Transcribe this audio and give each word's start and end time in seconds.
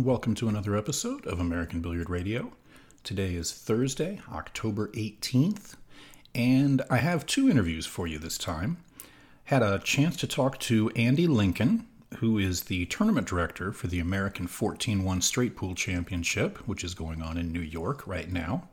Everyone. 0.00 0.14
Welcome 0.14 0.34
to 0.36 0.48
another 0.48 0.76
episode 0.76 1.26
of 1.26 1.40
American 1.40 1.82
Billiard 1.82 2.08
Radio. 2.08 2.52
Today 3.04 3.34
is 3.34 3.52
Thursday, 3.52 4.18
October 4.32 4.88
18th, 4.88 5.74
and 6.34 6.80
I 6.88 6.96
have 6.96 7.26
two 7.26 7.50
interviews 7.50 7.84
for 7.84 8.06
you 8.06 8.18
this 8.18 8.38
time. 8.38 8.78
Had 9.44 9.62
a 9.62 9.78
chance 9.78 10.16
to 10.16 10.26
talk 10.26 10.58
to 10.60 10.88
Andy 10.96 11.26
Lincoln, 11.26 11.86
who 12.16 12.38
is 12.38 12.62
the 12.62 12.86
tournament 12.86 13.26
director 13.26 13.72
for 13.72 13.88
the 13.88 13.98
American 13.98 14.46
14 14.46 15.04
1 15.04 15.20
Straight 15.20 15.54
Pool 15.54 15.74
Championship, 15.74 16.56
which 16.66 16.82
is 16.82 16.94
going 16.94 17.20
on 17.20 17.36
in 17.36 17.52
New 17.52 17.60
York 17.60 18.06
right 18.06 18.32
now. 18.32 18.68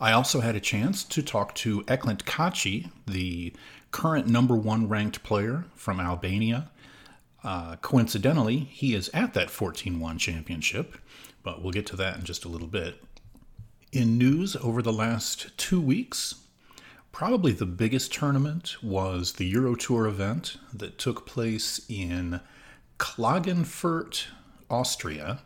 I 0.00 0.10
also 0.10 0.40
had 0.40 0.56
a 0.56 0.60
chance 0.60 1.04
to 1.04 1.22
talk 1.22 1.54
to 1.56 1.82
Eklent 1.84 2.24
Kaci, 2.24 2.90
the 3.06 3.52
current 3.92 4.26
number 4.26 4.56
one 4.56 4.88
ranked 4.88 5.22
player 5.22 5.66
from 5.76 6.00
Albania 6.00 6.68
uh, 7.46 7.76
coincidentally, 7.76 8.58
he 8.58 8.92
is 8.92 9.08
at 9.14 9.32
that 9.34 9.50
14 9.50 10.00
1 10.00 10.18
championship, 10.18 10.96
but 11.44 11.62
we'll 11.62 11.70
get 11.70 11.86
to 11.86 11.96
that 11.96 12.18
in 12.18 12.24
just 12.24 12.44
a 12.44 12.48
little 12.48 12.66
bit. 12.66 13.00
In 13.92 14.18
news 14.18 14.56
over 14.56 14.82
the 14.82 14.92
last 14.92 15.56
two 15.56 15.80
weeks, 15.80 16.34
probably 17.12 17.52
the 17.52 17.64
biggest 17.64 18.12
tournament 18.12 18.82
was 18.82 19.34
the 19.34 19.46
Euro 19.46 19.76
Tour 19.76 20.08
event 20.08 20.56
that 20.74 20.98
took 20.98 21.24
place 21.24 21.80
in 21.88 22.40
Klagenfurt, 22.98 24.26
Austria. 24.68 25.38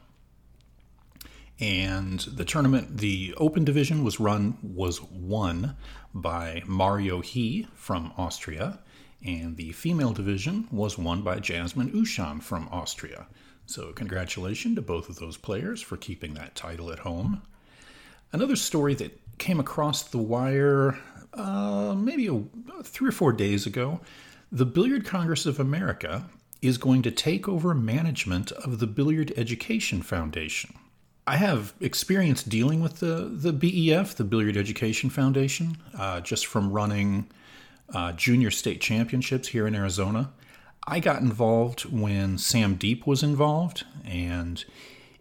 And 1.60 2.20
the 2.20 2.46
tournament, 2.46 2.96
the 2.96 3.34
open 3.36 3.66
division 3.66 4.02
was 4.02 4.18
run 4.18 4.56
was 4.62 5.02
won 5.02 5.76
by 6.14 6.62
Mario 6.66 7.20
He 7.20 7.66
from 7.74 8.14
Austria, 8.16 8.78
and 9.24 9.56
the 9.56 9.72
female 9.72 10.12
division 10.12 10.68
was 10.70 10.98
won 10.98 11.22
by 11.22 11.38
Jasmin 11.40 11.92
Ouschan 11.92 12.42
from 12.42 12.68
Austria. 12.70 13.26
So, 13.66 13.92
congratulations 13.92 14.76
to 14.76 14.82
both 14.82 15.08
of 15.08 15.16
those 15.16 15.36
players 15.36 15.80
for 15.80 15.96
keeping 15.96 16.34
that 16.34 16.54
title 16.54 16.90
at 16.90 17.00
home. 17.00 17.42
Another 18.32 18.56
story 18.56 18.94
that 18.94 19.18
came 19.38 19.60
across 19.60 20.02
the 20.02 20.18
wire 20.18 20.98
uh, 21.34 21.94
maybe 21.96 22.26
a, 22.26 22.82
three 22.82 23.08
or 23.08 23.12
four 23.12 23.32
days 23.32 23.66
ago 23.66 24.00
the 24.52 24.66
Billiard 24.66 25.04
Congress 25.04 25.46
of 25.46 25.60
America 25.60 26.24
is 26.60 26.76
going 26.76 27.02
to 27.02 27.10
take 27.10 27.48
over 27.48 27.72
management 27.72 28.50
of 28.52 28.80
the 28.80 28.86
Billiard 28.86 29.32
Education 29.36 30.02
Foundation. 30.02 30.74
I 31.26 31.36
have 31.36 31.72
experience 31.80 32.42
dealing 32.42 32.80
with 32.80 32.98
the, 32.98 33.30
the 33.32 33.52
BEF, 33.52 34.16
the 34.16 34.24
Billiard 34.24 34.56
Education 34.56 35.08
Foundation, 35.08 35.76
uh, 35.96 36.20
just 36.20 36.46
from 36.46 36.72
running 36.72 37.30
uh, 37.92 38.12
junior 38.12 38.50
state 38.50 38.80
championships 38.80 39.48
here 39.48 39.66
in 39.66 39.74
Arizona. 39.74 40.32
I 40.86 41.00
got 41.00 41.20
involved 41.20 41.82
when 41.82 42.36
Samm 42.36 42.76
Diep 42.76 43.06
was 43.06 43.22
involved, 43.22 43.84
and 44.04 44.64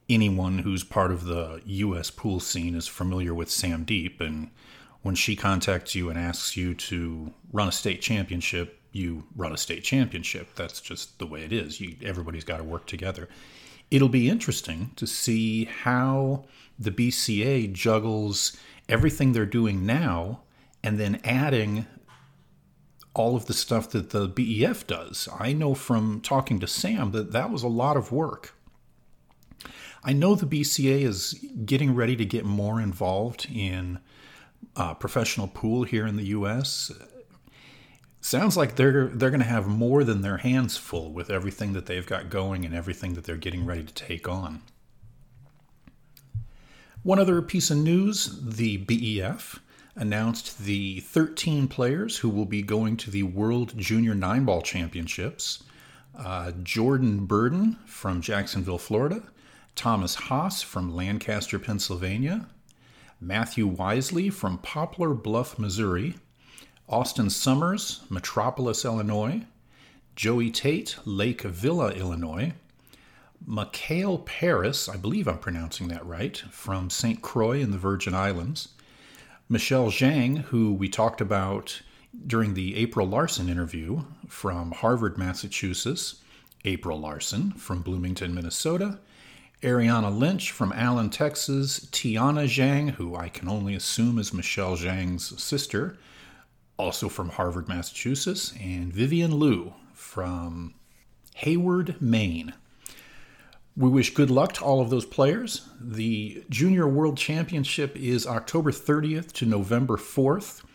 anyone 0.09 0.59
who's 0.59 0.83
part 0.83 1.11
of 1.11 1.25
the 1.25 1.61
U.S. 1.65 2.09
pool 2.09 2.39
scene 2.39 2.75
is 2.75 2.87
familiar 2.87 3.33
with 3.33 3.49
Samm 3.49 3.85
Diep. 3.85 4.19
And 4.21 4.49
when 5.01 5.15
she 5.15 5.35
contacts 5.35 5.95
you 5.95 6.09
and 6.09 6.17
asks 6.17 6.57
you 6.57 6.73
to 6.73 7.33
run 7.51 7.67
a 7.67 7.71
state 7.71 8.01
championship, 8.01 8.79
you 8.91 9.25
run 9.35 9.53
a 9.53 9.57
state 9.57 9.83
championship. 9.83 10.55
That's 10.55 10.81
just 10.81 11.19
the 11.19 11.27
way 11.27 11.43
it 11.43 11.53
is. 11.53 11.79
You, 11.79 11.95
everybody's 12.03 12.43
got 12.43 12.57
to 12.57 12.63
work 12.63 12.87
together. 12.87 13.29
It'll 13.91 14.09
be 14.09 14.29
interesting 14.29 14.91
to 14.95 15.05
see 15.05 15.65
how 15.65 16.45
the 16.77 16.91
BCA 16.91 17.71
juggles 17.73 18.57
everything 18.87 19.33
they're 19.33 19.45
doing 19.45 19.85
now 19.85 20.41
and 20.83 20.99
then 20.99 21.21
adding 21.23 21.85
all 23.19 23.35
of 23.35 23.47
the 23.47 23.53
stuff 23.53 23.89
that 23.89 24.11
the 24.11 24.29
BEF 24.29 24.87
does. 24.87 25.27
I 25.37 25.51
know 25.51 25.73
from 25.73 26.21
talking 26.21 26.57
to 26.61 26.67
Sam 26.67 27.11
that 27.11 27.33
that 27.33 27.51
was 27.51 27.63
a 27.63 27.67
lot 27.67 27.97
of 27.97 28.13
work. 28.13 28.55
I 30.01 30.13
know 30.13 30.35
the 30.35 30.45
BCA 30.45 31.01
is 31.01 31.33
getting 31.65 31.93
ready 31.93 32.15
to 32.15 32.23
get 32.23 32.45
more 32.45 32.79
involved 32.79 33.45
in 33.53 33.99
uh, 34.77 34.93
professional 34.93 35.49
pool 35.49 35.83
here 35.83 36.07
in 36.07 36.15
the 36.15 36.27
U.S. 36.27 36.93
Sounds 38.21 38.55
like 38.55 38.77
they're 38.77 39.07
they're 39.07 39.31
going 39.31 39.41
to 39.41 39.45
have 39.45 39.67
more 39.67 40.05
than 40.05 40.21
their 40.21 40.37
hands 40.37 40.77
full 40.77 41.11
with 41.11 41.29
everything 41.29 41.73
that 41.73 41.87
they've 41.87 42.07
got 42.07 42.29
going 42.29 42.63
and 42.63 42.73
everything 42.73 43.15
that 43.15 43.25
they're 43.25 43.35
getting 43.35 43.65
ready 43.65 43.83
to 43.83 43.93
take 43.93 44.29
on. 44.29 44.61
One 47.03 47.19
other 47.19 47.41
piece 47.41 47.69
of 47.69 47.77
news: 47.79 48.39
the 48.41 48.77
BEF 48.77 49.59
announced 49.99 50.59
the 50.59 51.01
13 51.01 51.67
players 51.67 52.17
who 52.17 52.29
will 52.29 52.45
be 52.45 52.61
going 52.61 52.95
to 52.97 53.11
the 53.11 53.23
World 53.23 53.77
Junior 53.77 54.15
Nine 54.15 54.45
Ball 54.45 54.61
Championships. 54.61 55.63
Uh, 56.17 56.51
Jordan 56.63 57.25
Burden 57.25 57.77
from 57.85 58.21
Jacksonville, 58.21 58.77
Florida, 58.77 59.21
Thomas 59.75 60.15
Haas 60.15 60.61
from 60.61 60.95
Lancaster, 60.95 61.59
Pennsylvania, 61.59 62.47
Matthew 63.21 63.67
Wisely 63.67 64.29
from 64.29 64.57
Poplar 64.57 65.13
Bluff, 65.13 65.59
Missouri, 65.59 66.15
Austin 66.87 67.29
Summers, 67.29 68.01
Metropolis, 68.09 68.85
Illinois, 68.85 69.43
Joey 70.15 70.49
Tate, 70.49 70.97
Lake 71.05 71.41
Villa, 71.41 71.91
Illinois, 71.91 72.53
Mikhail 73.45 74.19
Paris, 74.19 74.89
I 74.89 74.97
believe 74.97 75.27
I'm 75.27 75.39
pronouncing 75.39 75.87
that 75.89 76.05
right, 76.05 76.37
from 76.51 76.89
St. 76.89 77.21
Croix 77.21 77.59
in 77.59 77.71
the 77.71 77.77
Virgin 77.77 78.13
Islands, 78.13 78.69
Michelle 79.51 79.87
Zhang, 79.87 80.43
who 80.43 80.71
we 80.71 80.87
talked 80.87 81.21
about 81.21 81.81
during 82.27 82.53
the 82.53 82.75
April 82.75 83.07
Larson 83.07 83.49
interview 83.49 84.03
from 84.27 84.71
Harvard, 84.71 85.17
Massachusetts, 85.17 86.21
April 86.65 86.99
Larson 86.99 87.53
from 87.53 87.81
Bloomington, 87.81 88.35
Minnesota, 88.35 88.99
Ariana 89.63 90.15
Lynch 90.15 90.51
from 90.51 90.71
Allen, 90.73 91.09
Texas, 91.09 91.79
Tiana 91.91 92.45
Zhang, 92.45 92.91
who 92.91 93.15
I 93.15 93.27
can 93.27 93.47
only 93.49 93.73
assume 93.73 94.19
is 94.19 94.31
Michelle 94.35 94.77
Zhang's 94.77 95.41
sister, 95.41 95.97
also 96.77 97.09
from 97.09 97.29
Harvard, 97.29 97.67
Massachusetts, 97.67 98.53
and 98.61 98.93
Vivian 98.93 99.39
Liu 99.39 99.73
from 99.93 100.75
Hayward, 101.33 101.99
Maine. 101.99 102.53
We 103.79 103.87
wish 103.87 104.13
good 104.13 104.29
luck 104.29 104.51
to 104.55 104.65
all 104.65 104.81
of 104.81 104.89
those 104.89 105.05
players. 105.05 105.69
The 105.79 106.43
Junior 106.49 106.85
World 106.85 107.15
Championship 107.15 107.95
is 107.95 108.27
October 108.27 108.73
30th 108.73 109.31
to 109.31 109.45
November 109.45 109.95
4th. 109.95 110.65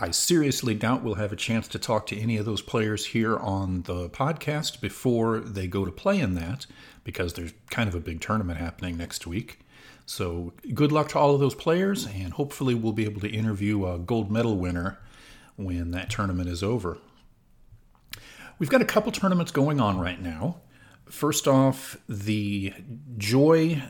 I 0.00 0.12
seriously 0.12 0.74
doubt 0.74 1.02
we'll 1.02 1.16
have 1.16 1.30
a 1.30 1.36
chance 1.36 1.68
to 1.68 1.78
talk 1.78 2.06
to 2.06 2.18
any 2.18 2.38
of 2.38 2.46
those 2.46 2.62
players 2.62 3.04
here 3.04 3.36
on 3.36 3.82
the 3.82 4.08
podcast 4.08 4.80
before 4.80 5.40
they 5.40 5.66
go 5.66 5.84
to 5.84 5.92
play 5.92 6.20
in 6.20 6.36
that, 6.36 6.64
because 7.04 7.34
there's 7.34 7.52
kind 7.68 7.86
of 7.86 7.94
a 7.94 8.00
big 8.00 8.22
tournament 8.22 8.58
happening 8.58 8.96
next 8.96 9.26
week. 9.26 9.58
So, 10.06 10.54
good 10.72 10.90
luck 10.90 11.10
to 11.10 11.18
all 11.18 11.34
of 11.34 11.40
those 11.40 11.54
players, 11.54 12.06
and 12.06 12.32
hopefully, 12.32 12.74
we'll 12.74 12.94
be 12.94 13.04
able 13.04 13.20
to 13.20 13.28
interview 13.28 13.84
a 13.84 13.98
gold 13.98 14.30
medal 14.30 14.56
winner 14.56 14.98
when 15.56 15.90
that 15.90 16.08
tournament 16.08 16.48
is 16.48 16.62
over. 16.62 16.96
We've 18.58 18.70
got 18.70 18.80
a 18.80 18.86
couple 18.86 19.12
tournaments 19.12 19.52
going 19.52 19.82
on 19.82 20.00
right 20.00 20.22
now. 20.22 20.62
First 21.10 21.48
off, 21.48 21.96
the 22.08 22.72
Joy. 23.16 23.82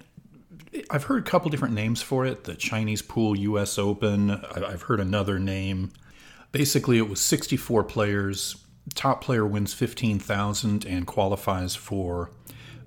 I've 0.91 1.05
heard 1.05 1.27
a 1.27 1.29
couple 1.29 1.51
different 1.51 1.75
names 1.75 2.03
for 2.03 2.27
it. 2.27 2.45
The 2.45 2.55
Chinese 2.55 3.03
Pool 3.03 3.37
U.S. 3.37 3.79
Open. 3.79 4.31
I've 4.31 4.83
heard 4.83 5.01
another 5.01 5.39
name. 5.39 5.91
Basically, 6.53 6.99
it 6.99 7.09
was 7.09 7.21
64 7.21 7.85
players. 7.85 8.57
Top 8.95 9.23
player 9.23 9.47
wins 9.47 9.75
15,000 9.75 10.87
and 10.87 11.07
qualifies 11.07 11.75
for 11.75 12.31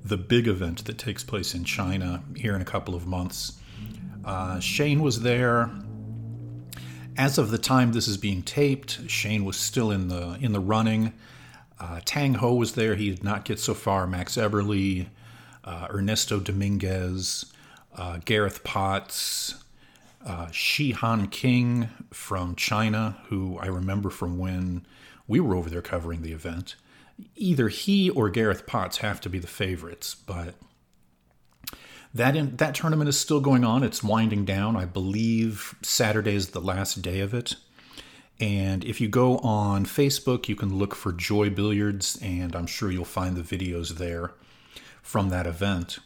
the 0.04 0.18
big 0.18 0.48
event 0.48 0.86
that 0.86 0.98
takes 0.98 1.24
place 1.24 1.54
in 1.54 1.64
China 1.64 2.24
here 2.36 2.56
in 2.56 2.62
a 2.62 2.66
couple 2.66 2.96
of 2.96 3.06
months. 3.06 3.60
Uh, 4.26 4.60
Shane 4.60 5.02
was 5.02 5.22
there. 5.22 5.70
As 7.18 7.38
of 7.38 7.52
the 7.52 7.58
time 7.58 7.92
this 7.92 8.08
is 8.08 8.18
being 8.18 8.42
taped, 8.42 9.10
Shane 9.10 9.46
was 9.46 9.58
still 9.58 9.92
in 9.92 10.08
the 10.08 10.38
in 10.42 10.54
the 10.54 10.60
running. 10.60 11.14
Uh, 11.82 12.00
Tang 12.06 12.36
Ho 12.36 12.54
was 12.54 12.74
there. 12.74 12.94
He 12.94 13.10
did 13.10 13.24
not 13.24 13.44
get 13.44 13.60
so 13.60 13.74
far. 13.74 14.06
Max 14.06 14.36
Eberle, 14.36 15.08
uh, 15.64 15.88
Ernesto 15.90 16.40
Dominguez, 16.40 17.52
uh, 17.98 18.20
Gareth 18.24 18.64
Potts, 18.64 19.56
uh, 20.24 20.52
Shi 20.52 20.92
Han 20.92 21.28
King 21.28 21.90
from 22.12 22.56
China, 22.56 23.18
who 23.30 23.58
I 23.58 23.66
remember 23.66 24.12
from 24.12 24.38
when 24.38 24.86
we 25.28 25.40
were 25.40 25.56
over 25.56 25.72
there 25.72 25.82
covering 25.82 26.22
the 26.22 26.34
event. 26.34 26.76
Either 27.36 27.68
he 27.68 28.12
or 28.12 28.30
Gareth 28.30 28.68
Potts 28.68 28.98
have 28.98 29.20
to 29.22 29.30
be 29.30 29.40
the 29.40 29.48
favorites, 29.48 30.16
but 30.16 30.54
that 32.14 32.36
in, 32.36 32.58
that 32.58 32.76
tournament 32.76 33.10
is 33.10 33.20
still 33.20 33.40
going 33.40 33.64
on. 33.64 33.84
It's 33.84 34.04
winding 34.04 34.46
down. 34.46 34.76
I 34.76 34.86
believe 34.86 35.74
Saturday 35.82 36.36
is 36.36 36.50
the 36.50 36.62
last 36.62 37.02
day 37.02 37.22
of 37.22 37.34
it. 37.34 37.56
And 38.40 38.84
if 38.84 39.00
you 39.00 39.08
go 39.08 39.38
on 39.40 39.86
Facebook, 39.86 40.48
you 40.48 40.56
can 40.56 40.76
look 40.76 40.96
for 40.96 41.12
Joy 41.12 41.50
Billiards, 41.50 42.18
and 42.22 42.56
I'm 42.56 42.66
sure 42.66 42.92
you'll 42.92 43.06
find 43.06 43.36
the 43.36 43.58
videos 43.58 43.98
there 43.98 44.32
from 45.04 45.30
that 45.30 45.46
event. 45.46 46.00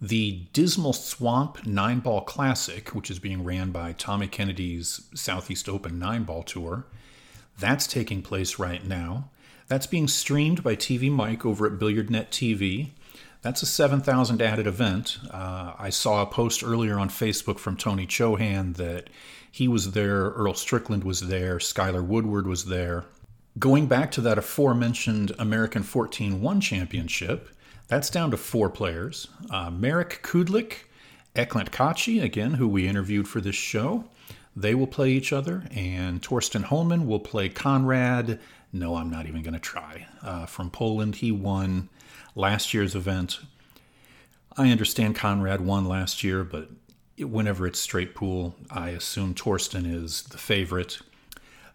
The 0.00 0.42
Dismal 0.52 0.92
Swamp 0.92 1.64
Nine 1.66 2.00
Ball 2.00 2.22
Classic, 2.22 2.94
which 2.94 3.10
is 3.10 3.18
being 3.18 3.44
ran 3.44 3.70
by 3.70 3.92
Tommy 3.92 4.26
Kennedy's 4.26 5.08
Southeast 5.14 5.68
Open 5.68 5.98
Nine 5.98 6.24
Ball 6.24 6.42
Tour, 6.42 6.84
that's 7.58 7.86
taking 7.86 8.20
place 8.20 8.58
right 8.58 8.84
now. 8.84 9.30
That's 9.68 9.86
being 9.86 10.08
streamed 10.08 10.62
by 10.62 10.76
TV 10.76 11.10
Mike 11.10 11.46
over 11.46 11.66
at 11.66 11.78
BilliardNet 11.78 12.28
TV. 12.28 12.90
That's 13.44 13.60
a 13.60 13.66
7,000 13.66 14.40
added 14.40 14.66
event. 14.66 15.18
Uh, 15.30 15.74
I 15.78 15.90
saw 15.90 16.22
a 16.22 16.26
post 16.26 16.64
earlier 16.64 16.98
on 16.98 17.10
Facebook 17.10 17.58
from 17.58 17.76
Tony 17.76 18.06
Chohan 18.06 18.76
that 18.76 19.10
he 19.52 19.68
was 19.68 19.92
there, 19.92 20.30
Earl 20.30 20.54
Strickland 20.54 21.04
was 21.04 21.28
there, 21.28 21.58
Skylar 21.58 22.02
Woodward 22.02 22.46
was 22.46 22.64
there. 22.64 23.04
Going 23.58 23.86
back 23.86 24.10
to 24.12 24.22
that 24.22 24.38
aforementioned 24.38 25.32
American 25.38 25.82
14 25.82 26.40
1 26.40 26.60
championship, 26.62 27.50
that's 27.86 28.08
down 28.08 28.30
to 28.30 28.38
four 28.38 28.70
players 28.70 29.28
uh, 29.50 29.70
Marek 29.70 30.20
Kudlik, 30.22 30.86
Eklent 31.36 31.70
Kaci, 31.70 32.22
again, 32.22 32.54
who 32.54 32.66
we 32.66 32.88
interviewed 32.88 33.28
for 33.28 33.42
this 33.42 33.54
show. 33.54 34.06
They 34.56 34.74
will 34.74 34.86
play 34.86 35.10
each 35.10 35.34
other, 35.34 35.64
and 35.70 36.22
Thorsten 36.22 36.62
Hohmann 36.62 37.06
will 37.06 37.20
play 37.20 37.50
Conrad. 37.50 38.40
No, 38.72 38.94
I'm 38.96 39.10
not 39.10 39.26
even 39.26 39.42
going 39.42 39.52
to 39.52 39.60
try. 39.60 40.06
Uh, 40.22 40.46
from 40.46 40.70
Poland, 40.70 41.16
he 41.16 41.30
won 41.30 41.90
last 42.34 42.74
year's 42.74 42.94
event. 42.94 43.38
I 44.56 44.70
understand 44.70 45.16
Conrad 45.16 45.60
won 45.60 45.84
last 45.84 46.22
year, 46.22 46.44
but 46.44 46.68
whenever 47.18 47.66
it's 47.66 47.80
straight 47.80 48.14
pool, 48.14 48.54
I 48.70 48.90
assume 48.90 49.34
Thorsten 49.34 49.86
is 49.86 50.22
the 50.24 50.38
favorite. 50.38 51.00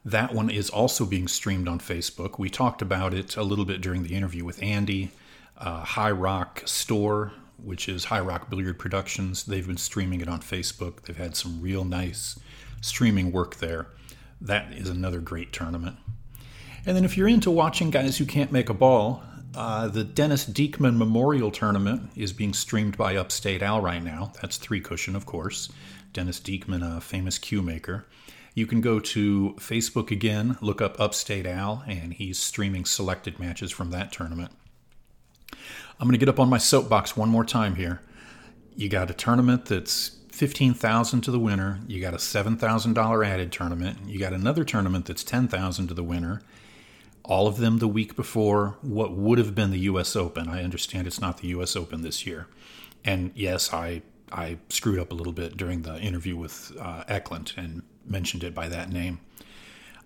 That 0.05 0.33
one 0.33 0.49
is 0.49 0.69
also 0.69 1.05
being 1.05 1.27
streamed 1.27 1.67
on 1.67 1.79
Facebook. 1.79 2.39
We 2.39 2.49
talked 2.49 2.81
about 2.81 3.13
it 3.13 3.35
a 3.35 3.43
little 3.43 3.65
bit 3.65 3.81
during 3.81 4.03
the 4.03 4.15
interview 4.15 4.45
with 4.45 4.61
Andy. 4.63 5.11
Uh, 5.57 5.83
High 5.83 6.11
Rock 6.11 6.63
Store, 6.65 7.33
which 7.61 7.89
is 7.89 8.05
High 8.05 8.21
Rock 8.21 8.49
Billiard 8.49 8.79
Productions, 8.79 9.43
they've 9.43 9.67
been 9.67 9.77
streaming 9.77 10.21
it 10.21 10.29
on 10.29 10.39
Facebook. 10.39 11.01
They've 11.01 11.17
had 11.17 11.35
some 11.35 11.61
real 11.61 11.83
nice 11.83 12.39
streaming 12.79 13.33
work 13.33 13.57
there. 13.57 13.87
That 14.39 14.71
is 14.71 14.87
another 14.87 15.19
great 15.19 15.51
tournament. 15.51 15.97
And 16.85 16.95
then 16.95 17.03
if 17.03 17.17
you're 17.17 17.27
into 17.27 17.51
watching 17.51 17.89
guys 17.89 18.17
who 18.17 18.25
can't 18.25 18.53
make 18.53 18.69
a 18.69 18.73
ball, 18.73 19.21
uh, 19.55 19.87
the 19.87 20.03
Dennis 20.03 20.45
Dieckman 20.45 20.97
Memorial 20.97 21.51
Tournament 21.51 22.11
is 22.15 22.33
being 22.33 22.53
streamed 22.53 22.97
by 22.97 23.15
Upstate 23.15 23.61
Al 23.61 23.81
right 23.81 24.03
now. 24.03 24.31
That's 24.41 24.57
three 24.57 24.79
cushion, 24.79 25.15
of 25.15 25.25
course. 25.25 25.69
Dennis 26.13 26.39
Dieckman, 26.39 26.97
a 26.97 27.01
famous 27.01 27.37
cue 27.37 27.61
maker. 27.61 28.05
You 28.53 28.67
can 28.67 28.81
go 28.81 28.99
to 28.99 29.55
Facebook 29.57 30.11
again, 30.11 30.57
look 30.61 30.81
up 30.81 30.99
Upstate 30.99 31.45
Al, 31.45 31.83
and 31.87 32.13
he's 32.13 32.37
streaming 32.37 32.85
selected 32.85 33.39
matches 33.39 33.71
from 33.71 33.91
that 33.91 34.11
tournament. 34.11 34.51
I'm 35.99 36.07
going 36.07 36.13
to 36.13 36.17
get 36.17 36.29
up 36.29 36.39
on 36.39 36.49
my 36.49 36.57
soapbox 36.57 37.17
one 37.17 37.29
more 37.29 37.45
time 37.45 37.75
here. 37.75 38.01
You 38.75 38.89
got 38.89 39.09
a 39.09 39.13
tournament 39.13 39.65
that's 39.65 40.17
15,000 40.31 41.21
to 41.21 41.31
the 41.31 41.39
winner. 41.39 41.79
You 41.87 41.99
got 41.99 42.13
a 42.13 42.17
$7,000 42.17 43.27
added 43.27 43.51
tournament. 43.51 43.97
You 44.05 44.19
got 44.19 44.33
another 44.33 44.63
tournament 44.63 45.05
that's 45.05 45.23
10,000 45.23 45.87
to 45.87 45.93
the 45.93 46.03
winner. 46.03 46.41
All 47.29 47.47
of 47.47 47.57
them 47.57 47.77
the 47.77 47.87
week 47.87 48.15
before 48.15 48.77
what 48.81 49.13
would 49.13 49.37
have 49.37 49.55
been 49.55 49.71
the 49.71 49.79
US 49.91 50.15
Open. 50.15 50.49
I 50.49 50.63
understand 50.63 51.07
it's 51.07 51.21
not 51.21 51.37
the 51.37 51.47
US 51.49 51.77
Open 51.77 52.01
this 52.01 52.25
year. 52.25 52.47
And 53.05 53.31
yes, 53.35 53.71
I 53.71 54.01
I 54.31 54.57
screwed 54.69 54.99
up 54.99 55.11
a 55.11 55.15
little 55.15 55.31
bit 55.31 55.55
during 55.55 55.83
the 55.83 55.97
interview 55.99 56.35
with 56.35 56.73
uh, 56.79 57.03
Eklent 57.07 57.57
and 57.57 57.83
mentioned 58.05 58.43
it 58.43 58.53
by 58.53 58.67
that 58.67 58.91
name. 58.91 59.19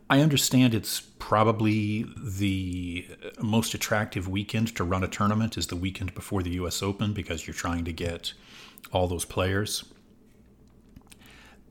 I 0.09 0.19
understand 0.19 0.75
it's 0.75 0.99
probably 0.99 2.05
the 2.21 3.07
most 3.41 3.73
attractive 3.73 4.27
weekend 4.27 4.75
to 4.75 4.83
run 4.83 5.03
a 5.03 5.07
tournament 5.07 5.57
is 5.57 5.67
the 5.67 5.75
weekend 5.75 6.13
before 6.13 6.43
the 6.43 6.51
US 6.51 6.83
Open 6.83 7.13
because 7.13 7.47
you're 7.47 7.53
trying 7.53 7.85
to 7.85 7.93
get 7.93 8.33
all 8.91 9.07
those 9.07 9.25
players 9.25 9.85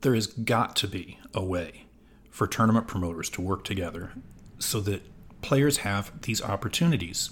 there 0.03 0.13
has 0.13 0.27
got 0.27 0.75
to 0.75 0.87
be 0.87 1.17
a 1.33 1.43
way 1.43 1.85
for 2.29 2.45
tournament 2.45 2.87
promoters 2.87 3.29
to 3.29 3.41
work 3.41 3.63
together 3.63 4.11
so 4.59 4.79
that 4.81 5.01
players 5.43 5.77
have 5.77 6.11
these 6.21 6.41
opportunities. 6.41 7.31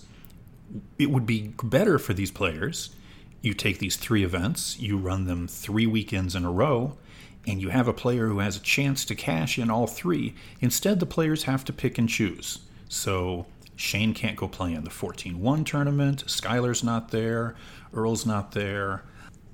It 0.98 1.10
would 1.10 1.26
be 1.26 1.54
better 1.64 1.98
for 1.98 2.14
these 2.14 2.32
players. 2.32 2.96
You 3.42 3.54
take 3.54 3.80
these 3.80 3.98
three 3.98 4.24
events, 4.24 4.80
you 4.80 4.98
run 4.98 5.26
them 5.26 5.48
three 5.48 5.88
weekends 5.88 6.36
in 6.36 6.46
a 6.46 6.52
row, 6.52 6.98
and 7.48 7.60
you 7.60 7.70
have 7.70 7.88
a 7.88 7.94
player 7.94 8.28
who 8.28 8.40
has 8.40 8.56
a 8.58 8.62
chance 8.62 9.04
to 9.06 9.16
cash 9.16 9.58
in 9.58 9.72
all 9.72 9.88
three. 9.88 10.36
Instead, 10.60 11.00
the 11.00 11.08
players 11.08 11.44
have 11.44 11.66
to 11.66 11.74
pick 11.74 11.98
and 11.98 12.08
choose. 12.08 12.60
So 12.88 13.48
Shane 13.76 14.14
can't 14.14 14.38
go 14.38 14.48
play 14.48 14.74
in 14.74 14.84
the 14.84 14.92
14 14.92 15.40
1 15.40 15.64
tournament, 15.64 16.26
Skylar's 16.28 16.84
not 16.84 17.10
there, 17.10 17.56
Earl's 17.94 18.26
not 18.26 18.52
there 18.52 19.04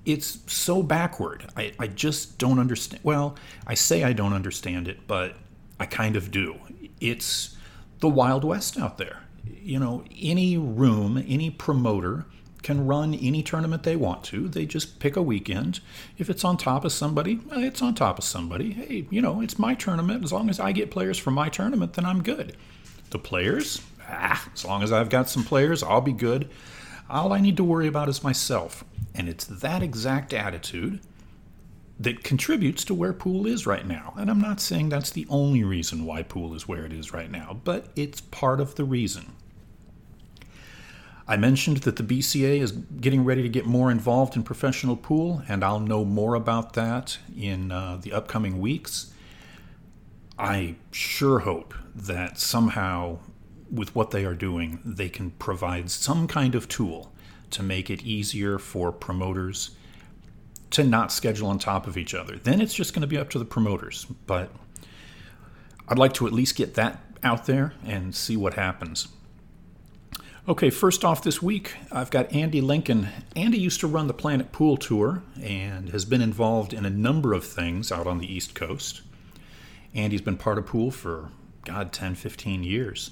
it's 0.07 0.39
so 0.47 0.81
backward. 0.81 1.45
I, 1.57 1.73
I 1.77 1.87
just 1.87 2.37
don't 2.37 2.59
understand. 2.59 3.03
Well, 3.03 3.35
I 3.67 3.73
say 3.73 4.05
I 4.05 4.13
don't 4.13 4.31
understand 4.31 4.87
it, 4.87 5.05
but 5.05 5.35
I 5.81 5.85
kind 5.85 6.15
of 6.15 6.31
do. 6.31 6.55
It's 7.01 7.56
the 7.99 8.09
Wild 8.09 8.43
West 8.43 8.77
out 8.77 8.97
there. 8.97 9.23
You 9.45 9.79
know, 9.79 10.03
any 10.19 10.57
room, 10.57 11.23
any 11.27 11.49
promoter 11.49 12.25
can 12.63 12.85
run 12.85 13.13
any 13.13 13.43
tournament 13.43 13.83
they 13.83 13.95
want 13.95 14.23
to. 14.25 14.47
They 14.47 14.65
just 14.65 14.99
pick 14.99 15.15
a 15.15 15.21
weekend. 15.21 15.79
If 16.17 16.29
it's 16.29 16.43
on 16.43 16.57
top 16.57 16.83
of 16.83 16.91
somebody, 16.91 17.39
it's 17.51 17.81
on 17.81 17.95
top 17.95 18.17
of 18.17 18.25
somebody. 18.25 18.71
Hey, 18.71 19.07
you 19.09 19.21
know, 19.21 19.41
it's 19.41 19.59
my 19.59 19.73
tournament. 19.73 20.23
As 20.23 20.33
long 20.33 20.49
as 20.49 20.59
I 20.59 20.71
get 20.71 20.91
players 20.91 21.17
for 21.17 21.31
my 21.31 21.49
tournament, 21.49 21.93
then 21.93 22.05
I'm 22.05 22.23
good. 22.23 22.57
The 23.11 23.19
players, 23.19 23.81
ah, 24.09 24.49
as 24.53 24.65
long 24.65 24.83
as 24.83 24.91
I've 24.91 25.09
got 25.09 25.29
some 25.29 25.43
players, 25.43 25.81
I'll 25.81 26.01
be 26.01 26.11
good. 26.11 26.49
All 27.09 27.31
I 27.31 27.39
need 27.39 27.57
to 27.57 27.63
worry 27.63 27.87
about 27.87 28.09
is 28.09 28.23
myself. 28.23 28.83
And 29.15 29.29
it's 29.29 29.45
that 29.45 29.81
exact 29.81 30.33
attitude 30.33 30.99
that 31.99 32.23
contributes 32.23 32.83
to 32.85 32.93
where 32.93 33.13
pool 33.13 33.47
is 33.47 33.65
right 33.65 33.85
now. 33.85 34.13
And 34.17 34.29
I'm 34.29 34.41
not 34.41 34.61
saying 34.61 34.89
that's 34.89 35.09
the 35.09 35.25
only 35.29 35.63
reason 35.63 36.05
why 36.05 36.23
pool 36.23 36.53
is 36.53 36.67
where 36.67 36.85
it 36.85 36.93
is 36.93 37.13
right 37.13 37.31
now, 37.31 37.59
but 37.63 37.87
it's 37.95 38.21
part 38.21 38.59
of 38.59 38.75
the 38.75 38.83
reason. 38.83 39.33
I 41.27 41.35
mentioned 41.35 41.77
that 41.77 41.97
the 41.97 42.03
BCA 42.03 42.61
is 42.61 42.71
getting 42.71 43.25
ready 43.25 43.41
to 43.41 43.49
get 43.49 43.65
more 43.65 43.91
involved 43.91 44.35
in 44.35 44.43
professional 44.43 44.95
pool, 44.95 45.41
and 45.49 45.63
I'll 45.63 45.79
know 45.79 46.05
more 46.05 46.35
about 46.35 46.73
that 46.73 47.17
in 47.37 47.71
uh, 47.71 47.99
the 48.01 48.13
upcoming 48.13 48.61
weeks. 48.61 49.11
I 50.39 50.75
sure 50.91 51.39
hope 51.39 51.73
that 51.93 52.39
somehow, 52.39 53.17
with 53.69 53.93
what 53.93 54.11
they 54.11 54.23
are 54.23 54.35
doing, 54.35 54.79
they 54.85 55.09
can 55.09 55.31
provide 55.31 55.91
some 55.91 56.27
kind 56.27 56.55
of 56.55 56.69
tool 56.69 57.11
to 57.49 57.63
make 57.63 57.89
it 57.89 58.03
easier 58.03 58.57
for 58.57 58.93
promoters 58.93 59.71
to 60.71 60.83
not 60.83 61.11
schedule 61.11 61.49
on 61.49 61.59
top 61.59 61.87
of 61.87 61.97
each 61.97 62.13
other. 62.13 62.37
Then 62.37 62.61
it's 62.61 62.73
just 62.73 62.93
going 62.93 63.01
to 63.01 63.07
be 63.07 63.17
up 63.17 63.29
to 63.31 63.39
the 63.39 63.45
promoters. 63.45 64.05
But 64.25 64.51
I'd 65.87 65.99
like 65.99 66.13
to 66.15 66.27
at 66.27 66.33
least 66.33 66.55
get 66.55 66.73
that 66.75 67.01
out 67.23 67.45
there 67.45 67.73
and 67.85 68.13
see 68.13 68.37
what 68.37 68.55
happens. 68.55 69.07
Okay, 70.47 70.69
first 70.69 71.03
off 71.03 71.23
this 71.23 71.41
week, 71.41 71.75
I've 71.91 72.09
got 72.09 72.31
Andy 72.33 72.61
Lincoln. 72.61 73.09
Andy 73.35 73.57
used 73.57 73.81
to 73.81 73.87
run 73.87 74.07
the 74.07 74.13
Planet 74.13 74.53
Pool 74.53 74.77
Tour 74.77 75.21
and 75.41 75.89
has 75.89 76.05
been 76.05 76.21
involved 76.21 76.73
in 76.73 76.85
a 76.85 76.89
number 76.89 77.33
of 77.33 77.45
things 77.45 77.91
out 77.91 78.07
on 78.07 78.19
the 78.19 78.33
East 78.33 78.55
Coast. 78.55 79.01
Andy's 79.93 80.21
been 80.21 80.37
part 80.37 80.57
of 80.57 80.65
pool 80.65 80.89
for, 80.89 81.31
God, 81.65 81.91
10, 81.91 82.15
15 82.15 82.63
years 82.63 83.11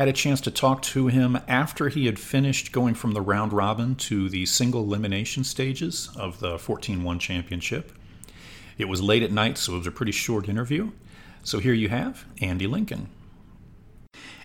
had 0.00 0.08
a 0.08 0.12
chance 0.14 0.40
to 0.40 0.50
talk 0.50 0.80
to 0.80 1.08
him 1.08 1.38
after 1.46 1.90
he 1.90 2.06
had 2.06 2.18
finished 2.18 2.72
going 2.72 2.94
from 2.94 3.12
the 3.12 3.20
round 3.20 3.52
robin 3.52 3.94
to 3.94 4.30
the 4.30 4.46
single 4.46 4.82
elimination 4.82 5.44
stages 5.44 6.08
of 6.16 6.40
the 6.40 6.58
14 6.58 7.04
1 7.04 7.18
championship. 7.18 7.92
It 8.78 8.86
was 8.86 9.02
late 9.02 9.22
at 9.22 9.30
night, 9.30 9.58
so 9.58 9.74
it 9.74 9.78
was 9.78 9.86
a 9.86 9.90
pretty 9.90 10.12
short 10.12 10.48
interview. 10.48 10.92
So 11.42 11.58
here 11.58 11.74
you 11.74 11.90
have 11.90 12.24
Andy 12.40 12.66
Lincoln. 12.66 13.08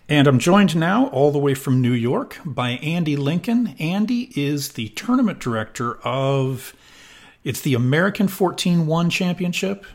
And 0.09 0.27
I'm 0.27 0.39
joined 0.39 0.75
now, 0.75 1.07
all 1.07 1.31
the 1.31 1.39
way 1.39 1.53
from 1.53 1.81
New 1.81 1.93
York, 1.93 2.37
by 2.43 2.71
Andy 2.71 3.15
Lincoln. 3.15 3.75
Andy 3.79 4.33
is 4.35 4.73
the 4.73 4.89
tournament 4.89 5.39
director 5.39 5.95
of 6.05 6.75
it's 7.45 7.61
the 7.61 7.75
American 7.75 8.27
14 8.27 8.87
1 8.87 9.09
Championship. 9.09 9.85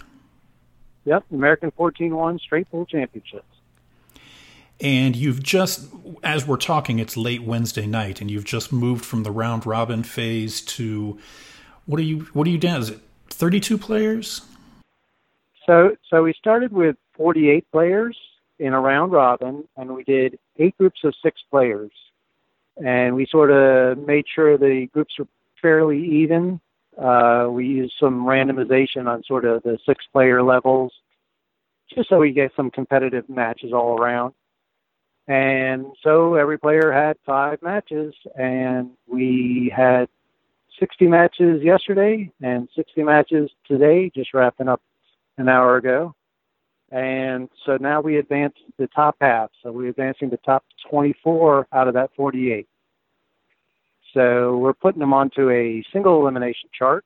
Yep, 1.04 1.24
American 1.30 1.70
14 1.72 2.16
1 2.16 2.38
Straight 2.38 2.70
Pool 2.70 2.86
Championships 2.86 3.44
and 4.80 5.16
you've 5.16 5.42
just 5.42 5.88
as 6.22 6.46
we're 6.46 6.56
talking 6.56 6.98
it's 6.98 7.16
late 7.16 7.42
wednesday 7.42 7.86
night 7.86 8.20
and 8.20 8.30
you've 8.30 8.44
just 8.44 8.72
moved 8.72 9.04
from 9.04 9.22
the 9.22 9.30
round 9.30 9.64
robin 9.66 10.02
phase 10.02 10.60
to 10.60 11.18
what 11.90 11.98
are 11.98 12.04
you 12.04 12.20
what 12.32 12.46
are 12.46 12.50
you 12.50 12.58
down? 12.58 12.80
Is 12.80 12.90
it 12.90 13.00
32 13.30 13.76
players? 13.76 14.42
So 15.66 15.96
so 16.08 16.22
we 16.22 16.32
started 16.34 16.72
with 16.72 16.96
48 17.14 17.66
players 17.72 18.16
in 18.60 18.72
a 18.72 18.80
round 18.80 19.10
robin 19.10 19.66
and 19.76 19.94
we 19.94 20.04
did 20.04 20.38
eight 20.58 20.76
groups 20.78 21.00
of 21.02 21.14
six 21.20 21.40
players. 21.50 21.90
And 22.76 23.16
we 23.16 23.26
sort 23.26 23.50
of 23.50 23.98
made 23.98 24.24
sure 24.32 24.56
the 24.56 24.86
groups 24.92 25.18
were 25.18 25.26
fairly 25.60 26.02
even. 26.22 26.60
Uh, 26.96 27.48
we 27.50 27.66
used 27.66 27.94
some 27.98 28.24
randomization 28.24 29.06
on 29.06 29.24
sort 29.24 29.44
of 29.44 29.62
the 29.64 29.78
six 29.84 30.04
player 30.12 30.42
levels 30.42 30.92
just 31.92 32.08
so 32.08 32.18
we 32.18 32.30
get 32.30 32.52
some 32.54 32.70
competitive 32.70 33.28
matches 33.28 33.72
all 33.72 34.00
around 34.00 34.32
and 35.28 35.86
so 36.02 36.34
every 36.34 36.58
player 36.58 36.90
had 36.92 37.16
five 37.24 37.60
matches, 37.62 38.14
and 38.36 38.90
we 39.06 39.72
had 39.74 40.08
60 40.78 41.06
matches 41.06 41.62
yesterday 41.62 42.30
and 42.42 42.68
60 42.74 43.02
matches 43.02 43.50
today, 43.66 44.10
just 44.14 44.32
wrapping 44.34 44.68
up 44.68 44.80
an 45.38 45.48
hour 45.48 45.76
ago. 45.76 46.14
And 46.90 47.48
so 47.64 47.76
now 47.76 48.00
we 48.00 48.18
advance 48.18 48.54
the 48.78 48.88
top 48.88 49.16
half. 49.20 49.50
So 49.62 49.70
we're 49.70 49.90
advancing 49.90 50.30
the 50.30 50.38
top 50.38 50.64
24 50.90 51.68
out 51.72 51.86
of 51.86 51.94
that 51.94 52.10
48. 52.16 52.66
So 54.12 54.56
we're 54.56 54.74
putting 54.74 54.98
them 54.98 55.12
onto 55.12 55.50
a 55.50 55.84
single 55.92 56.20
elimination 56.20 56.68
chart. 56.76 57.04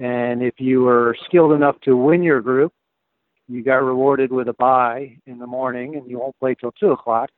And 0.00 0.42
if 0.42 0.54
you 0.58 0.82
were 0.82 1.16
skilled 1.24 1.52
enough 1.52 1.80
to 1.80 1.96
win 1.96 2.22
your 2.22 2.40
group, 2.40 2.72
you 3.50 3.64
got 3.64 3.82
rewarded 3.82 4.30
with 4.30 4.48
a 4.48 4.52
bye 4.52 5.16
in 5.26 5.38
the 5.38 5.46
morning 5.46 5.96
and 5.96 6.08
you 6.08 6.18
won't 6.20 6.38
play 6.38 6.54
till 6.54 6.72
2 6.72 6.92
o'clock. 6.92 7.30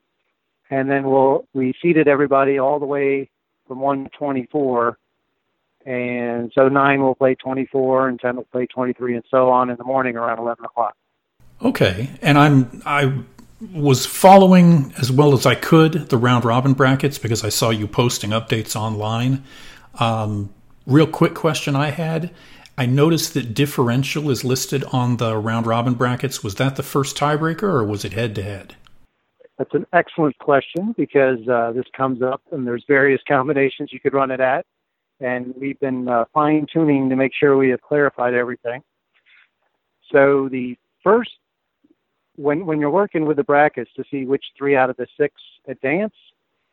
And 0.71 0.91
then 0.91 1.05
we'll, 1.05 1.47
we 1.55 1.75
seeded 1.83 2.07
everybody 2.07 2.59
all 2.59 2.79
the 2.79 2.87
way 2.87 3.31
from 3.67 3.81
1 3.81 4.05
to 4.05 4.11
24 4.11 4.99
and 5.85 6.53
so 6.55 6.69
nine 6.69 7.03
will 7.03 7.15
play 7.15 7.35
24 7.35 8.09
and 8.09 8.21
10 8.21 8.37
will 8.37 8.45
play 8.45 8.67
23 8.67 9.17
and 9.17 9.25
so 9.31 9.51
on 9.51 9.71
in 9.71 9.77
the 9.77 9.85
morning 9.85 10.17
around 10.17 10.39
11 10.39 10.65
o'clock. 10.65 10.97
Okay. 11.61 12.11
And 12.21 12.39
i'm 12.39 12.83
i 12.87 13.13
was 13.73 14.07
following 14.07 14.93
as 14.99 15.11
well 15.11 15.33
as 15.33 15.47
i 15.47 15.55
could 15.55 15.93
the 16.09 16.17
round 16.17 16.45
robin 16.45 16.73
brackets 16.73 17.17
because 17.17 17.45
i 17.45 17.49
saw 17.49 17.71
you 17.71 17.87
posting 17.87 18.31
updates 18.31 18.77
online. 18.77 19.43
Um, 19.99 20.53
real 20.87 21.07
quick 21.07 21.35
question 21.35 21.75
i 21.77 21.91
had 21.91 22.33
i 22.77 22.87
noticed 22.87 23.35
that 23.35 23.55
differential 23.55 24.31
is 24.31 24.45
listed 24.45 24.85
on 24.93 25.17
the 25.17 25.37
round 25.37 25.67
robin 25.67 25.95
brackets 25.95 26.43
was 26.43 26.57
that 26.57 26.77
the 26.77 26.83
first 26.83 27.17
tiebreaker 27.17 27.65
or 27.65 27.85
was 27.85 28.05
it 28.05 28.13
head 28.13 28.35
to 28.35 28.43
head 28.43 28.75
that's 29.59 29.75
an 29.75 29.87
excellent 29.93 30.37
question 30.39 30.95
because 30.97 31.47
uh, 31.49 31.73
this 31.73 31.85
comes 31.97 32.23
up 32.23 32.43
and 32.51 32.67
there's 32.67 32.85
various 32.89 33.21
combinations 33.29 33.93
you 33.93 34.01
could 34.01 34.15
run 34.15 34.31
it 34.31 34.41
at 34.41 34.67
and 35.23 35.55
we've 35.57 35.79
been 35.79 36.09
uh, 36.09 36.25
fine 36.35 36.67
tuning 36.71 37.09
to 37.09 37.17
make 37.17 37.33
sure 37.39 37.57
we 37.57 37.71
have 37.71 37.81
clarified 37.81 38.35
everything. 38.35 38.83
So 40.11 40.49
the 40.51 40.77
first, 41.03 41.31
when 42.37 42.67
when 42.67 42.81
you're 42.81 42.91
working 42.91 43.25
with 43.25 43.37
the 43.37 43.45
brackets 43.45 43.91
to 43.97 44.05
see 44.11 44.27
which 44.27 44.45
three 44.59 44.77
out 44.77 44.91
of 44.91 44.97
the 44.97 45.07
six 45.17 45.35
advance, 45.69 46.15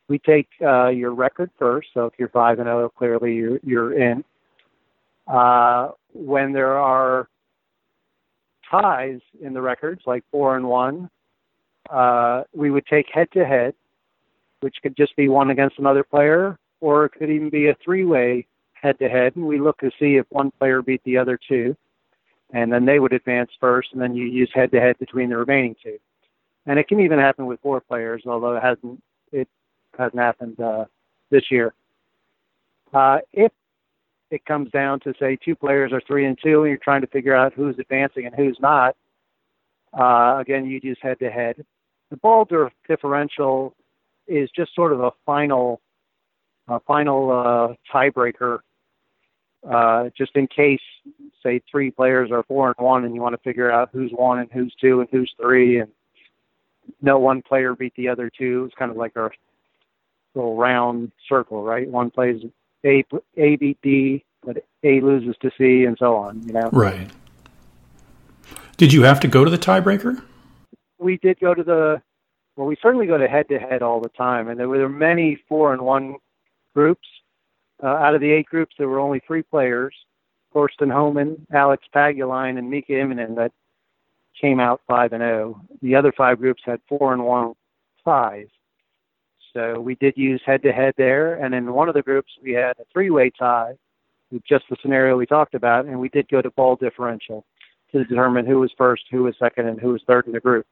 we 0.08 0.20
take 0.20 0.48
uh, 0.62 0.88
your 0.88 1.14
record 1.14 1.52
first. 1.60 1.90
So 1.94 2.06
if 2.06 2.14
you're 2.18 2.30
five 2.30 2.60
and 2.60 2.66
zero, 2.66 2.86
oh, 2.86 2.90
clearly 2.90 3.36
you're 3.36 3.60
you're 3.64 3.94
in. 3.94 4.24
Uh, 5.30 5.92
when 6.14 6.52
there 6.52 6.78
are 6.78 7.30
ties 8.70 9.20
in 9.42 9.54
the 9.54 9.62
records, 9.62 10.02
like 10.06 10.24
four 10.32 10.58
and 10.58 10.68
one, 10.68 11.10
uh, 11.90 12.44
we 12.54 12.72
would 12.72 12.86
take 12.88 13.08
head 13.14 13.28
to 13.34 13.46
head, 13.46 13.74
which 14.62 14.76
could 14.82 14.96
just 14.98 15.16
be 15.16 15.30
one 15.30 15.52
against 15.52 15.80
another 15.80 16.04
player, 16.04 16.58
or 16.82 17.06
it 17.06 17.12
could 17.12 17.30
even 17.30 17.50
be 17.50 17.68
a 17.68 17.78
three-way 17.84 18.46
head-to-head, 18.74 19.36
and 19.36 19.46
we 19.46 19.60
look 19.60 19.78
to 19.80 19.92
see 20.00 20.16
if 20.16 20.26
one 20.30 20.52
player 20.52 20.82
beat 20.82 21.04
the 21.04 21.18
other 21.18 21.38
two, 21.48 21.76
and 22.52 22.72
then 22.72 22.86
they 22.86 23.00
would 23.00 23.14
advance 23.14 23.52
first, 23.60 23.90
and 23.94 24.02
then 24.02 24.16
you 24.16 24.26
use 24.26 24.50
head-to-head 24.54 24.98
between 25.00 25.30
the 25.30 25.38
remaining 25.38 25.76
two. 25.84 25.98
And 26.66 26.80
it 26.80 26.88
can 26.88 27.00
even 27.00 27.20
happen 27.20 27.46
with 27.46 27.60
four 27.62 27.82
players, 27.82 28.24
although 28.26 28.56
it 28.56 28.64
hasn't 28.64 29.02
it 29.32 29.48
hasn't 29.98 30.20
happened 30.20 30.60
uh, 30.60 30.86
this 31.30 31.44
year. 31.50 31.74
Uh, 32.94 33.20
if 33.34 33.52
it 34.32 34.46
comes 34.46 34.72
down 34.72 35.00
to 35.02 35.14
say 35.20 35.38
two 35.44 35.56
players 35.56 35.92
are 35.92 36.02
three 36.02 36.26
and 36.26 36.38
two, 36.42 36.64
and 36.64 36.70
you're 36.70 36.78
trying 36.78 37.02
to 37.02 37.08
figure 37.08 37.36
out 37.36 37.54
who's 37.54 37.78
advancing 37.80 38.26
and 38.26 38.36
who's 38.36 38.58
not, 38.60 38.96
uh, 39.94 40.38
again 40.40 40.66
you 40.66 40.80
use 40.84 40.98
head-to-head. 41.02 41.66
The 42.12 42.18
ball 42.18 42.48
differential 42.88 43.76
is 44.28 44.50
just 44.56 44.76
sort 44.76 44.94
of 44.94 45.02
a 45.02 45.12
final 45.26 45.82
a 46.68 46.80
final 46.82 47.32
uh, 47.32 47.74
tiebreaker, 47.92 48.60
uh, 49.68 50.10
just 50.16 50.36
in 50.36 50.46
case, 50.46 50.80
say, 51.42 51.62
three 51.70 51.90
players 51.90 52.30
are 52.32 52.44
four 52.44 52.68
and 52.68 52.76
one, 52.78 53.06
and 53.06 53.16
you 53.16 53.22
want 53.22 53.34
to 53.34 53.42
figure 53.42 53.72
out 53.72 53.90
who's 53.92 54.12
one 54.12 54.38
and 54.38 54.52
who's 54.52 54.74
two 54.80 55.00
and 55.00 55.10
who's 55.12 55.34
three, 55.42 55.80
and 55.80 55.92
no 57.02 57.18
one 57.18 57.42
player 57.42 57.76
beat 57.76 57.94
the 57.96 58.08
other 58.08 58.30
two. 58.30 58.66
It's 58.66 58.76
kind 58.76 58.92
of 58.92 58.98
like 58.98 59.16
a 59.16 59.32
little 60.36 60.56
round 60.56 61.12
circle, 61.28 61.64
right? 61.64 61.88
One 61.88 62.12
plays 62.12 62.44
A, 62.86 63.04
A 63.38 63.56
beat 63.58 63.78
D, 63.82 64.24
but 64.44 64.64
A 64.84 65.02
loses 65.02 65.36
to 65.42 65.52
C, 65.58 65.86
and 65.86 65.98
so 65.98 66.16
on. 66.16 66.42
You 66.46 66.54
know, 66.54 66.70
right? 66.72 67.10
Did 68.78 68.94
you 68.94 69.04
have 69.04 69.20
to 69.22 69.28
go 69.28 69.44
to 69.44 69.52
the 69.52 69.58
tiebreaker? 69.58 70.24
We 70.98 71.18
did 71.18 71.40
go 71.40 71.54
to 71.54 71.64
the. 71.64 72.02
Well, 72.56 72.68
we 72.68 72.78
certainly 72.82 73.08
go 73.08 73.18
to 73.18 73.28
head 73.28 73.48
to 73.50 73.60
head 73.60 73.82
all 73.82 74.02
the 74.02 74.10
time, 74.10 74.50
and 74.50 74.60
there 74.60 74.68
were 74.68 74.90
many 74.90 75.38
four 75.48 75.74
and 75.74 75.82
one 75.82 76.16
groups. 76.74 77.08
Uh, 77.82 77.88
out 77.88 78.16
of 78.16 78.22
the 78.22 78.32
eight 78.32 78.48
groups, 78.48 78.76
there 78.78 78.90
were 78.90 79.00
only 79.00 79.22
three 79.26 79.44
players: 79.44 79.96
Thorsten 80.54 80.90
Hohmann, 80.90 81.46
Alex 81.54 81.86
Pagulayan, 81.94 82.58
and 82.58 82.70
Mika 82.70 82.94
Immonen 82.94 83.36
that 83.36 83.52
came 84.40 84.60
out 84.60 84.82
five 84.88 85.14
and 85.14 85.22
zero. 85.22 85.62
Oh. 85.62 85.78
The 85.82 85.96
other 85.96 86.12
five 86.12 86.40
groups 86.40 86.62
had 86.66 86.82
four 86.88 87.14
and 87.14 87.26
one 87.26 87.54
ties. 88.06 88.48
So 89.54 89.80
we 89.80 89.96
did 89.96 90.16
use 90.16 90.42
head 90.46 90.62
to 90.64 90.72
head 90.72 90.94
there, 90.98 91.36
and 91.36 91.54
in 91.56 91.74
one 91.74 91.90
of 91.90 91.96
the 91.96 92.02
groups 92.02 92.32
we 92.44 92.52
had 92.52 92.74
a 92.80 92.86
three 92.94 93.10
way 93.10 93.32
tie, 93.38 93.74
with 94.32 94.46
just 94.46 94.66
the 94.70 94.78
scenario 94.82 95.18
we 95.18 95.26
talked 95.26 95.56
about, 95.56 95.86
and 95.86 96.00
we 96.00 96.10
did 96.10 96.28
go 96.30 96.42
to 96.42 96.52
ball 96.52 96.76
differential 96.76 97.46
to 97.92 98.04
determine 98.04 98.46
who 98.46 98.60
was 98.60 98.72
first, 98.78 99.04
who 99.12 99.24
was 99.24 99.36
second, 99.40 99.68
and 99.68 99.80
who 99.80 99.90
was 99.90 100.02
third 100.06 100.28
in 100.28 100.34
the 100.34 100.40
group. 100.40 100.68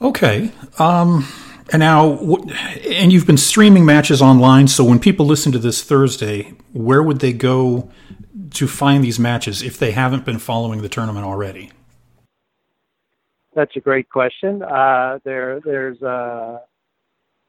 Okay. 0.00 0.52
Um, 0.78 1.26
and 1.72 1.80
now, 1.80 2.18
and 2.86 3.12
you've 3.12 3.26
been 3.26 3.36
streaming 3.36 3.84
matches 3.84 4.20
online. 4.20 4.68
So 4.68 4.84
when 4.84 4.98
people 4.98 5.26
listen 5.26 5.52
to 5.52 5.58
this 5.58 5.82
Thursday, 5.82 6.54
where 6.72 7.02
would 7.02 7.20
they 7.20 7.32
go 7.32 7.90
to 8.50 8.68
find 8.68 9.02
these 9.02 9.18
matches 9.18 9.62
if 9.62 9.78
they 9.78 9.92
haven't 9.92 10.24
been 10.24 10.38
following 10.38 10.82
the 10.82 10.88
tournament 10.88 11.24
already? 11.24 11.70
That's 13.54 13.74
a 13.76 13.80
great 13.80 14.08
question. 14.08 14.62
Uh, 14.62 15.18
there, 15.24 15.60
there's 15.60 16.02
uh, 16.02 16.58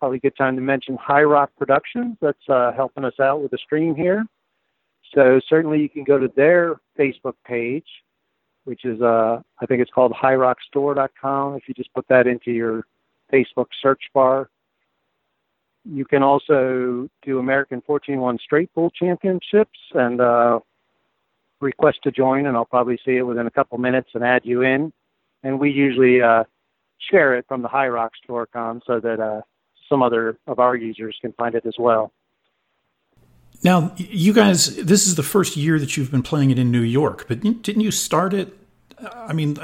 probably 0.04 0.18
a 0.18 0.20
good 0.20 0.36
time 0.36 0.58
to 0.58 0.62
mention 0.62 0.98
High 0.98 1.24
Rock 1.24 1.52
Productions. 1.58 2.18
That's 2.20 2.50
uh, 2.50 2.74
helping 2.76 3.06
us 3.06 3.14
out 3.22 3.42
with 3.42 3.52
the 3.52 3.58
stream 3.58 3.96
here. 3.96 4.26
So 5.16 5.40
certainly 5.48 5.80
you 5.80 5.88
can 5.88 6.04
go 6.04 6.20
to 6.20 6.30
their 6.36 6.82
Facebook 7.00 7.36
page, 7.48 7.88
which 8.66 8.84
is 8.84 9.02
uh, 9.02 9.40
I 9.62 9.66
think 9.66 9.82
it's 9.82 9.92
called 9.92 10.12
highrockstore.com. 10.12 11.56
If 11.56 11.70
you 11.70 11.74
just 11.74 11.94
put 11.94 12.06
that 12.10 12.28
into 12.28 12.52
your 12.52 12.86
Facebook 13.32 13.68
search 13.82 14.02
bar. 14.14 14.50
You 15.86 16.04
can 16.04 16.22
also 16.22 17.08
do 17.22 17.40
American 17.40 17.82
14-1 17.88 18.42
Straight 18.42 18.76
Pool 18.76 18.90
Championships 18.90 19.80
and 19.94 20.20
uh, 20.20 20.60
request 21.62 22.00
to 22.04 22.12
join, 22.12 22.48
and 22.48 22.58
I'll 22.58 22.66
probably 22.66 23.00
see 23.06 23.16
it 23.16 23.24
within 23.24 23.48
a 23.48 23.52
couple 23.52 23.78
minutes 23.78 24.10
and 24.16 24.24
add 24.26 24.42
you 24.44 24.64
in. 24.64 24.92
And 25.44 25.62
we 25.62 25.72
usually 25.72 26.22
uh, 26.22 26.44
share 27.10 27.38
it 27.38 27.46
from 27.48 27.62
the 27.62 27.70
High 27.70 27.88
Rock 27.88 28.12
Storecom 28.28 28.82
so 28.86 29.00
that 29.00 29.22
uh, 29.22 29.44
some 29.94 30.02
other 30.02 30.36
of 30.48 30.58
our 30.58 30.76
users 30.76 31.16
can 31.22 31.34
find 31.34 31.54
it 31.54 31.68
as 31.68 31.76
well. 31.78 32.12
Now, 33.64 33.94
you 33.96 34.34
guys, 34.34 34.76
this 34.78 35.06
is 35.06 35.14
the 35.14 35.24
first 35.24 35.56
year 35.56 35.78
that 35.78 35.96
you've 35.96 36.10
been 36.10 36.24
playing 36.24 36.50
it 36.50 36.58
in 36.58 36.72
New 36.72 36.82
York, 36.82 37.26
but 37.28 37.42
didn't 37.42 37.82
you 37.82 37.92
start 37.92 38.34
it? 38.34 38.58
I 39.14 39.34
mean, 39.34 39.58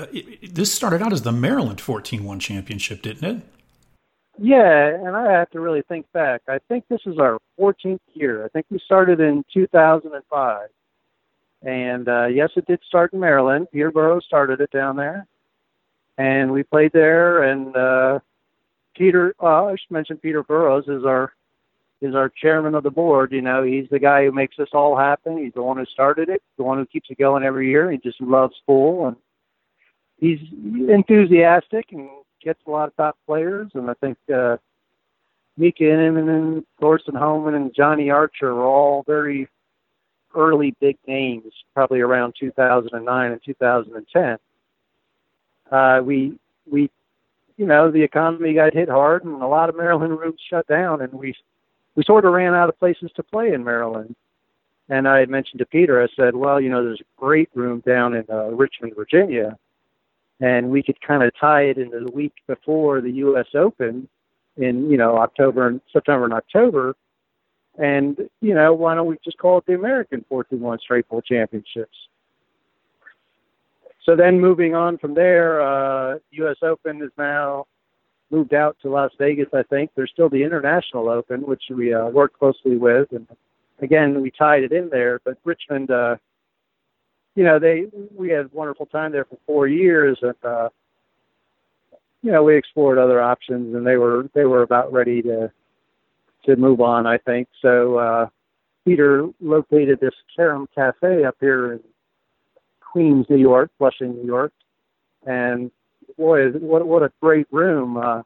this 0.44 0.72
started 0.72 1.02
out 1.02 1.12
as 1.12 1.24
the 1.24 1.32
Maryland 1.32 1.82
14 1.82 2.24
1 2.24 2.40
championship, 2.40 3.02
didn't 3.02 3.24
it? 3.24 3.44
Yeah, 4.38 4.88
and 4.88 5.16
I 5.16 5.32
have 5.32 5.50
to 5.50 5.60
really 5.60 5.82
think 5.82 6.06
back. 6.14 6.42
I 6.48 6.60
think 6.70 6.86
this 6.88 7.02
is 7.08 7.18
our 7.18 7.40
14th 7.60 8.00
year. 8.14 8.46
I 8.46 8.50
think 8.50 8.68
we 8.70 8.80
started 8.86 9.20
in 9.20 9.44
2005. 9.52 10.70
And 11.62 12.08
uh, 12.08 12.28
yes, 12.28 12.52
it 12.56 12.66
did 12.68 12.80
start 12.88 13.12
in 13.12 13.20
Maryland. 13.20 13.68
Peter 13.74 13.92
Burrows 13.92 14.24
started 14.26 14.62
it 14.62 14.72
down 14.72 14.96
there. 14.96 15.28
And 16.18 16.54
we 16.54 16.64
played 16.64 16.92
there. 16.94 17.44
And 17.44 17.76
uh, 17.76 18.20
Peter, 19.00 19.34
uh, 19.42 19.66
I 19.66 19.72
should 19.72 19.92
mention 19.92 20.18
Peter 20.18 20.44
Burrows 20.44 20.88
is 20.88 21.06
our 21.06 21.34
is 22.02 22.16
our 22.16 22.30
chairman 22.30 22.76
of 22.76 22.84
the 22.84 22.92
board. 22.92 23.32
You 23.32 23.42
know, 23.42 23.64
he's 23.64 23.90
the 23.90 24.00
guy 24.00 24.26
who 24.26 24.32
makes 24.32 24.56
this 24.58 24.70
all 24.74 24.96
happen. 24.96 25.38
He's 25.38 25.54
the 25.54 25.64
one 25.64 25.78
who 25.78 25.86
started 25.86 26.30
it, 26.30 26.42
the 26.58 26.64
one 26.64 26.78
who 26.78 26.86
keeps 26.86 27.10
it 27.10 27.18
going 27.18 27.44
every 27.44 27.70
year. 27.70 27.92
He 27.92 27.98
just 27.98 28.22
loves 28.22 28.56
pool 28.66 29.08
and 29.08 29.18
he's 30.18 30.40
enthusiastic 30.90 31.92
and 31.92 32.10
gets 32.44 32.60
a 32.68 32.70
lot 32.70 32.88
of 32.88 32.96
top 32.96 33.18
players, 33.26 33.72
and 33.74 33.90
I 33.90 33.94
think 33.96 34.18
uh, 34.34 34.58
Mika 35.58 35.84
Immonen, 35.84 36.64
Thorsten 36.80 37.16
Hohmann, 37.16 37.56
and 37.56 37.74
Johnny 37.74 38.10
Archer 38.10 38.54
were 38.54 38.66
all 38.66 39.04
very 39.06 39.48
early 40.36 40.76
big 40.80 40.98
names, 41.08 41.52
probably 41.74 42.00
around 42.00 42.34
2009 42.40 43.32
and 43.32 43.42
2010. 43.44 44.38
Uh, 45.72 46.02
we 46.04 46.38
we 46.70 46.90
you 47.60 47.68
know 47.68 47.92
the 47.92 48.02
economy 48.02 48.56
got 48.56 48.74
hit 48.74 48.90
hard, 48.90 49.24
and 49.24 49.44
a 49.44 49.48
lot 49.48 49.70
of 49.70 49.78
Maryland 49.78 50.20
rooms 50.20 50.40
shut 50.50 50.66
down, 50.68 51.02
and 51.02 51.14
we 51.14 51.36
we 51.96 52.04
sort 52.04 52.26
of 52.26 52.34
ran 52.34 52.56
out 52.56 52.70
of 52.70 52.80
places 52.80 53.12
to 53.16 53.24
play 53.24 53.54
in 53.54 53.64
Maryland. 53.64 54.16
And 54.92 55.08
I 55.08 55.20
had 55.20 55.30
mentioned 55.30 55.60
to 55.60 55.68
Peter, 55.68 56.02
I 56.02 56.08
said, 56.16 56.36
well, 56.36 56.60
you 56.60 56.70
know, 56.70 56.84
there's 56.84 57.02
a 57.02 57.22
great 57.22 57.50
room 57.54 57.84
down 57.86 58.16
in 58.16 58.26
uh, 58.28 58.46
Richmond, 58.46 58.96
Virginia 58.96 59.56
and 60.40 60.70
we 60.70 60.82
could 60.82 61.00
kind 61.02 61.24
of 61.24 61.32
tie 61.40 61.64
it 61.64 61.78
into 61.78 62.00
the 62.00 62.12
week 62.12 62.34
before 62.48 63.02
the 63.02 63.12
U.S. 63.12 63.48
Open 63.54 64.08
in 64.58 64.90
you 64.90 64.98
know 64.98 65.18
October 65.18 65.68
and 65.68 65.82
September 65.92 66.26
and 66.26 66.34
October, 66.34 66.96
and 67.78 68.30
you 68.42 68.54
know 68.54 68.74
why 68.74 68.96
don't 68.96 69.08
we 69.08 69.18
just 69.24 69.38
call 69.38 69.58
it 69.58 69.66
the 69.66 69.74
American 69.74 70.24
14-1 70.32 70.80
Straight 70.80 71.08
Pool 71.10 71.22
Championships? 71.22 71.96
So 74.10 74.16
then 74.16 74.42
moving 74.42 74.74
on 74.74 74.98
from 74.98 75.14
there, 75.14 75.62
uh, 75.62 76.18
U.S. 76.32 76.56
Open 76.64 77.00
is 77.04 77.12
now 77.16 77.68
moved 78.32 78.56
out 78.56 78.76
to 78.82 78.90
Las 78.90 79.12
Vegas. 79.20 79.50
I 79.54 79.62
think 79.62 79.92
there's 79.96 80.10
still 80.12 80.30
the 80.30 80.42
International 80.42 81.10
Open, 81.10 81.42
which 81.42 81.62
we 81.70 81.94
uh, 81.94 82.08
work 82.08 82.34
closely 82.34 82.76
with, 82.76 83.12
and 83.12 83.28
again 83.84 84.20
we 84.20 84.32
tied 84.32 84.64
it 84.64 84.72
in 84.72 84.90
there. 84.90 85.20
But 85.24 85.38
Richmond, 85.44 85.92
uh, 85.92 86.16
you 87.36 87.44
know, 87.44 87.60
they 87.60 87.86
we 88.18 88.30
had 88.30 88.46
a 88.46 88.50
wonderful 88.52 88.88
time 88.88 89.12
there 89.12 89.26
for 89.26 89.38
four 89.46 89.68
years, 89.68 90.18
and 90.24 90.34
uh, 90.44 90.70
you 92.24 92.32
know 92.32 92.42
we 92.42 92.58
explored 92.58 92.98
other 92.98 93.22
options, 93.22 93.76
and 93.76 93.86
they 93.86 93.98
were 93.98 94.28
they 94.34 94.46
were 94.46 94.64
about 94.64 94.92
ready 94.92 95.22
to 95.22 95.52
to 96.46 96.56
move 96.56 96.82
on. 96.82 97.06
I 97.06 97.20
think 97.20 97.48
so. 97.62 98.00
Uh, 98.00 98.28
Peter 98.86 99.30
located 99.40 100.00
this 100.00 100.16
Carom 100.36 100.68
Cafe 100.74 101.26
up 101.26 101.36
here 101.40 101.74
in 101.74 101.80
Queens, 102.92 103.26
New 103.30 103.38
York, 103.38 103.72
Flushing, 103.78 104.16
New 104.16 104.26
York, 104.26 104.54
and 105.26 105.72
boy, 106.18 106.50
what 106.52 106.86
what 106.86 107.04
a 107.04 107.12
great 107.22 107.48
room! 107.52 107.98
Uh, 107.98 108.24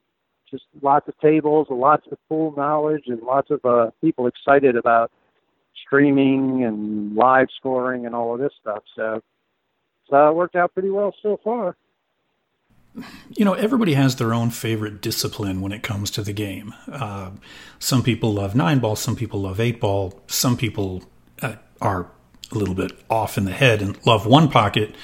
just 0.50 0.64
lots 0.82 1.08
of 1.08 1.20
tables, 1.20 1.68
lots 1.70 2.06
of 2.12 2.18
pool 2.30 2.54
knowledge, 2.56 3.04
and 3.08 3.22
lots 3.22 3.50
of 3.50 3.64
uh, 3.66 3.90
people 4.02 4.28
excited 4.28 4.76
about 4.76 5.12
streaming 5.86 6.64
and 6.64 7.16
live 7.16 7.48
scoring 7.58 8.06
and 8.06 8.16
all 8.16 8.34
of 8.34 8.40
this 8.40 8.54
stuff. 8.62 8.84
So, 8.96 9.22
so 10.10 10.30
it 10.30 10.36
worked 10.36 10.56
out 10.56 10.74
pretty 10.74 10.90
well 10.90 11.14
so 11.22 11.40
far. 11.44 11.76
You 13.36 13.44
know, 13.44 13.54
everybody 13.54 13.96
has 13.96 14.18
their 14.18 14.34
own 14.34 14.52
favorite 14.52 15.02
discipline 15.02 15.62
when 15.62 15.72
it 15.72 15.82
comes 15.82 16.12
to 16.12 16.22
the 16.22 16.34
game. 16.34 16.76
Uh, 16.92 17.32
some 17.80 18.04
people 18.04 18.34
love 18.34 18.54
nine 18.54 18.78
ball, 18.80 18.96
some 18.96 19.16
people 19.16 19.42
love 19.42 19.60
eight 19.60 19.80
ball, 19.80 20.22
some 20.28 20.56
people 20.56 21.04
uh, 21.42 21.56
are 21.82 22.12
a 22.56 22.58
little 22.58 22.76
bit 22.76 22.92
off 23.10 23.38
in 23.38 23.46
the 23.46 23.52
head 23.52 23.82
and 23.82 23.98
love 24.06 24.26
one 24.26 24.50
pocket. 24.50 24.96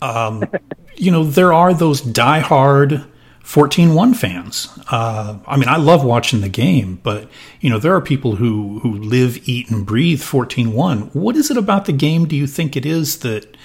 Um, 0.00 0.44
you 0.96 1.10
know, 1.10 1.24
there 1.24 1.52
are 1.52 1.74
those 1.74 2.00
die-hard 2.00 3.04
14-1 3.46 4.16
fans. 4.16 4.68
Uh, 4.90 5.38
I 5.46 5.56
mean, 5.56 5.68
I 5.68 5.76
love 5.76 6.04
watching 6.04 6.40
the 6.40 6.48
game, 6.48 6.98
but 7.02 7.30
you 7.60 7.70
know, 7.70 7.78
there 7.78 7.94
are 7.94 8.00
people 8.00 8.36
who 8.36 8.80
who 8.80 8.92
live, 8.92 9.48
eat, 9.48 9.70
and 9.70 9.86
breathe 9.86 10.20
14-1. 10.20 11.14
What 11.14 11.36
is 11.36 11.50
it 11.50 11.56
about 11.56 11.84
the 11.84 11.92
game? 11.92 12.26
Do 12.26 12.34
you 12.34 12.48
think 12.48 12.76
it 12.76 12.84
is 12.84 13.20
that 13.20 13.56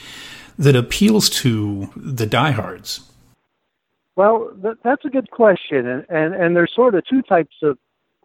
that 0.60 0.75
appeals 0.75 1.29
to 1.29 1.89
the 1.95 2.27
diehards? 2.27 3.01
Well, 4.15 4.51
that's 4.83 5.03
a 5.03 5.10
good 5.10 5.31
question, 5.31 5.88
and, 5.88 6.05
and 6.10 6.36
and 6.36 6.55
there's 6.55 6.71
sort 6.75 6.93
of 6.93 7.03
two 7.07 7.24
types 7.24 7.55
of. 7.63 7.77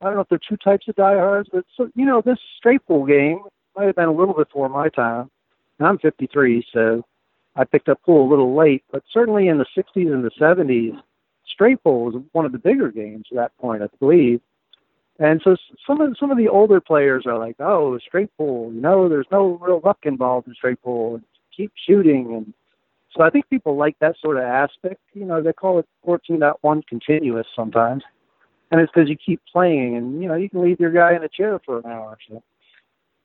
I 0.02 0.06
don't 0.06 0.16
know 0.16 0.20
if 0.20 0.28
there 0.28 0.36
are 0.36 0.46
two 0.46 0.58
types 0.58 0.86
of 0.88 0.94
diehards, 0.94 1.48
but 1.50 1.64
so, 1.74 1.88
you 1.94 2.04
know, 2.04 2.20
this 2.20 2.36
straight 2.58 2.82
game 2.86 3.40
might 3.76 3.86
have 3.86 3.96
been 3.96 4.08
a 4.08 4.12
little 4.12 4.34
before 4.34 4.68
my 4.68 4.88
time. 4.88 5.30
And 5.78 5.86
I'm 5.86 5.98
53, 5.98 6.66
so 6.72 7.04
I 7.54 7.64
picked 7.64 7.88
up 7.88 8.02
pool 8.02 8.26
a 8.26 8.30
little 8.30 8.56
late, 8.56 8.84
but 8.90 9.02
certainly 9.12 9.48
in 9.48 9.58
the 9.58 9.66
60s 9.76 10.12
and 10.12 10.24
the 10.24 10.30
70s, 10.40 10.98
straight 11.46 11.82
pool 11.82 12.06
was 12.06 12.22
one 12.32 12.44
of 12.44 12.52
the 12.52 12.58
bigger 12.58 12.90
games 12.90 13.26
at 13.30 13.36
that 13.36 13.56
point, 13.58 13.82
I 13.82 13.88
believe. 13.98 14.40
And 15.18 15.40
so 15.42 15.56
some 15.86 16.00
of 16.02 16.14
some 16.20 16.30
of 16.30 16.36
the 16.36 16.48
older 16.48 16.80
players 16.80 17.24
are 17.26 17.38
like, 17.38 17.56
"Oh, 17.58 17.96
straight 17.98 18.30
pool, 18.36 18.70
you 18.72 18.80
know, 18.80 19.08
there's 19.08 19.30
no 19.32 19.58
real 19.62 19.80
luck 19.82 19.98
involved 20.02 20.46
in 20.46 20.54
straight 20.54 20.82
pool. 20.82 21.20
Keep 21.56 21.72
shooting." 21.86 22.34
And 22.34 22.52
so 23.16 23.22
I 23.22 23.30
think 23.30 23.48
people 23.48 23.76
like 23.76 23.98
that 24.00 24.16
sort 24.18 24.36
of 24.36 24.42
aspect. 24.42 25.00
You 25.14 25.24
know, 25.24 25.40
they 25.40 25.54
call 25.54 25.78
it 25.78 25.86
14.1 26.04 26.82
continuous 26.82 27.46
sometimes, 27.56 28.04
and 28.70 28.78
it's 28.78 28.92
because 28.92 29.08
you 29.08 29.16
keep 29.16 29.40
playing, 29.50 29.96
and 29.96 30.20
you 30.22 30.28
know, 30.28 30.34
you 30.34 30.50
can 30.50 30.60
leave 30.60 30.80
your 30.80 30.90
guy 30.90 31.14
in 31.14 31.24
a 31.24 31.28
chair 31.28 31.58
for 31.64 31.78
an 31.78 31.86
hour 31.86 32.10
or 32.10 32.18
so. 32.28 32.42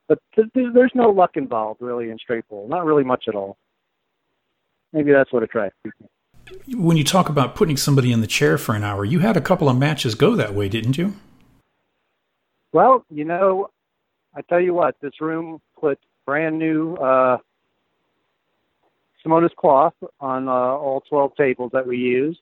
But 0.08 0.18
there's 0.54 0.92
no 0.94 1.10
luck 1.10 1.36
involved 1.36 1.80
really 1.80 2.10
in 2.10 2.18
straight 2.18 2.48
pool, 2.48 2.68
not 2.68 2.84
really 2.84 3.04
much 3.04 3.24
at 3.28 3.34
all 3.34 3.56
maybe 4.92 5.12
that's 5.12 5.32
what 5.32 5.42
attracts 5.42 5.76
people. 5.82 6.10
When 6.76 6.96
you 6.96 7.04
talk 7.04 7.28
about 7.28 7.54
putting 7.54 7.76
somebody 7.76 8.12
in 8.12 8.20
the 8.20 8.26
chair 8.26 8.58
for 8.58 8.74
an 8.74 8.84
hour, 8.84 9.04
you 9.04 9.20
had 9.20 9.36
a 9.36 9.40
couple 9.40 9.68
of 9.68 9.76
matches 9.76 10.14
go 10.14 10.34
that 10.36 10.54
way, 10.54 10.68
didn't 10.68 10.98
you? 10.98 11.14
Well, 12.72 13.04
you 13.10 13.24
know, 13.24 13.70
I 14.34 14.42
tell 14.42 14.60
you 14.60 14.74
what, 14.74 14.96
this 15.00 15.20
room 15.20 15.60
put 15.78 15.98
brand 16.26 16.58
new 16.58 16.94
uh, 16.94 17.38
Simonis 19.24 19.54
cloth 19.54 19.94
on 20.20 20.48
uh, 20.48 20.52
all 20.52 21.02
12 21.08 21.36
tables 21.36 21.70
that 21.72 21.86
we 21.86 21.98
used. 21.98 22.40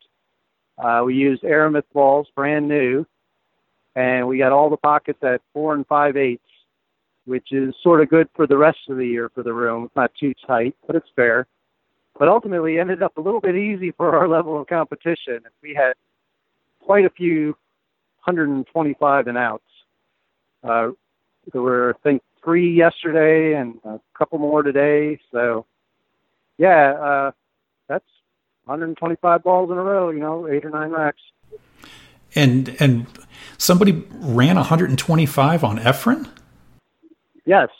Uh, 0.78 1.02
we 1.04 1.14
used 1.14 1.42
Aramith 1.42 1.84
balls, 1.92 2.26
brand 2.34 2.66
new, 2.68 3.06
and 3.94 4.26
we 4.26 4.38
got 4.38 4.52
all 4.52 4.70
the 4.70 4.78
pockets 4.78 5.22
at 5.22 5.42
four 5.52 5.74
and 5.74 5.86
five 5.86 6.16
eighths, 6.16 6.42
which 7.26 7.52
is 7.52 7.74
sort 7.82 8.00
of 8.00 8.08
good 8.08 8.28
for 8.34 8.46
the 8.46 8.56
rest 8.56 8.78
of 8.88 8.96
the 8.96 9.06
year 9.06 9.30
for 9.34 9.42
the 9.42 9.52
room. 9.52 9.84
It's 9.84 9.96
not 9.96 10.12
too 10.18 10.34
tight, 10.46 10.74
but 10.86 10.96
it's 10.96 11.08
fair 11.14 11.46
but 12.20 12.28
ultimately 12.28 12.78
ended 12.78 13.02
up 13.02 13.16
a 13.16 13.20
little 13.20 13.40
bit 13.40 13.56
easy 13.56 13.90
for 13.92 14.14
our 14.16 14.28
level 14.36 14.60
of 14.60 14.68
competition. 14.68 15.40
We 15.62 15.74
had 15.74 15.94
quite 16.80 17.06
a 17.06 17.10
few 17.10 17.56
125 18.24 19.26
and 19.26 19.38
outs. 19.38 19.64
Uh, 20.62 20.90
there 21.50 21.62
were, 21.62 21.96
I 21.96 22.02
think, 22.02 22.22
three 22.44 22.74
yesterday 22.76 23.58
and 23.58 23.80
a 23.84 23.98
couple 24.16 24.38
more 24.38 24.62
today. 24.62 25.18
So, 25.32 25.64
yeah, 26.58 26.92
uh, 26.92 27.30
that's 27.88 28.04
125 28.66 29.42
balls 29.42 29.70
in 29.70 29.78
a 29.78 29.82
row. 29.82 30.10
You 30.10 30.20
know, 30.20 30.46
eight 30.46 30.66
or 30.66 30.70
nine 30.70 30.90
racks. 30.90 31.22
And 32.34 32.76
and 32.78 33.06
somebody 33.56 34.04
ran 34.10 34.56
125 34.56 35.64
on 35.64 35.78
Efren. 35.78 36.28
Yes. 37.50 37.70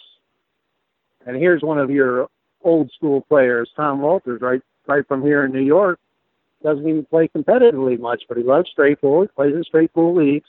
And 1.24 1.36
here's 1.36 1.62
one 1.62 1.78
of 1.78 1.92
your 1.92 2.26
old 2.64 2.90
school 2.90 3.20
players. 3.20 3.70
Tom 3.76 4.00
Walters, 4.00 4.40
right, 4.40 4.60
right 4.88 5.06
from 5.06 5.22
here 5.22 5.44
in 5.44 5.52
New 5.52 5.62
York, 5.62 6.00
doesn't 6.64 6.88
even 6.88 7.04
play 7.04 7.28
competitively 7.28 7.96
much, 7.96 8.24
but 8.28 8.36
he 8.36 8.42
loves 8.42 8.68
straight 8.68 9.00
pool. 9.00 9.22
He 9.22 9.28
plays 9.28 9.54
in 9.54 9.62
straight 9.62 9.94
pool 9.94 10.12
leagues, 10.12 10.48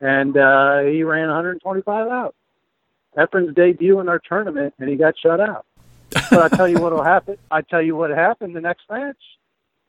and 0.00 0.36
uh, 0.36 0.82
he 0.82 1.02
ran 1.02 1.26
125 1.26 2.06
out. 2.06 2.36
Efren's 3.18 3.52
debut 3.52 3.98
in 3.98 4.08
our 4.08 4.20
tournament, 4.20 4.74
and 4.78 4.88
he 4.88 4.94
got 4.94 5.14
shut 5.18 5.40
out. 5.40 5.66
but 6.30 6.52
I 6.52 6.56
tell 6.56 6.68
you 6.68 6.78
what'll 6.78 7.02
happen. 7.14 7.36
I 7.50 7.62
tell 7.62 7.82
you 7.82 7.96
what 7.96 8.10
happened 8.10 8.54
the 8.54 8.60
next 8.60 8.84
match. 8.88 9.18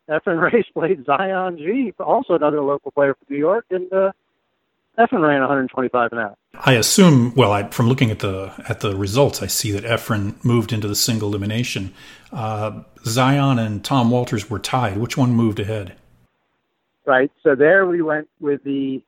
Efren 0.09 0.41
Reyes 0.51 0.65
played 0.73 1.05
Zion 1.05 1.59
G, 1.59 1.93
also 1.99 2.33
another 2.33 2.61
local 2.61 2.89
player 2.89 3.13
from 3.13 3.27
New 3.29 3.37
York, 3.37 3.65
and 3.69 3.93
uh, 3.93 4.13
Efren 4.97 5.21
ran 5.21 5.41
125 5.41 6.11
an 6.13 6.19
hour. 6.19 6.35
I 6.53 6.73
assume. 6.73 7.33
Well, 7.35 7.51
I, 7.51 7.69
from 7.69 7.87
looking 7.87 8.11
at 8.11 8.19
the 8.19 8.53
at 8.69 8.79
the 8.79 8.95
results, 8.95 9.41
I 9.41 9.47
see 9.47 9.71
that 9.71 9.83
Efren 9.83 10.43
moved 10.43 10.71
into 10.71 10.87
the 10.87 10.95
single 10.95 11.29
elimination. 11.29 11.93
Uh, 12.31 12.83
Zion 13.05 13.59
and 13.59 13.83
Tom 13.83 14.09
Walters 14.09 14.49
were 14.49 14.59
tied. 14.59 14.97
Which 14.97 15.17
one 15.17 15.31
moved 15.31 15.59
ahead? 15.59 15.95
Right. 17.05 17.31
So 17.43 17.55
there 17.55 17.85
we 17.85 18.01
went 18.01 18.29
with 18.39 18.63
the 18.63 19.03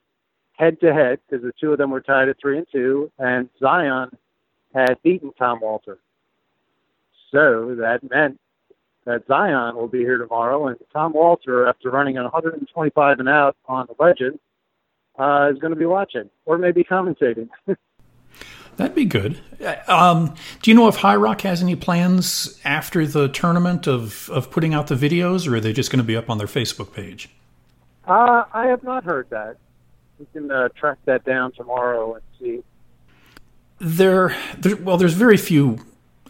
head 0.53 0.79
to 0.81 0.93
head 0.93 1.19
because 1.29 1.43
the 1.43 1.53
two 1.59 1.71
of 1.71 1.77
them 1.77 1.91
were 1.91 2.01
tied 2.01 2.29
at 2.29 2.37
three 2.39 2.57
and 2.57 2.67
two, 2.71 3.11
and 3.17 3.49
Zion 3.59 4.09
had 4.73 5.01
beaten 5.03 5.31
Tom 5.37 5.59
Walter. 5.61 5.99
So 7.31 7.75
that 7.75 7.99
meant 8.09 8.39
that 9.05 9.25
Zion 9.27 9.75
will 9.75 9.87
be 9.87 9.99
here 9.99 10.17
tomorrow, 10.17 10.67
and 10.67 10.77
Tom 10.91 11.13
Walter, 11.13 11.67
after 11.67 11.89
running 11.89 12.15
125 12.15 13.19
and 13.19 13.29
out 13.29 13.55
on 13.67 13.87
the 13.87 14.03
legend, 14.03 14.39
uh, 15.17 15.49
is 15.51 15.59
going 15.59 15.73
to 15.73 15.79
be 15.79 15.85
watching 15.85 16.29
or 16.45 16.57
maybe 16.57 16.83
commentating. 16.83 17.49
That'd 18.77 18.95
be 18.95 19.05
good. 19.05 19.39
Um, 19.87 20.35
do 20.61 20.69
you 20.69 20.75
know 20.75 20.87
if 20.87 20.97
High 20.97 21.15
Rock 21.15 21.41
has 21.41 21.63
any 21.63 21.75
plans 21.75 22.61
after 22.63 23.07
the 23.07 23.27
tournament 23.27 23.87
of, 23.87 24.29
of 24.29 24.51
putting 24.51 24.75
out 24.75 24.85
the 24.85 24.95
videos, 24.95 25.47
or 25.47 25.55
are 25.55 25.59
they 25.59 25.73
just 25.73 25.91
going 25.91 25.97
to 25.97 26.03
be 26.03 26.15
up 26.15 26.29
on 26.29 26.37
their 26.37 26.47
Facebook 26.47 26.93
page? 26.93 27.29
Uh, 28.05 28.43
I 28.53 28.67
have 28.67 28.83
not 28.83 29.03
heard 29.03 29.27
that. 29.31 29.57
We 30.19 30.27
can 30.31 30.51
uh, 30.51 30.69
track 30.69 30.99
that 31.05 31.25
down 31.25 31.53
tomorrow 31.53 32.13
and 32.15 32.23
see. 32.39 32.63
There, 33.79 34.35
there 34.57 34.75
well, 34.77 34.97
there's 34.97 35.13
very 35.13 35.37
few 35.37 35.79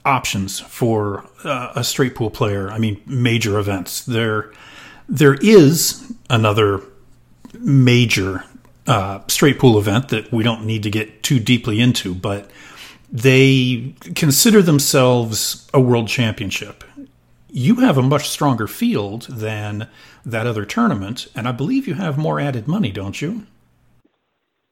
options 0.06 0.60
for 0.60 1.26
uh, 1.44 1.74
a 1.76 1.84
straight 1.84 2.16
pool 2.16 2.30
player. 2.30 2.70
I 2.72 2.78
mean, 2.78 3.02
major 3.06 3.60
events. 3.60 4.06
There, 4.06 4.54
there 5.10 5.36
is 5.36 6.14
another 6.30 6.82
major 7.60 8.44
uh, 8.88 9.20
straight 9.28 9.60
pool 9.60 9.78
event 9.78 10.10
that 10.10 10.32
we 10.32 10.44
don't 10.44 10.66
need 10.66 10.84
to 10.84 10.90
get 10.90 11.24
too 11.24 11.40
deeply 11.40 11.80
into, 11.80 12.16
but 12.16 12.50
they 13.12 13.94
consider 14.16 14.62
themselves 14.62 15.68
a 15.74 15.80
world 15.80 16.08
championship. 16.08 16.84
You 17.50 17.76
have 17.76 17.98
a 17.98 18.02
much 18.02 18.28
stronger 18.30 18.68
field 18.68 19.24
than 19.24 19.88
that 20.26 20.46
other 20.46 20.66
tournament, 20.66 21.28
and 21.36 21.48
I 21.48 21.52
believe 21.54 21.88
you 21.88 21.94
have 21.94 22.18
more 22.18 22.40
added 22.40 22.68
money, 22.68 22.92
don't 22.92 23.22
you? 23.22 23.46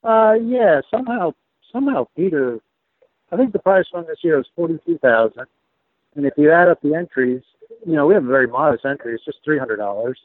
Uh, 0.04 0.34
yeah. 0.41 0.82
Somehow, 0.91 1.34
somehow, 1.71 2.08
Peter. 2.15 2.60
I 3.32 3.38
think 3.38 3.54
the 3.54 3.60
prize 3.60 3.86
fund 3.91 4.06
this 4.08 4.19
year 4.23 4.39
is 4.39 4.45
forty-two 4.56 4.99
thousand, 4.99 5.47
and 6.15 6.25
if 6.25 6.34
you 6.38 6.51
add 6.51 6.67
up 6.67 6.82
the 6.82 6.93
entries, 6.93 7.41
you 7.86 7.93
know 7.93 8.06
we 8.06 8.13
have 8.13 8.23
a 8.23 8.28
very 8.28 8.47
modest 8.47 8.86
entry. 8.86 9.15
It's 9.15 9.25
just 9.25 9.39
three 9.43 9.58
hundred 9.58 9.78
dollars. 9.78 10.19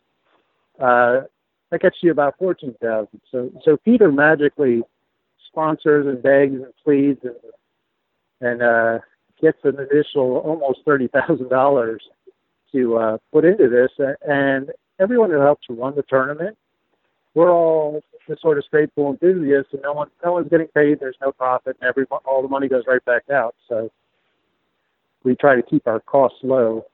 Uh, 0.79 1.23
that 1.71 1.81
gets 1.81 1.97
you 2.03 2.11
about 2.11 2.37
fourteen 2.39 2.75
thousand. 2.81 3.21
So 3.31 3.51
so 3.65 3.77
Peter 3.77 4.11
magically 4.11 4.83
sponsors 5.47 6.07
and 6.07 6.23
begs 6.23 6.55
and 6.55 6.73
pleads 6.85 7.21
and 7.25 7.35
and 8.41 8.63
uh, 8.63 8.99
gets 9.41 9.59
an 9.65 9.79
additional 9.79 10.39
almost 10.39 10.81
thirty 10.85 11.09
thousand 11.09 11.49
dollars. 11.49 12.03
to 12.73 12.97
uh, 12.97 13.19
put 13.33 13.45
into 13.45 13.69
this, 13.69 13.91
and 14.27 14.71
everyone 14.99 15.31
who 15.31 15.41
helps 15.41 15.67
run 15.69 15.95
the 15.95 16.03
tournament, 16.03 16.57
we're 17.35 17.51
all 17.51 18.03
the 18.29 18.37
sort 18.41 18.59
of 18.59 18.65
pool 18.95 19.11
enthusiasts, 19.11 19.73
and 19.73 19.83
no 19.83 19.93
one 19.93 20.09
no 20.25 20.33
one's 20.33 20.49
getting 20.49 20.69
paid. 20.69 21.01
There's 21.01 21.17
no 21.21 21.33
profit, 21.33 21.77
and 21.81 21.89
every 21.89 22.05
all 22.25 22.43
the 22.43 22.49
money 22.49 22.69
goes 22.69 22.85
right 22.87 23.05
back 23.05 23.29
out. 23.31 23.55
So 23.69 23.91
we 25.25 25.35
try 25.37 25.57
to 25.57 25.63
keep 25.63 25.87
our 25.87 26.01
costs 26.01 26.39
low. 26.43 26.87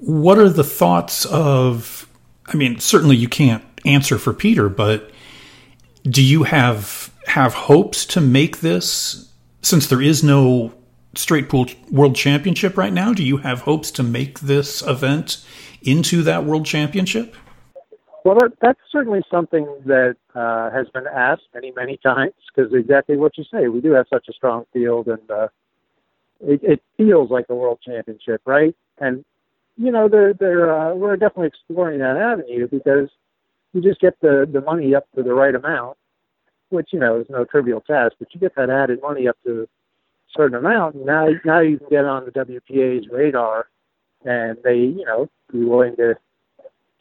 What 0.00 0.38
are 0.38 0.48
the 0.50 0.64
thoughts 0.64 1.24
of? 1.24 2.08
I 2.48 2.56
mean, 2.56 2.78
certainly 2.78 3.16
you 3.16 3.28
can't 3.28 3.64
answer 3.84 4.18
for 4.18 4.32
Peter, 4.32 4.68
but 4.68 5.10
do 6.04 6.22
you 6.22 6.44
have 6.44 7.12
have 7.26 7.54
hopes 7.54 8.06
to 8.06 8.20
make 8.20 8.58
this 8.58 9.32
since 9.62 9.88
there 9.88 10.00
is 10.00 10.22
no 10.22 10.72
straight 11.14 11.48
pool 11.48 11.66
world 11.90 12.14
championship 12.14 12.76
right 12.76 12.92
now? 12.92 13.12
Do 13.12 13.24
you 13.24 13.38
have 13.38 13.62
hopes 13.62 13.90
to 13.92 14.02
make 14.02 14.40
this 14.40 14.82
event 14.82 15.44
into 15.82 16.22
that 16.22 16.44
world 16.44 16.66
championship? 16.66 17.34
Well, 18.24 18.36
that, 18.40 18.52
that's 18.60 18.80
certainly 18.90 19.22
something 19.30 19.66
that 19.84 20.16
uh, 20.34 20.70
has 20.70 20.88
been 20.90 21.06
asked 21.06 21.44
many, 21.54 21.72
many 21.76 21.96
times 21.98 22.34
because 22.54 22.72
exactly 22.72 23.16
what 23.16 23.38
you 23.38 23.44
say. 23.52 23.68
We 23.68 23.80
do 23.80 23.92
have 23.92 24.06
such 24.12 24.26
a 24.28 24.32
strong 24.32 24.64
field, 24.72 25.06
and 25.06 25.30
uh, 25.30 25.48
it, 26.40 26.60
it 26.62 26.82
feels 26.96 27.30
like 27.30 27.46
a 27.48 27.54
world 27.54 27.78
championship, 27.84 28.42
right? 28.44 28.74
And 28.98 29.24
you 29.76 29.90
know, 29.90 30.08
they're, 30.08 30.32
they're, 30.34 30.74
uh, 30.74 30.94
we're 30.94 31.16
definitely 31.16 31.48
exploring 31.48 31.98
that 32.00 32.16
avenue 32.16 32.68
because 32.68 33.08
you 33.76 33.82
just 33.82 34.00
get 34.00 34.18
the 34.20 34.48
the 34.50 34.62
money 34.62 34.94
up 34.94 35.06
to 35.14 35.22
the 35.22 35.34
right 35.34 35.54
amount, 35.54 35.98
which 36.70 36.88
you 36.92 36.98
know 36.98 37.20
is 37.20 37.26
no 37.28 37.44
trivial 37.44 37.82
task. 37.82 38.14
But 38.18 38.28
you 38.32 38.40
get 38.40 38.54
that 38.56 38.70
added 38.70 39.00
money 39.02 39.28
up 39.28 39.36
to 39.44 39.62
a 39.62 39.66
certain 40.34 40.56
amount, 40.56 40.94
and 40.94 41.04
now 41.04 41.28
now 41.44 41.60
you 41.60 41.78
can 41.78 41.88
get 41.90 42.04
on 42.06 42.24
the 42.24 42.30
WPA's 42.30 43.06
radar, 43.10 43.68
and 44.24 44.56
they 44.64 44.76
you 44.76 45.04
know 45.04 45.28
be 45.52 45.62
willing 45.64 45.94
to 45.96 46.14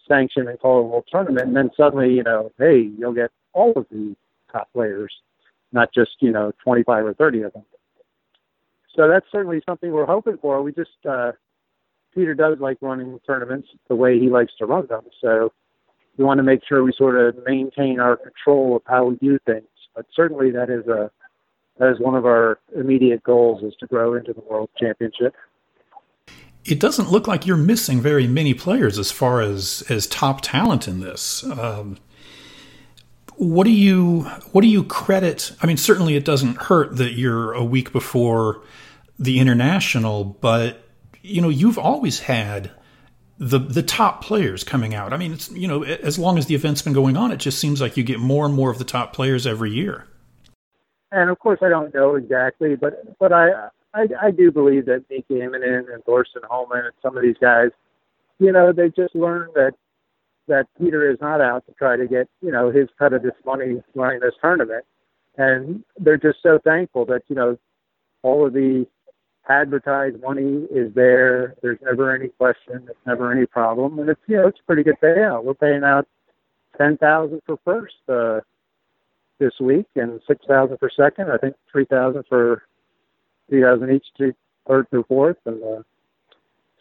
sanction 0.07 0.47
and 0.47 0.59
call 0.59 0.79
a 0.79 0.83
world 0.83 1.05
tournament, 1.09 1.47
and 1.47 1.55
then 1.55 1.71
suddenly 1.77 2.13
you 2.13 2.23
know, 2.23 2.51
hey, 2.59 2.91
you'll 2.97 3.13
get 3.13 3.31
all 3.53 3.71
of 3.75 3.85
the 3.89 4.15
top 4.51 4.67
players, 4.73 5.13
not 5.71 5.93
just 5.93 6.11
you 6.19 6.31
know 6.31 6.51
25 6.63 7.05
or 7.05 7.13
30 7.13 7.43
of 7.43 7.53
them. 7.53 7.63
So 8.95 9.07
that's 9.07 9.25
certainly 9.31 9.61
something 9.65 9.91
we're 9.91 10.05
hoping 10.05 10.37
for. 10.37 10.61
We 10.61 10.73
just 10.73 11.05
uh, 11.09 11.31
Peter 12.15 12.33
does 12.33 12.57
like 12.59 12.77
running 12.81 13.19
tournaments 13.27 13.67
the 13.89 13.95
way 13.95 14.17
he 14.17 14.29
likes 14.29 14.53
to 14.57 14.65
run 14.65 14.87
them, 14.87 15.01
so 15.21 15.51
we 16.17 16.23
want 16.23 16.37
to 16.37 16.43
make 16.43 16.61
sure 16.67 16.83
we 16.83 16.93
sort 16.97 17.19
of 17.19 17.35
maintain 17.45 17.99
our 17.99 18.15
control 18.15 18.77
of 18.77 18.81
how 18.87 19.05
we 19.05 19.15
do 19.17 19.37
things. 19.45 19.67
But 19.93 20.05
certainly 20.15 20.51
that 20.51 20.69
is 20.69 20.87
a 20.87 21.11
that 21.77 21.91
is 21.91 21.99
one 21.99 22.15
of 22.15 22.25
our 22.25 22.59
immediate 22.73 23.21
goals 23.23 23.61
is 23.63 23.73
to 23.81 23.87
grow 23.87 24.13
into 24.15 24.31
the 24.31 24.39
world 24.41 24.69
championship. 24.79 25.35
It 26.63 26.79
doesn't 26.79 27.11
look 27.11 27.27
like 27.27 27.45
you're 27.45 27.57
missing 27.57 27.99
very 27.99 28.27
many 28.27 28.53
players 28.53 28.97
as 28.97 29.11
far 29.11 29.41
as 29.41 29.83
as 29.89 30.07
top 30.07 30.41
talent 30.41 30.87
in 30.87 31.01
this. 31.01 31.43
Um, 31.43 31.97
what 33.35 33.65
do 33.65 33.71
you 33.71 34.21
what 34.53 34.61
do 34.61 34.67
you 34.67 34.83
credit? 34.83 35.51
I 35.61 35.67
mean, 35.67 35.77
certainly 35.77 36.15
it 36.15 36.23
doesn't 36.23 36.63
hurt 36.63 36.95
that 36.95 37.13
you're 37.13 37.51
a 37.51 37.63
week 37.63 37.91
before 37.91 38.63
the 39.19 39.39
international, 39.39 40.23
but 40.23 40.84
you 41.25 41.41
know 41.41 41.49
you've 41.49 41.77
always 41.77 42.19
had 42.19 42.71
the 43.37 43.59
the 43.59 43.83
top 43.83 44.23
players 44.23 44.63
coming 44.63 44.95
out. 44.95 45.13
I 45.13 45.17
mean, 45.17 45.33
it's 45.33 45.51
you 45.51 45.67
know, 45.67 45.83
as 45.83 46.17
long 46.17 46.37
as 46.37 46.45
the 46.45 46.55
event's 46.55 46.81
been 46.81 46.93
going 46.93 47.17
on, 47.17 47.31
it 47.31 47.37
just 47.37 47.59
seems 47.59 47.81
like 47.81 47.97
you 47.97 48.03
get 48.03 48.19
more 48.19 48.45
and 48.45 48.53
more 48.53 48.71
of 48.71 48.77
the 48.77 48.85
top 48.85 49.13
players 49.13 49.45
every 49.45 49.71
year. 49.71 50.07
And 51.11 51.29
of 51.29 51.39
course, 51.39 51.59
I 51.61 51.69
don't 51.69 51.93
know 51.93 52.15
exactly, 52.15 52.75
but 52.75 53.17
but 53.19 53.33
I 53.33 53.69
I, 53.93 54.07
I 54.21 54.31
do 54.31 54.51
believe 54.51 54.85
that 54.85 55.05
Mika 55.09 55.33
Immonen 55.33 55.93
and 55.93 56.03
Thorsten 56.05 56.41
Hohmann 56.49 56.85
and 56.85 56.93
some 57.01 57.17
of 57.17 57.23
these 57.23 57.37
guys, 57.39 57.69
you 58.39 58.51
know, 58.51 58.71
they 58.71 58.89
just 58.89 59.15
learned 59.15 59.53
that 59.55 59.73
that 60.47 60.67
Peter 60.79 61.09
is 61.09 61.17
not 61.21 61.41
out 61.41 61.65
to 61.65 61.73
try 61.73 61.97
to 61.97 62.07
get 62.07 62.29
you 62.41 62.51
know 62.51 62.71
his 62.71 62.87
cut 62.97 63.13
of 63.13 63.23
this 63.23 63.33
money 63.45 63.81
running 63.95 64.21
this 64.21 64.35
tournament, 64.41 64.85
and 65.37 65.83
they're 65.97 66.17
just 66.17 66.39
so 66.41 66.59
thankful 66.63 67.05
that 67.05 67.23
you 67.27 67.35
know 67.35 67.57
all 68.21 68.47
of 68.47 68.53
the 68.53 68.87
advertised 69.49 70.21
money 70.21 70.65
is 70.71 70.93
there. 70.93 71.55
There's 71.61 71.79
never 71.83 72.13
any 72.13 72.29
question. 72.29 72.85
There's 72.85 72.97
never 73.05 73.31
any 73.31 73.45
problem, 73.45 73.99
and 73.99 74.09
it's 74.09 74.21
you 74.27 74.37
know 74.37 74.47
it's 74.47 74.59
a 74.59 74.63
pretty 74.63 74.83
good 74.83 74.99
payout. 75.01 75.43
We're 75.43 75.53
paying 75.53 75.83
out 75.83 76.07
ten 76.77 76.97
thousand 76.97 77.41
for 77.45 77.57
first 77.63 77.95
uh, 78.09 78.41
this 79.39 79.53
week, 79.59 79.87
and 79.95 80.19
six 80.27 80.45
thousand 80.47 80.77
for 80.77 80.89
second. 80.89 81.31
I 81.31 81.37
think 81.37 81.55
three 81.71 81.85
thousand 81.85 82.25
for 82.27 82.63
three 83.49 83.61
thousand 83.61 83.91
each 83.91 84.33
third 84.67 84.89
through 84.89 85.05
fourth, 85.07 85.37
and 85.45 85.63
uh, 85.63 85.83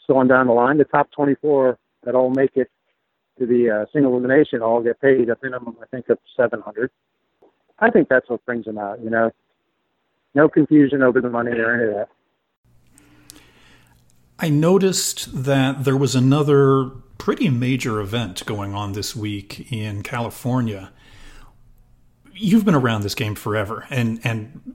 so 0.07 0.17
on 0.17 0.29
down 0.29 0.47
the 0.47 0.53
line. 0.53 0.79
The 0.79 0.85
top 0.85 1.11
twenty-four 1.13 1.79
that 2.05 2.15
all 2.15 2.31
make 2.31 2.57
it 2.57 2.71
to 3.39 3.47
the 3.47 3.71
uh, 3.71 3.87
single 3.93 4.13
elimination 4.13 4.63
all 4.63 4.83
get 4.83 5.01
paid 5.01 5.29
a 5.29 5.37
minimum, 5.43 5.77
I 5.83 5.87
think, 5.87 6.09
of 6.09 6.19
seven 6.37 6.61
hundred. 6.61 6.91
I 7.79 7.91
think 7.91 8.09
that's 8.09 8.29
what 8.31 8.45
brings 8.47 8.65
them 8.65 8.79
out. 8.79 9.01
You 9.03 9.11
know, 9.11 9.33
no 10.35 10.49
confusion 10.49 11.03
over 11.03 11.21
the 11.21 11.31
money 11.31 11.53
or 11.53 11.75
any 11.75 11.85
of 11.89 11.95
that. 11.95 12.09
I 14.39 14.49
noticed 14.49 15.45
that 15.45 15.85
there 15.85 15.97
was 15.97 16.15
another 16.15 16.91
pretty 17.19 17.49
major 17.49 18.01
event 18.01 18.45
going 18.47 18.75
on 18.75 18.93
this 18.93 19.15
week 19.15 19.71
in 19.73 20.03
California. 20.03 20.93
You've 22.33 22.65
been 22.65 22.75
around 22.75 23.03
this 23.03 23.15
game 23.15 23.35
forever, 23.35 23.87
and 23.91 24.21
and 24.25 24.75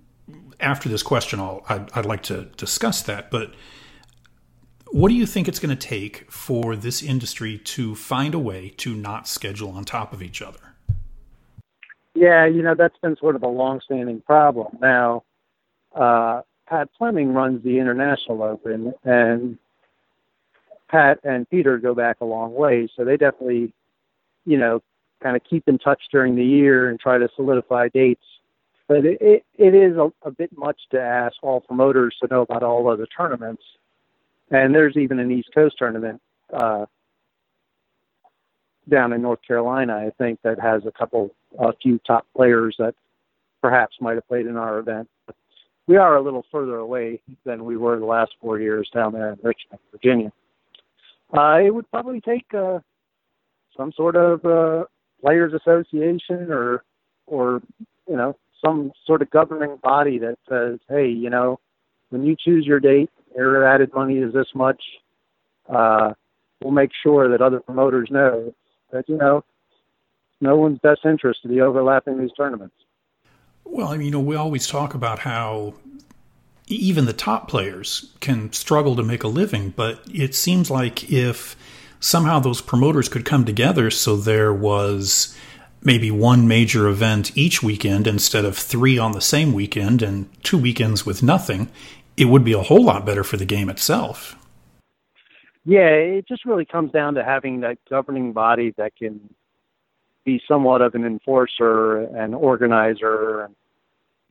after 0.60 0.90
this 0.90 1.04
question, 1.04 1.40
I'll, 1.40 1.64
I'd, 1.70 1.92
I'd 1.94 2.06
like 2.06 2.24
to 2.24 2.46
discuss 2.58 3.02
that. 3.04 3.32
But 3.32 3.54
what 4.92 5.10
do 5.10 5.16
you 5.16 5.26
think 5.26 5.48
it's 5.48 5.60
going 5.60 5.76
to 5.76 5.88
take 5.88 6.30
for 6.32 6.76
this 6.76 7.04
industry 7.04 7.58
to 7.60 7.96
find 7.96 8.34
a 8.34 8.40
way 8.40 8.70
to 8.78 8.96
not 8.96 9.28
schedule 9.28 9.72
on 9.72 9.86
top 9.86 10.14
of 10.14 10.22
each 10.22 10.42
other? 10.42 10.60
Yeah, 12.16 12.46
you 12.46 12.62
know 12.62 12.76
that's 12.76 12.98
been 12.98 13.16
sort 13.18 13.36
of 13.36 13.44
a 13.44 13.48
long-standing 13.48 14.22
problem. 14.22 14.78
Now, 14.82 15.24
uh, 15.96 16.42
Pat 16.70 16.88
Fleming 16.98 17.34
runs 17.34 17.64
the 17.64 17.80
International 17.80 18.44
Open, 18.44 18.94
and 19.04 19.58
Pat 20.88 21.20
and 21.24 21.50
Peter 21.50 21.80
go 21.80 21.96
back 21.96 22.18
a 22.22 22.26
long 22.26 22.54
way, 22.54 22.88
so 22.96 23.04
they 23.04 23.18
definitely, 23.18 23.74
you 24.46 24.58
know, 24.58 24.82
kind 25.22 25.36
of 25.36 25.44
keep 25.44 25.68
in 25.68 25.80
touch 25.80 26.02
during 26.12 26.36
the 26.36 26.46
year 26.46 26.90
and 26.90 27.00
try 27.00 27.18
to 27.18 27.28
solidify 27.36 27.90
dates. 27.90 28.24
But 28.88 29.06
it 29.06 29.44
it, 29.58 29.76
is 29.76 29.98
a, 29.98 30.12
a 30.24 30.32
bit 30.32 30.56
much 30.56 30.80
to 30.92 31.02
ask 31.02 31.36
all 31.42 31.62
promoters 31.62 32.16
to 32.22 32.28
know 32.30 32.42
about 32.42 32.64
all 32.64 32.92
of 32.92 33.00
the 33.00 33.08
tournaments, 33.08 33.64
and 34.52 34.74
there's 34.74 34.96
even 34.96 35.20
an 35.20 35.32
East 35.32 35.50
Coast 35.54 35.76
tournament 35.78 36.22
uh, 36.54 36.86
down 38.88 39.14
in 39.14 39.22
North 39.24 39.42
Carolina, 39.46 39.96
I 39.96 40.12
think, 40.18 40.40
that 40.44 40.60
has 40.60 40.86
a 40.86 40.92
couple, 40.92 41.34
a 41.58 41.74
few 41.74 42.00
top 42.00 42.28
players 42.36 42.76
that 42.78 42.96
perhaps 43.62 43.98
might 44.00 44.16
have 44.16 44.28
played 44.28 44.46
in 44.46 44.56
our 44.56 44.80
event 44.80 45.10
we 45.90 45.98
are 45.98 46.16
a 46.16 46.22
little 46.22 46.46
further 46.52 46.76
away 46.76 47.20
than 47.46 47.66
we 47.66 47.76
were 47.76 47.98
the 47.98 48.06
last 48.06 48.32
four 48.40 48.60
years 48.60 48.88
down 48.94 49.12
there 49.12 49.32
in 49.32 49.40
Richmond, 49.42 49.80
Virginia. 49.92 50.32
Uh, 51.36 51.58
it 51.66 51.74
would 51.74 51.90
probably 51.90 52.22
take 52.22 52.46
uh, 52.54 52.78
some 53.76 53.92
sort 53.94 54.16
of 54.16 54.46
uh, 54.46 54.86
players 55.20 55.52
association 55.52 56.52
or 56.52 56.84
or 57.26 57.62
you 58.08 58.16
know 58.16 58.38
some 58.64 58.92
sort 59.08 59.24
of 59.24 59.32
governing 59.32 59.78
body 59.82 60.20
that 60.20 60.38
says, 60.48 60.80
hey, 60.90 61.08
you 61.08 61.30
know, 61.30 61.60
when 62.10 62.24
you 62.24 62.36
choose 62.40 62.68
your 62.68 62.80
date, 62.80 63.10
your 63.36 63.66
added 63.66 63.92
money 63.92 64.18
is 64.18 64.32
this 64.32 64.50
much. 64.54 64.82
Uh, 65.68 66.14
we'll 66.62 66.72
make 66.72 66.92
sure 67.02 67.30
that 67.30 67.42
other 67.42 67.62
promoters 67.62 68.10
know 68.12 68.54
that 68.92 69.10
you 69.10 69.18
know 69.18 69.44
no 70.40 70.56
one's 70.56 70.78
best 70.84 71.02
interest 71.04 71.42
to 71.42 71.48
be 71.48 71.62
overlapping 71.62 72.20
these 72.20 72.34
tournaments. 72.38 72.76
Well, 73.72 73.90
I 73.90 73.98
mean, 73.98 74.08
you 74.08 74.12
know, 74.12 74.20
we 74.20 74.36
always 74.36 74.68
talk 74.68 74.94
about 74.94 75.20
how 75.20 75.76
even 76.68 77.06
the 77.06 77.14
top 77.14 77.48
players 77.48 78.14
can 78.20 78.52
struggle 78.52 78.96
to 78.96 79.04
make 79.04 79.24
a 79.24 79.28
living, 79.28 79.70
but 79.76 80.02
it 80.12 80.36
seems 80.36 80.70
like 80.70 81.12
if 81.12 81.56
somehow 82.00 82.40
those 82.40 82.62
promoters 82.62 83.10
could 83.10 83.26
come 83.26 83.46
together 83.46 83.92
so 83.92 84.16
there 84.16 84.54
was 84.54 85.36
maybe 85.84 86.12
one 86.12 86.48
major 86.48 86.88
event 86.88 87.36
each 87.38 87.64
weekend 87.64 88.08
instead 88.08 88.44
of 88.44 88.58
three 88.58 88.98
on 88.98 89.14
the 89.14 89.22
same 89.22 89.54
weekend 89.54 90.02
and 90.02 90.28
two 90.44 90.58
weekends 90.58 91.06
with 91.06 91.24
nothing, 91.24 91.70
it 92.18 92.26
would 92.26 92.44
be 92.44 92.54
a 92.54 92.62
whole 92.62 92.84
lot 92.84 93.06
better 93.06 93.24
for 93.24 93.38
the 93.38 93.46
game 93.46 93.70
itself. 93.70 94.36
Yeah, 95.64 95.90
it 95.90 96.28
just 96.28 96.46
really 96.46 96.66
comes 96.66 96.92
down 96.92 97.14
to 97.16 97.24
having 97.24 97.62
that 97.62 97.78
governing 97.90 98.34
body 98.34 98.74
that 98.78 98.96
can 98.96 99.34
be 100.26 100.42
somewhat 100.48 100.82
of 100.82 100.96
an 100.96 101.06
enforcer 101.06 101.98
and 101.98 102.36
organizer 102.36 103.44
and 103.44 103.56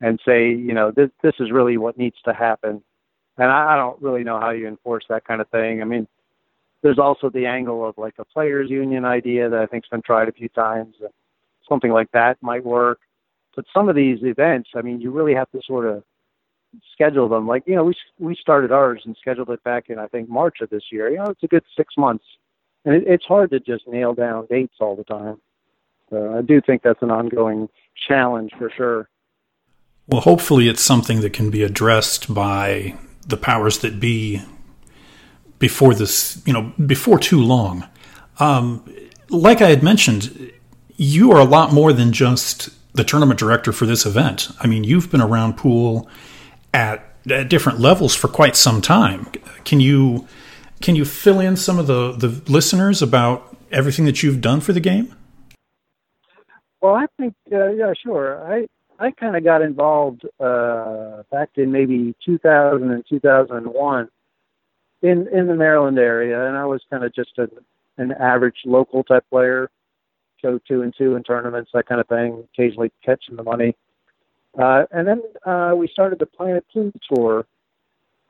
and 0.01 0.21
say, 0.25 0.49
you 0.49 0.75
know, 0.75 0.91
this 0.91 1.11
this 1.23 1.35
is 1.41 1.51
really 1.51 1.77
what 1.77 1.99
needs 1.99 2.17
to 2.25 2.33
happen. 2.33 2.83
And 3.37 3.51
I, 3.51 3.75
I 3.75 3.77
don't 3.77 4.01
really 4.01 4.25
know 4.25 4.41
how 4.41 4.51
you 4.51 4.67
enforce 4.67 5.05
that 5.09 5.25
kind 5.25 5.41
of 5.41 5.49
thing. 5.49 5.81
I 5.81 5.85
mean, 5.85 6.07
there's 6.83 6.99
also 6.99 7.31
the 7.31 7.47
angle 7.47 7.87
of 7.89 7.99
like 7.99 8.15
a 8.19 8.25
players 8.25 8.71
union 8.71 9.05
idea 9.05 9.49
that 9.49 9.61
I 9.61 9.67
think's 9.67 9.89
been 9.89 10.03
tried 10.03 10.29
a 10.29 10.33
few 10.33 10.49
times. 10.49 10.95
Something 11.69 11.93
like 11.93 12.11
that 12.13 12.39
might 12.41 12.65
work. 12.65 13.01
But 13.57 13.65
some 13.75 13.89
of 13.89 13.97
these 13.97 14.19
events, 14.23 14.71
I 14.77 14.83
mean, 14.83 15.01
you 15.01 15.11
really 15.11 15.35
have 15.35 15.51
to 15.51 15.61
sort 15.67 15.87
of 15.87 16.05
schedule 16.93 17.29
them. 17.29 17.47
Like 17.47 17.65
you 17.67 17.75
know, 17.75 17.85
we 17.85 17.95
we 18.19 18.37
started 18.37 18.73
ours 18.73 19.03
and 19.05 19.17
scheduled 19.21 19.51
it 19.51 19.63
back 19.65 19.91
in 19.91 19.99
I 19.99 20.07
think 20.07 20.29
March 20.29 20.61
of 20.61 20.71
this 20.71 20.85
year. 20.91 21.11
You 21.11 21.17
know, 21.17 21.25
it's 21.25 21.43
a 21.43 21.49
good 21.49 21.65
six 21.77 21.95
months, 21.97 22.25
and 22.85 22.95
it, 22.95 23.05
it's 23.07 23.25
hard 23.25 23.51
to 23.51 23.61
just 23.61 23.89
nail 23.89 24.15
down 24.15 24.47
dates 24.49 24.77
all 24.81 24.97
the 24.97 25.05
time. 25.05 25.41
So 26.11 26.37
I 26.37 26.43
do 26.43 26.61
think 26.61 26.83
that's 26.83 27.03
an 27.03 27.11
ongoing 27.11 27.69
challenge 28.09 28.53
for 28.59 28.71
sure. 28.71 29.09
Well, 30.09 30.23
hopefully, 30.23 30.69
it's 30.69 30.83
something 30.83 31.21
that 31.21 31.35
can 31.35 31.51
be 31.51 31.63
addressed 31.63 32.33
by 32.33 32.97
the 33.27 33.37
powers 33.37 33.79
that 33.81 34.01
be 34.01 34.43
before 35.59 35.95
this, 35.95 36.43
you 36.47 36.53
know, 36.53 36.73
before 36.87 37.19
too 37.19 37.41
long. 37.41 37.87
Um, 38.41 38.83
like 39.29 39.61
I 39.61 39.69
had 39.69 39.83
mentioned, 39.83 40.51
you 40.97 41.31
are 41.33 41.41
a 41.41 41.45
lot 41.45 41.75
more 41.75 41.93
than 41.93 42.13
just 42.13 42.71
the 42.95 43.05
tournament 43.05 43.39
director 43.39 43.71
for 43.71 43.85
this 43.85 44.07
event. 44.07 44.49
I 44.61 44.67
mean, 44.67 44.83
you've 44.83 45.11
been 45.11 45.21
around 45.21 45.59
pool 45.59 46.09
at, 46.73 47.05
at 47.31 47.51
different 47.51 47.79
levels 47.79 48.15
for 48.15 48.29
quite 48.29 48.57
some 48.57 48.81
time. 48.81 49.27
Can 49.65 49.81
you 49.81 50.27
can 50.81 50.97
you 50.97 51.05
fill 51.05 51.41
in 51.41 51.57
some 51.57 51.79
of 51.79 51.87
the, 51.87 52.13
the 52.13 52.41
listeners 52.51 53.03
about 53.03 53.57
everything 53.71 54.05
that 54.05 54.23
you've 54.23 54.41
done 54.41 54.61
for 54.61 54.73
the 54.73 54.81
game? 54.81 55.15
Well, 56.81 56.95
I 56.95 57.07
think 57.19 57.35
uh, 57.53 57.73
yeah, 57.73 57.93
sure. 58.03 58.51
I 58.51 58.67
I 58.99 59.11
kind 59.13 59.37
of 59.37 59.45
got 59.45 59.63
involved 59.63 60.25
uh, 60.41 61.23
back 61.31 61.51
in 61.57 61.71
maybe 61.71 62.15
2000 62.25 62.91
and 62.91 63.05
2001 63.09 64.09
in 65.03 65.29
in 65.29 65.47
the 65.47 65.55
Maryland 65.55 65.99
area, 65.99 66.47
and 66.47 66.57
I 66.57 66.65
was 66.65 66.83
kind 66.91 67.05
of 67.05 67.15
just 67.15 67.39
a, 67.39 67.49
an 67.97 68.13
average 68.13 68.59
local 68.65 69.05
type 69.05 69.25
player, 69.31 69.71
go 70.43 70.59
two 70.67 70.83
and 70.83 70.93
two 70.97 71.15
in 71.15 71.23
tournaments, 71.23 71.71
that 71.75 71.87
kind 71.87 72.01
of 72.01 72.09
thing. 72.09 72.45
Occasionally 72.53 72.91
catching 73.05 73.37
the 73.37 73.45
money, 73.45 73.77
uh, 74.59 74.85
and 74.91 75.07
then 75.07 75.23
uh, 75.47 75.75
we 75.77 75.87
started 75.89 76.19
the 76.19 76.27
Planet 76.27 76.65
Pool 76.73 76.93
Tour, 77.13 77.47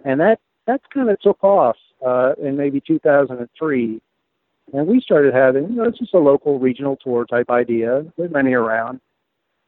and 0.05 0.21
that 0.21 0.41
that 0.67 0.83
kind 0.93 1.09
of 1.09 1.19
took 1.21 1.43
off 1.43 1.77
uh, 2.07 2.35
in 2.43 2.57
maybe 2.57 2.81
2003. 2.81 4.03
And 4.75 4.87
we 4.87 5.01
started 5.01 5.33
having, 5.33 5.71
you 5.71 5.77
know, 5.77 5.85
it's 5.85 5.99
just 5.99 6.13
a 6.13 6.19
local 6.19 6.59
regional 6.59 6.97
tour 6.97 7.25
type 7.25 7.49
idea. 7.49 8.05
There's 8.19 8.31
many 8.31 8.53
around. 8.53 9.01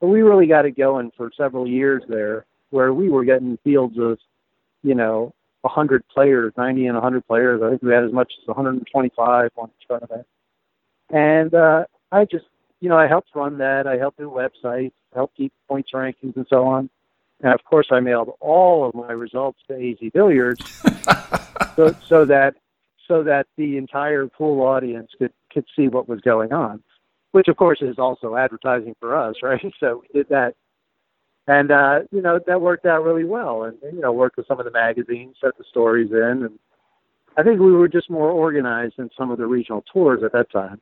But 0.01 0.09
we 0.09 0.23
really 0.23 0.47
got 0.47 0.67
it 0.67 0.77
going 0.77 1.13
for 1.17 1.31
several 1.37 1.67
years 1.67 2.03
there, 2.09 2.47
where 2.71 2.93
we 2.93 3.09
were 3.09 3.25
getting 3.25 3.59
fields 3.63 3.99
of, 3.99 4.19
you 4.83 4.95
know, 4.95 5.35
100 5.63 6.09
players, 6.09 6.53
90 6.57 6.87
and 6.87 6.95
100 6.95 7.27
players. 7.27 7.61
I 7.63 7.71
think 7.71 7.83
we 7.83 7.93
had 7.93 8.05
as 8.05 8.13
much 8.13 8.33
as 8.41 8.49
125 8.49 9.51
on 9.57 9.69
each 9.69 9.87
tournament. 9.87 10.27
And 11.11 11.55
uh, 11.55 11.85
I 12.11 12.25
just, 12.25 12.47
you 12.81 12.89
know, 12.89 12.97
I 12.97 13.07
helped 13.07 13.29
run 13.35 13.59
that. 13.59 13.87
I 13.87 13.99
helped 13.99 14.19
do 14.19 14.31
websites, 14.31 14.93
helped 15.15 15.37
keep 15.37 15.53
points 15.69 15.91
rankings 15.93 16.37
and 16.37 16.47
so 16.49 16.67
on. 16.67 16.89
And 17.43 17.53
of 17.53 17.65
course, 17.65 17.89
I 17.91 18.01
mailed 18.01 18.35
all 18.41 18.87
of 18.89 18.95
my 18.95 19.13
results 19.13 19.59
to 19.69 19.75
AZ 19.75 20.11
Billiards, 20.13 20.65
so, 21.77 21.95
so 22.07 22.25
that 22.27 22.55
so 23.09 23.25
that 23.25 23.47
the 23.57 23.77
entire 23.77 24.29
pool 24.29 24.63
audience 24.63 25.11
could 25.19 25.33
could 25.53 25.65
see 25.75 25.89
what 25.89 26.09
was 26.09 26.21
going 26.21 26.53
on, 26.53 26.83
which 27.33 27.49
of 27.49 27.57
course 27.57 27.81
is 27.81 27.99
also 27.99 28.37
advertising 28.37 28.95
for 29.01 29.17
us, 29.17 29.37
right? 29.43 29.73
So 29.81 30.03
we 30.03 30.21
did 30.21 30.29
that 30.31 30.55
and 31.51 31.73
uh, 31.73 32.01
you 32.13 32.23
know 32.23 32.39
that 32.47 32.61
worked 32.61 32.87
out 32.87 33.03
really 33.03 33.25
well. 33.25 33.65
And 33.65 33.77
you 33.93 34.01
know, 34.01 34.13
worked 34.13 34.37
with 34.37 34.47
some 34.47 34.61
of 34.61 34.65
the 34.65 34.71
magazines, 34.71 35.37
set 35.41 35.59
the 35.59 35.65
stories 35.69 36.11
in, 36.13 36.45
and 36.45 36.59
I 37.37 37.43
think 37.43 37.59
we 37.59 37.73
were 37.73 37.89
just 37.89 38.09
more 38.09 38.31
organized 38.31 38.95
than 38.99 39.11
some 39.19 39.33
of 39.33 39.39
the 39.39 39.47
regional 39.47 39.85
tours 39.93 40.23
at 40.23 40.33
that 40.33 40.51
time. 40.53 40.81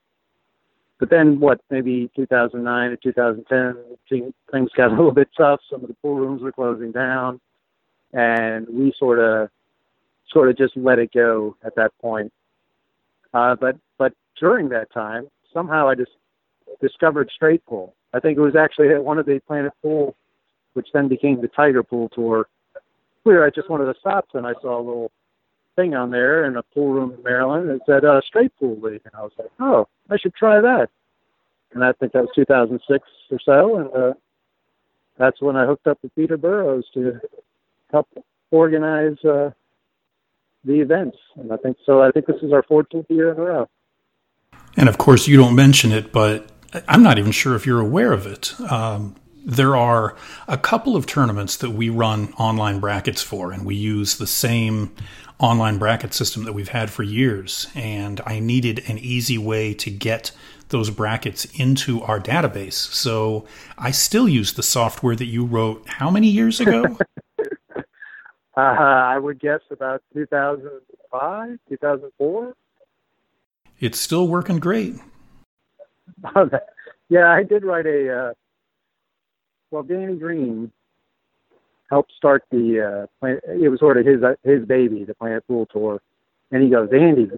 But 0.98 1.08
then, 1.08 1.40
what 1.40 1.62
maybe 1.70 2.10
2009 2.14 2.90
or 2.90 2.96
2010, 2.96 4.32
things 4.50 4.70
got 4.76 4.88
a 4.88 4.90
little 4.90 5.12
bit 5.12 5.28
tough. 5.36 5.60
Some 5.70 5.82
of 5.82 5.88
the 5.88 5.94
pool 5.94 6.16
rooms 6.16 6.42
were 6.42 6.52
closing 6.52 6.92
down, 6.92 7.40
and 8.12 8.66
we 8.68 8.92
sort 8.98 9.20
of 9.20 9.48
sort 10.30 10.50
of 10.50 10.58
just 10.58 10.76
let 10.76 10.98
it 10.98 11.12
go 11.14 11.56
at 11.64 11.76
that 11.76 11.92
point. 11.98 12.30
Uh, 13.32 13.54
but 13.54 13.78
but 13.96 14.12
during 14.38 14.68
that 14.70 14.92
time, 14.92 15.28
somehow 15.50 15.88
I 15.88 15.94
just 15.94 16.12
discovered 16.80 17.30
straight 17.34 17.64
pool. 17.66 17.94
I 18.12 18.20
think 18.20 18.38
it 18.38 18.40
was 18.40 18.56
actually 18.56 18.90
at 18.90 19.04
one 19.04 19.18
of 19.18 19.26
the 19.26 19.40
Planet 19.46 19.72
Pool 19.82 20.16
which 20.78 20.88
then 20.94 21.08
became 21.08 21.40
the 21.40 21.48
Tiger 21.48 21.82
Pool 21.82 22.08
Tour. 22.10 22.46
We 23.24 23.34
were 23.34 23.44
at 23.44 23.56
just 23.56 23.68
one 23.68 23.80
of 23.80 23.88
the 23.88 23.96
stops, 23.98 24.30
and 24.34 24.46
I 24.46 24.52
saw 24.62 24.78
a 24.78 24.84
little 24.84 25.10
thing 25.74 25.96
on 25.96 26.12
there 26.12 26.44
in 26.44 26.56
a 26.56 26.62
pool 26.62 26.92
room 26.92 27.12
in 27.12 27.22
Maryland. 27.24 27.68
It 27.68 27.82
said 27.84 28.04
uh, 28.04 28.20
Straight 28.24 28.52
Pool 28.60 28.78
League, 28.80 29.02
and 29.04 29.12
I 29.12 29.22
was 29.22 29.32
like, 29.36 29.50
oh, 29.58 29.88
I 30.08 30.16
should 30.18 30.36
try 30.36 30.60
that. 30.60 30.88
And 31.74 31.82
I 31.82 31.92
think 31.92 32.12
that 32.12 32.22
was 32.22 32.30
2006 32.36 33.08
or 33.32 33.38
so, 33.44 33.76
and 33.76 33.92
uh, 33.92 34.14
that's 35.18 35.42
when 35.42 35.56
I 35.56 35.66
hooked 35.66 35.88
up 35.88 35.98
with 36.00 36.14
Peter 36.14 36.36
Burrows 36.36 36.84
to 36.94 37.20
help 37.90 38.06
organize 38.52 39.16
uh, 39.24 39.50
the 40.64 40.80
events. 40.80 41.18
And 41.34 41.52
I 41.52 41.56
think 41.56 41.76
so. 41.84 42.02
I 42.02 42.12
think 42.12 42.26
this 42.26 42.40
is 42.40 42.52
our 42.52 42.62
14th 42.62 43.10
year 43.10 43.32
in 43.32 43.38
a 43.38 43.42
row. 43.42 43.68
And 44.76 44.88
of 44.88 44.96
course, 44.96 45.26
you 45.26 45.36
don't 45.36 45.56
mention 45.56 45.90
it, 45.90 46.12
but 46.12 46.48
I'm 46.86 47.02
not 47.02 47.18
even 47.18 47.32
sure 47.32 47.54
if 47.54 47.66
you're 47.66 47.80
aware 47.80 48.12
of 48.12 48.26
it. 48.26 48.58
Um, 48.60 49.16
there 49.44 49.76
are 49.76 50.14
a 50.46 50.58
couple 50.58 50.96
of 50.96 51.06
tournaments 51.06 51.56
that 51.56 51.70
we 51.70 51.88
run 51.88 52.32
online 52.34 52.80
brackets 52.80 53.22
for, 53.22 53.52
and 53.52 53.64
we 53.64 53.74
use 53.74 54.18
the 54.18 54.26
same 54.26 54.94
online 55.38 55.78
bracket 55.78 56.12
system 56.12 56.44
that 56.44 56.52
we've 56.52 56.68
had 56.68 56.90
for 56.90 57.02
years. 57.02 57.68
And 57.74 58.20
I 58.26 58.40
needed 58.40 58.82
an 58.88 58.98
easy 58.98 59.38
way 59.38 59.72
to 59.74 59.90
get 59.90 60.32
those 60.68 60.90
brackets 60.90 61.46
into 61.58 62.02
our 62.02 62.20
database. 62.20 62.74
So 62.74 63.46
I 63.78 63.90
still 63.90 64.28
use 64.28 64.52
the 64.52 64.62
software 64.62 65.16
that 65.16 65.26
you 65.26 65.44
wrote 65.46 65.88
how 65.88 66.10
many 66.10 66.28
years 66.28 66.60
ago? 66.60 66.84
uh, 68.56 68.60
I 68.60 69.18
would 69.18 69.40
guess 69.40 69.60
about 69.70 70.02
2005, 70.12 71.58
2004. 71.68 72.54
It's 73.80 73.98
still 73.98 74.28
working 74.28 74.58
great. 74.58 74.96
Yeah, 77.08 77.30
I 77.30 77.42
did 77.42 77.64
write 77.64 77.86
a. 77.86 78.12
Uh, 78.12 78.32
well, 79.70 79.82
Danny 79.82 80.16
Green 80.16 80.70
helped 81.90 82.12
start 82.16 82.44
the. 82.50 83.06
Uh, 83.22 83.26
it 83.60 83.68
was 83.68 83.80
sort 83.80 83.96
of 83.96 84.06
his 84.06 84.22
uh, 84.22 84.34
his 84.42 84.64
baby, 84.64 85.04
the 85.04 85.14
Planet 85.14 85.46
Pool 85.46 85.66
Tour, 85.66 86.00
and 86.50 86.62
he 86.62 86.70
goes, 86.70 86.88
Andy, 86.92 87.30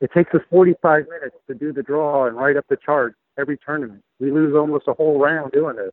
it 0.00 0.10
takes 0.12 0.34
us 0.34 0.40
45 0.50 1.06
minutes 1.08 1.36
to 1.46 1.54
do 1.54 1.72
the 1.72 1.82
draw 1.82 2.26
and 2.26 2.36
write 2.36 2.56
up 2.56 2.66
the 2.68 2.76
chart 2.76 3.14
every 3.38 3.58
tournament. 3.58 4.02
We 4.18 4.30
lose 4.30 4.54
almost 4.54 4.88
a 4.88 4.94
whole 4.94 5.18
round 5.18 5.52
doing 5.52 5.76
this. 5.76 5.92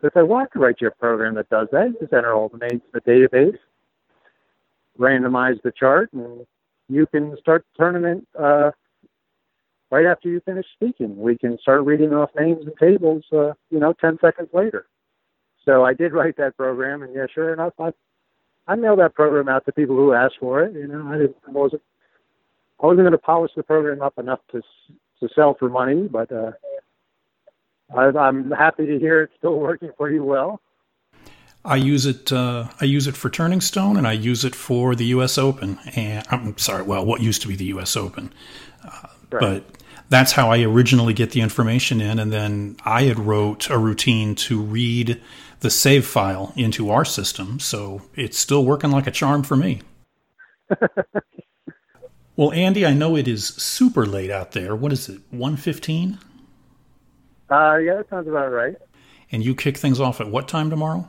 So 0.00 0.08
if 0.08 0.16
I 0.16 0.20
said, 0.20 0.28
well, 0.28 0.40
I 0.40 0.46
could 0.46 0.60
write 0.60 0.76
you 0.80 0.88
a 0.88 0.90
program 0.90 1.34
that 1.34 1.48
does 1.48 1.68
that. 1.72 1.94
Just 2.00 2.12
enter 2.12 2.34
all 2.34 2.48
the 2.48 2.58
names 2.58 2.82
in 2.82 2.90
the 2.92 3.00
database, 3.00 3.58
randomize 4.98 5.60
the 5.62 5.72
chart, 5.72 6.12
and 6.12 6.46
you 6.88 7.06
can 7.06 7.36
start 7.40 7.64
the 7.72 7.82
tournament 7.82 8.28
uh, 8.38 8.70
right 9.90 10.06
after 10.06 10.28
you 10.28 10.40
finish 10.40 10.66
speaking. 10.74 11.16
We 11.16 11.38
can 11.38 11.58
start 11.58 11.84
reading 11.84 12.12
off 12.12 12.30
names 12.38 12.64
and 12.64 12.74
tables, 12.78 13.24
uh, 13.32 13.52
you 13.70 13.78
know, 13.78 13.92
10 13.92 14.18
seconds 14.20 14.48
later. 14.52 14.86
So 15.64 15.84
I 15.84 15.94
did 15.94 16.12
write 16.12 16.36
that 16.36 16.56
program, 16.56 17.02
and 17.02 17.14
yeah, 17.14 17.26
sure 17.32 17.52
enough, 17.52 17.72
I 17.78 17.92
I 18.66 18.76
mailed 18.76 18.98
that 18.98 19.14
program 19.14 19.48
out 19.48 19.66
to 19.66 19.72
people 19.72 19.96
who 19.96 20.12
asked 20.12 20.36
for 20.40 20.62
it. 20.62 20.74
You 20.74 20.86
know, 20.86 21.06
I 21.08 21.18
didn't 21.18 21.36
I 21.46 21.50
wasn't 21.50 21.82
I 22.82 22.86
wasn't 22.86 23.04
going 23.04 23.12
to 23.12 23.18
polish 23.18 23.52
the 23.56 23.62
program 23.62 24.02
up 24.02 24.18
enough 24.18 24.40
to 24.52 24.62
to 25.20 25.28
sell 25.34 25.54
for 25.58 25.68
money, 25.68 26.06
but 26.06 26.30
uh, 26.30 26.52
I, 27.96 28.06
I'm 28.06 28.50
happy 28.50 28.86
to 28.86 28.98
hear 28.98 29.22
it's 29.22 29.34
still 29.38 29.58
working 29.58 29.90
pretty 29.96 30.18
well. 30.18 30.60
I 31.64 31.76
use 31.76 32.04
it. 32.04 32.30
Uh, 32.30 32.68
I 32.80 32.84
use 32.84 33.06
it 33.06 33.16
for 33.16 33.30
Turning 33.30 33.62
Stone, 33.62 33.96
and 33.96 34.06
I 34.06 34.12
use 34.12 34.44
it 34.44 34.54
for 34.54 34.94
the 34.94 35.06
U.S. 35.06 35.38
Open. 35.38 35.78
And 35.96 36.26
I'm 36.30 36.58
sorry, 36.58 36.82
well, 36.82 37.06
what 37.06 37.22
used 37.22 37.40
to 37.42 37.48
be 37.48 37.56
the 37.56 37.64
U.S. 37.66 37.96
Open, 37.96 38.34
uh, 38.84 39.08
right. 39.34 39.64
but 39.64 39.82
that's 40.08 40.32
how 40.32 40.50
I 40.50 40.62
originally 40.62 41.14
get 41.14 41.30
the 41.30 41.40
information 41.40 42.00
in, 42.00 42.18
and 42.18 42.32
then 42.32 42.76
I 42.84 43.02
had 43.04 43.18
wrote 43.18 43.70
a 43.70 43.78
routine 43.78 44.34
to 44.36 44.60
read 44.60 45.20
the 45.60 45.70
save 45.70 46.06
file 46.06 46.52
into 46.56 46.90
our 46.90 47.04
system, 47.04 47.58
so 47.58 48.02
it's 48.14 48.38
still 48.38 48.64
working 48.64 48.90
like 48.90 49.06
a 49.06 49.10
charm 49.10 49.42
for 49.42 49.56
me. 49.56 49.80
well, 52.36 52.52
Andy, 52.52 52.84
I 52.84 52.92
know 52.92 53.16
it 53.16 53.26
is 53.26 53.46
super 53.46 54.04
late 54.06 54.30
out 54.30 54.52
there. 54.52 54.76
What 54.76 54.92
is 54.92 55.08
it? 55.08 55.20
One 55.30 55.56
fifteen? 55.56 56.18
Uh, 57.50 57.76
yeah, 57.76 57.96
that 57.96 58.08
sounds 58.10 58.28
about 58.28 58.50
right. 58.52 58.76
And 59.32 59.44
you 59.44 59.54
kick 59.54 59.76
things 59.78 60.00
off 60.00 60.20
at 60.20 60.28
what 60.28 60.48
time 60.48 60.70
tomorrow? 60.70 61.08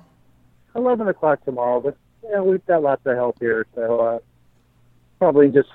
Eleven 0.76 1.08
o'clock 1.08 1.44
tomorrow, 1.46 1.80
but 1.80 1.98
yeah, 2.24 2.42
we've 2.42 2.66
got 2.66 2.82
lots 2.82 3.06
of 3.06 3.16
help 3.16 3.38
here, 3.40 3.66
so 3.76 4.00
uh, 4.00 4.20
probably 5.20 5.50
just 5.50 5.70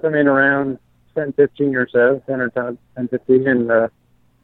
come 0.00 0.14
in 0.14 0.26
around 0.26 0.78
10, 1.18 1.32
15 1.32 1.76
or 1.76 1.88
so, 1.88 2.22
10 2.26 2.40
or 2.40 2.48
10, 2.50 2.78
10 2.96 3.08
15, 3.08 3.48
and 3.48 3.70
uh, 3.70 3.88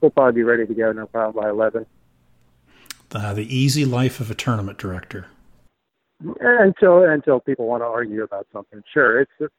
we'll 0.01 0.11
probably 0.11 0.33
be 0.33 0.43
ready 0.43 0.67
to 0.67 0.75
go 0.75 0.91
no 0.93 1.07
problem 1.07 1.45
by 1.45 1.49
11. 1.49 1.87
Uh, 3.13 3.33
the 3.33 3.57
easy 3.57 3.85
life 3.85 4.19
of 4.19 4.29
a 4.31 4.35
tournament 4.35 4.77
director. 4.77 5.27
Until 6.41 7.05
until 7.05 7.39
people 7.41 7.67
want 7.67 7.83
to 7.83 7.87
argue 7.87 8.23
about 8.23 8.47
something, 8.53 8.83
sure, 8.93 9.21
it's 9.21 9.31
it's 9.41 9.53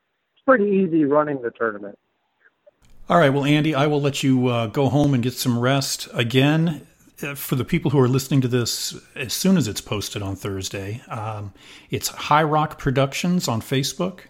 pretty 0.46 0.66
easy 0.66 1.06
running 1.06 1.42
the 1.42 1.52
tournament. 1.52 1.98
All 3.08 3.18
right, 3.18 3.30
well, 3.30 3.46
Andy, 3.46 3.76
I 3.76 3.88
will 3.88 4.02
let 4.02 4.24
you 4.24 4.48
uh, 4.48 4.68
go 4.68 4.90
home 4.90 5.14
and 5.14 5.22
get 5.22 5.34
some 5.34 5.60
rest. 5.60 6.08
Again, 6.14 6.88
uh, 7.22 7.36
for 7.36 7.56
the 7.56 7.64
people 7.64 7.92
who 7.92 8.00
are 8.00 8.08
listening 8.08 8.42
to 8.42 8.48
this 8.48 8.98
as 9.16 9.32
soon 9.32 9.58
as 9.58 9.68
it's 9.68 9.82
posted 9.82 10.22
on 10.22 10.36
Thursday, 10.36 11.02
um, 11.08 11.54
it's 11.90 12.08
High 12.08 12.44
Rock 12.44 12.80
Productions 12.80 13.48
on 13.48 13.62
Facebook. 13.62 14.22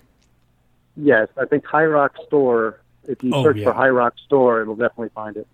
Yes, 0.97 1.27
I 1.37 1.45
think 1.45 1.65
High 1.65 1.85
Rock 1.85 2.15
Store. 2.27 2.79
If 3.07 3.21
you 3.23 3.31
Oh, 3.33 3.43
search 3.43 3.57
yeah. 3.57 3.65
for 3.65 3.73
High 3.73 3.89
Rock 3.89 4.13
Store, 4.25 4.61
it'll 4.61 4.75
definitely 4.75 5.09
find 5.09 5.37
it. 5.37 5.47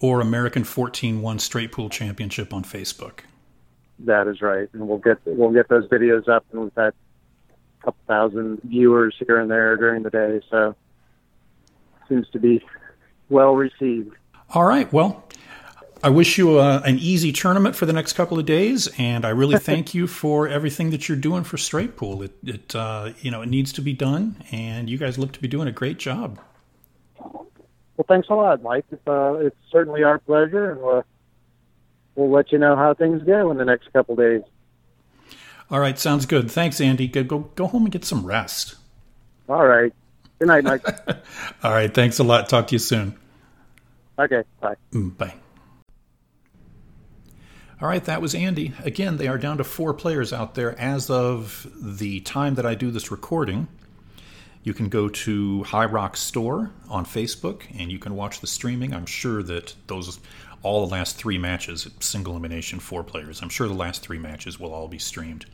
Or 0.00 0.20
American 0.20 0.64
14 0.64 1.20
1 1.20 1.38
Straight 1.38 1.72
Pool 1.72 1.88
Championship 1.90 2.52
on 2.54 2.62
Facebook. 2.62 3.20
That 4.00 4.26
is 4.28 4.40
right, 4.40 4.68
and 4.72 4.88
we'll 4.88 4.98
get 4.98 5.18
we'll 5.26 5.50
get 5.52 5.68
those 5.68 5.86
videos 5.88 6.26
up, 6.28 6.44
and 6.52 6.62
we've 6.62 6.72
had 6.76 6.94
a 6.94 7.84
couple 7.84 8.00
thousand 8.06 8.60
viewers 8.62 9.14
here 9.18 9.38
and 9.38 9.50
there 9.50 9.76
during 9.76 10.02
the 10.02 10.10
day, 10.10 10.40
so 10.50 10.74
seems 12.08 12.28
to 12.30 12.38
be 12.38 12.64
well 13.28 13.54
received. 13.54 14.14
All 14.54 14.64
right. 14.64 14.90
Well, 14.92 15.22
I 16.02 16.08
wish 16.08 16.38
you 16.38 16.58
uh, 16.58 16.80
an 16.84 16.98
easy 16.98 17.30
tournament 17.30 17.76
for 17.76 17.84
the 17.84 17.92
next 17.92 18.14
couple 18.14 18.38
of 18.38 18.46
days, 18.46 18.88
and 18.96 19.24
I 19.26 19.30
really 19.30 19.58
thank 19.58 19.94
you 19.94 20.06
for 20.06 20.48
everything 20.48 20.90
that 20.90 21.08
you're 21.08 21.18
doing 21.18 21.44
for 21.44 21.58
Straight 21.58 21.96
Pool. 21.96 22.22
It, 22.22 22.32
it 22.42 22.74
uh, 22.74 23.12
you 23.20 23.30
know, 23.30 23.42
it 23.42 23.50
needs 23.50 23.70
to 23.74 23.82
be 23.82 23.92
done, 23.92 24.42
and 24.50 24.88
you 24.88 24.96
guys 24.96 25.18
look 25.18 25.32
to 25.32 25.40
be 25.40 25.48
doing 25.48 25.68
a 25.68 25.72
great 25.72 25.98
job. 25.98 26.38
Well, 27.18 28.06
thanks 28.08 28.28
a 28.30 28.34
lot, 28.34 28.62
Mike. 28.62 28.86
It's, 28.90 29.06
uh, 29.06 29.34
it's 29.34 29.56
certainly 29.70 30.02
our 30.02 30.18
pleasure, 30.18 30.70
and 30.70 30.80
we'll, 30.80 31.04
we'll 32.14 32.30
let 32.30 32.50
you 32.50 32.56
know 32.56 32.76
how 32.76 32.94
things 32.94 33.22
go 33.22 33.50
in 33.50 33.58
the 33.58 33.66
next 33.66 33.92
couple 33.92 34.16
days. 34.16 34.42
All 35.70 35.80
right, 35.80 35.98
sounds 35.98 36.24
good. 36.24 36.50
Thanks, 36.50 36.80
Andy. 36.80 37.08
Go 37.08 37.22
go, 37.22 37.38
go 37.56 37.66
home 37.66 37.82
and 37.82 37.92
get 37.92 38.06
some 38.06 38.24
rest. 38.24 38.76
All 39.50 39.66
right. 39.66 39.92
Good 40.38 40.48
night, 40.48 40.64
Mike. 40.64 40.82
All 41.62 41.72
right, 41.72 41.92
thanks 41.92 42.18
a 42.18 42.24
lot. 42.24 42.48
Talk 42.48 42.68
to 42.68 42.74
you 42.74 42.78
soon. 42.78 43.14
okay, 44.18 44.42
bye. 44.60 44.76
Mm, 44.92 45.16
Bye. 45.18 45.34
All 47.82 47.88
right, 47.88 48.04
that 48.04 48.20
was 48.20 48.34
Andy. 48.34 48.74
Again, 48.84 49.16
they 49.16 49.26
are 49.26 49.38
down 49.38 49.56
to 49.56 49.64
four 49.64 49.94
players 49.94 50.34
out 50.34 50.54
there 50.54 50.78
as 50.78 51.08
of 51.08 51.66
the 51.80 52.20
time 52.20 52.56
that 52.56 52.66
I 52.66 52.74
do 52.74 52.90
this 52.90 53.10
recording. 53.10 53.68
You 54.62 54.74
can 54.74 54.90
go 54.90 55.08
to 55.08 55.62
High 55.64 55.86
Rock 55.86 56.18
Store 56.18 56.72
on 56.90 57.06
Facebook 57.06 57.62
and 57.78 57.90
you 57.90 57.98
can 57.98 58.14
watch 58.14 58.42
the 58.42 58.46
streaming. 58.46 58.92
I'm 58.92 59.06
sure 59.06 59.42
that 59.44 59.74
those, 59.86 60.20
all 60.62 60.86
the 60.86 60.92
last 60.92 61.16
three 61.16 61.38
matches, 61.38 61.88
single 62.00 62.34
elimination, 62.34 62.80
four 62.80 63.02
players, 63.02 63.40
I'm 63.40 63.48
sure 63.48 63.66
the 63.66 63.72
last 63.72 64.02
three 64.02 64.18
matches 64.18 64.60
will 64.60 64.74
all 64.74 64.86
be 64.86 64.98
streamed. 64.98 65.46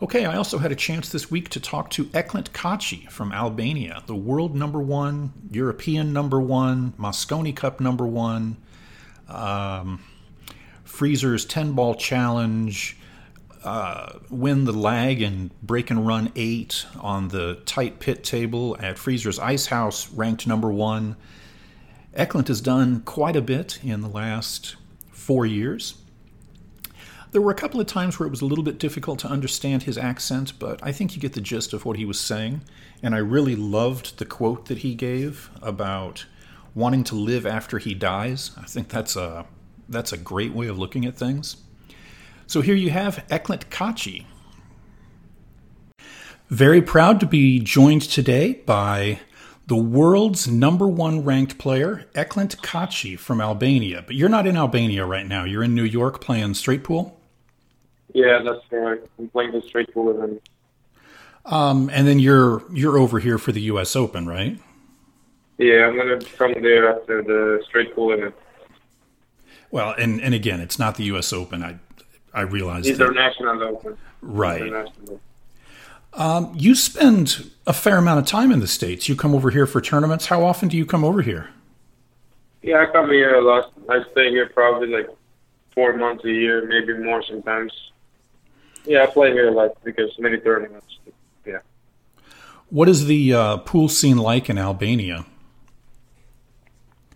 Okay, 0.00 0.24
I 0.24 0.36
also 0.36 0.58
had 0.58 0.70
a 0.70 0.76
chance 0.76 1.08
this 1.08 1.28
week 1.28 1.48
to 1.48 1.60
talk 1.60 1.90
to 1.90 2.04
Eklent 2.06 2.50
Kaci 2.52 3.10
from 3.10 3.32
Albania, 3.32 4.04
the 4.06 4.14
world 4.14 4.54
number 4.54 4.78
one, 4.78 5.32
European 5.50 6.12
number 6.12 6.40
one, 6.40 6.92
Mosconi 6.92 7.54
Cup 7.54 7.80
number 7.80 8.06
one, 8.06 8.58
um, 9.28 10.00
Freezer's 10.92 11.46
10 11.46 11.72
ball 11.72 11.94
challenge, 11.94 12.98
uh, 13.64 14.18
win 14.28 14.64
the 14.64 14.74
lag 14.74 15.22
and 15.22 15.50
break 15.62 15.90
and 15.90 16.06
run 16.06 16.30
eight 16.36 16.84
on 17.00 17.28
the 17.28 17.62
tight 17.64 17.98
pit 17.98 18.22
table 18.22 18.76
at 18.78 18.98
Freezer's 18.98 19.38
Ice 19.38 19.66
House, 19.66 20.10
ranked 20.10 20.46
number 20.46 20.70
one. 20.70 21.16
Eklent 22.14 22.48
has 22.48 22.60
done 22.60 23.00
quite 23.00 23.36
a 23.36 23.40
bit 23.40 23.80
in 23.82 24.02
the 24.02 24.08
last 24.08 24.76
four 25.10 25.46
years. 25.46 25.94
There 27.30 27.40
were 27.40 27.52
a 27.52 27.54
couple 27.54 27.80
of 27.80 27.86
times 27.86 28.18
where 28.18 28.26
it 28.26 28.30
was 28.30 28.42
a 28.42 28.46
little 28.46 28.62
bit 28.62 28.78
difficult 28.78 29.18
to 29.20 29.28
understand 29.28 29.84
his 29.84 29.96
accent, 29.96 30.52
but 30.58 30.78
I 30.82 30.92
think 30.92 31.16
you 31.16 31.22
get 31.22 31.32
the 31.32 31.40
gist 31.40 31.72
of 31.72 31.86
what 31.86 31.96
he 31.96 32.04
was 32.04 32.20
saying. 32.20 32.64
And 33.02 33.14
I 33.14 33.18
really 33.18 33.56
loved 33.56 34.18
the 34.18 34.26
quote 34.26 34.66
that 34.66 34.78
he 34.78 34.94
gave 34.94 35.48
about 35.62 36.26
wanting 36.74 37.04
to 37.04 37.14
live 37.14 37.46
after 37.46 37.78
he 37.78 37.94
dies. 37.94 38.50
I 38.58 38.66
think 38.66 38.90
that's 38.90 39.16
a 39.16 39.46
that's 39.88 40.12
a 40.12 40.16
great 40.16 40.52
way 40.52 40.66
of 40.66 40.78
looking 40.78 41.04
at 41.04 41.16
things. 41.16 41.56
So 42.46 42.60
here 42.60 42.74
you 42.74 42.90
have 42.90 43.24
Eklent 43.28 43.66
Kaci. 43.70 44.26
Very 46.48 46.82
proud 46.82 47.18
to 47.20 47.26
be 47.26 47.58
joined 47.58 48.02
today 48.02 48.60
by 48.66 49.20
the 49.66 49.76
world's 49.76 50.46
number 50.46 50.86
one 50.86 51.24
ranked 51.24 51.56
player, 51.56 52.04
Eklent 52.14 52.56
Kaci 52.58 53.18
from 53.18 53.40
Albania. 53.40 54.02
But 54.04 54.16
you're 54.16 54.28
not 54.28 54.46
in 54.46 54.56
Albania 54.56 55.06
right 55.06 55.26
now. 55.26 55.44
You're 55.44 55.62
in 55.62 55.74
New 55.74 55.84
York 55.84 56.20
playing 56.20 56.54
straight 56.54 56.84
pool. 56.84 57.18
Yeah, 58.12 58.42
that's 58.44 58.60
correct. 58.68 59.08
I'm 59.18 59.28
playing 59.28 59.52
the 59.52 59.62
straight 59.62 59.92
pool 59.94 60.10
event. 60.10 60.42
Um, 61.44 61.90
and 61.92 62.06
then 62.06 62.18
you're 62.18 62.62
you're 62.72 62.98
over 62.98 63.18
here 63.18 63.38
for 63.38 63.52
the 63.52 63.62
U.S. 63.62 63.96
Open, 63.96 64.26
right? 64.26 64.58
Yeah, 65.58 65.86
I'm 65.86 65.96
gonna 65.96 66.20
come 66.36 66.54
there 66.60 66.94
after 66.94 67.22
the 67.22 67.62
straight 67.66 67.94
pool 67.94 68.12
event. 68.12 68.34
Well, 69.72 69.94
and 69.98 70.20
and 70.20 70.34
again, 70.34 70.60
it's 70.60 70.78
not 70.78 70.94
the 70.94 71.04
U.S. 71.04 71.32
Open. 71.32 71.64
I 71.64 71.78
I 72.32 72.42
realize 72.42 72.84
that. 72.84 72.92
International 72.92 73.62
open. 73.64 73.98
Right. 74.20 74.62
International. 74.62 75.20
Um, 76.12 76.52
you 76.54 76.74
spend 76.74 77.50
a 77.66 77.72
fair 77.72 77.96
amount 77.96 78.20
of 78.20 78.26
time 78.26 78.52
in 78.52 78.60
the 78.60 78.68
states. 78.68 79.08
You 79.08 79.16
come 79.16 79.34
over 79.34 79.50
here 79.50 79.66
for 79.66 79.80
tournaments. 79.80 80.26
How 80.26 80.44
often 80.44 80.68
do 80.68 80.76
you 80.76 80.84
come 80.84 81.04
over 81.04 81.22
here? 81.22 81.48
Yeah, 82.60 82.82
I 82.82 82.92
come 82.92 83.10
here 83.10 83.34
a 83.34 83.40
lot. 83.40 83.72
I 83.88 84.02
stay 84.12 84.28
here 84.28 84.50
probably 84.50 84.88
like 84.88 85.08
four 85.74 85.96
months 85.96 86.22
a 86.24 86.30
year, 86.30 86.66
maybe 86.66 87.02
more 87.02 87.22
sometimes. 87.24 87.72
Yeah, 88.84 89.04
I 89.04 89.06
play 89.06 89.32
here 89.32 89.48
a 89.48 89.52
lot 89.52 89.82
because 89.84 90.10
many 90.18 90.38
tournaments. 90.38 90.98
Yeah. 91.46 91.60
What 92.68 92.90
is 92.90 93.06
the 93.06 93.32
uh, 93.32 93.56
pool 93.58 93.88
scene 93.88 94.18
like 94.18 94.50
in 94.50 94.58
Albania? 94.58 95.24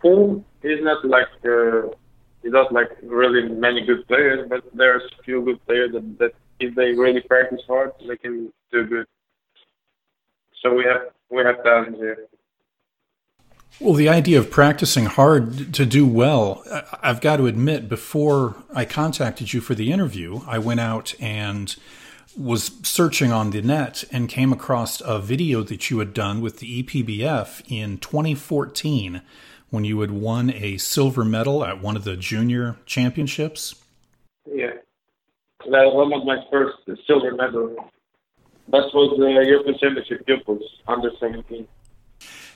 Pool 0.01 0.43
is 0.63 0.83
not 0.83 1.05
like 1.05 1.29
uh, 1.45 1.89
it's 2.47 2.53
not 2.53 2.73
like 2.73 2.91
really 3.03 3.49
many 3.49 3.85
good 3.85 4.07
players, 4.07 4.47
but 4.49 4.63
there's 4.73 5.03
a 5.19 5.23
few 5.25 5.43
good 5.43 5.65
players 5.67 5.93
that, 5.93 6.19
that 6.19 6.33
if 6.61 6.75
they 6.77 6.93
really 6.93 7.21
practice 7.21 7.61
hard, 7.67 7.91
they 8.07 8.17
can 8.17 8.53
do 8.71 8.87
good. 8.87 9.07
So 10.63 10.73
we 10.73 10.85
have 10.85 11.03
we 11.29 11.43
have 11.43 11.63
talent 11.65 11.97
here. 11.97 12.29
Well, 13.81 13.95
the 13.95 14.09
idea 14.09 14.39
of 14.39 14.51
practicing 14.51 15.07
hard 15.07 15.75
to 15.75 15.85
do 15.85 16.07
well, 16.07 16.63
I've 17.03 17.21
got 17.21 17.37
to 17.37 17.47
admit, 17.47 17.91
before 17.91 18.57
I 18.73 18.87
contacted 18.87 19.53
you 19.53 19.61
for 19.61 19.75
the 19.75 19.93
interview, 19.93 20.41
I 20.47 20.59
went 20.59 20.81
out 20.81 21.15
and 21.21 21.77
was 22.39 22.71
searching 22.85 23.33
on 23.33 23.51
the 23.51 23.61
net 23.61 24.05
and 24.11 24.31
came 24.31 24.53
across 24.53 25.03
a 25.03 25.19
video 25.19 25.63
that 25.65 25.91
you 25.91 25.99
had 25.99 26.15
done 26.15 26.41
with 26.41 26.61
the 26.61 26.83
EPBF 26.83 27.63
in 27.69 27.99
2014 27.99 29.21
when 29.77 29.85
you 29.85 30.01
had 30.01 30.11
won 30.11 30.51
a 30.55 30.79
silver 30.79 31.23
medal 31.23 31.63
at 31.63 31.83
one 31.83 31.97
of 31.97 32.05
the 32.05 32.17
junior 32.17 32.77
championships. 32.87 33.75
Yeah, 34.51 34.73
that 35.61 35.85
was 35.85 36.09
one 36.11 36.19
of 36.19 36.27
my 36.27 36.43
first 36.51 36.79
silver 37.07 37.35
medal. 37.35 37.77
That 38.69 38.89
was 38.95 39.19
the 39.19 39.27
European 39.47 39.79
Championship 39.79 40.25
pupils 40.25 40.63
under 40.89 41.11
17. 41.21 41.69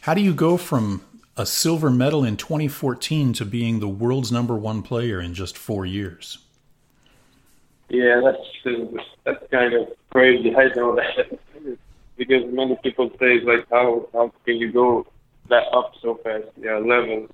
How 0.00 0.14
do 0.14 0.22
you 0.22 0.32
go 0.32 0.56
from 0.56 1.02
a 1.36 1.44
silver 1.44 1.90
medal 1.90 2.24
in 2.24 2.38
2014 2.38 3.34
to 3.34 3.44
being 3.44 3.80
the 3.80 3.88
world's 3.88 4.32
number 4.32 4.56
one 4.56 4.80
player 4.80 5.20
in 5.20 5.34
just 5.34 5.58
four 5.58 5.84
years? 5.84 6.38
Yeah, 7.90 8.22
that's 8.24 8.96
that's 9.24 9.50
kind 9.50 9.74
of 9.74 9.88
crazy. 10.08 10.56
I 10.56 10.68
know 10.74 10.96
that 10.96 11.38
because 12.16 12.44
many 12.50 12.78
people 12.82 13.10
say 13.20 13.40
like, 13.40 13.66
how 13.70 14.08
how 14.14 14.32
can 14.46 14.56
you 14.56 14.72
go 14.72 15.06
that 15.50 15.64
up 15.72 15.92
so 16.02 16.18
fast? 16.24 16.46
Yeah, 16.58 16.78
level. 16.78 17.28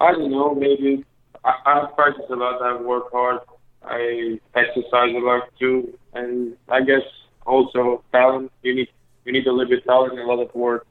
I 0.00 0.12
don't 0.12 0.30
know. 0.30 0.54
Maybe 0.54 1.04
I, 1.44 1.52
I 1.66 1.86
practice 1.94 2.24
a 2.30 2.36
lot. 2.36 2.62
I 2.62 2.80
work 2.80 3.10
hard. 3.12 3.40
I 3.82 4.38
exercise 4.54 5.14
a 5.14 5.18
lot 5.18 5.48
too, 5.58 5.98
and 6.12 6.56
I 6.68 6.80
guess 6.80 7.02
also 7.46 8.04
talent. 8.12 8.52
You 8.62 8.74
need 8.74 8.88
you 9.24 9.32
need 9.32 9.46
a 9.46 9.52
little 9.52 9.70
bit 9.70 9.84
talent 9.84 10.12
and 10.12 10.22
a 10.22 10.26
lot 10.26 10.40
of 10.40 10.54
work. 10.54 10.86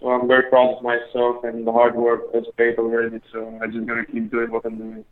So 0.00 0.08
I'm 0.08 0.26
very 0.26 0.48
proud 0.50 0.76
of 0.76 0.82
myself 0.82 1.44
and 1.44 1.66
the 1.66 1.72
hard 1.72 1.94
work 1.94 2.32
that's 2.32 2.46
paid 2.56 2.78
already. 2.78 3.20
So 3.32 3.58
I'm 3.62 3.72
just 3.72 3.86
gonna 3.86 4.06
keep 4.06 4.30
doing 4.30 4.50
what 4.50 4.64
I'm 4.64 4.78
doing. 4.78 5.04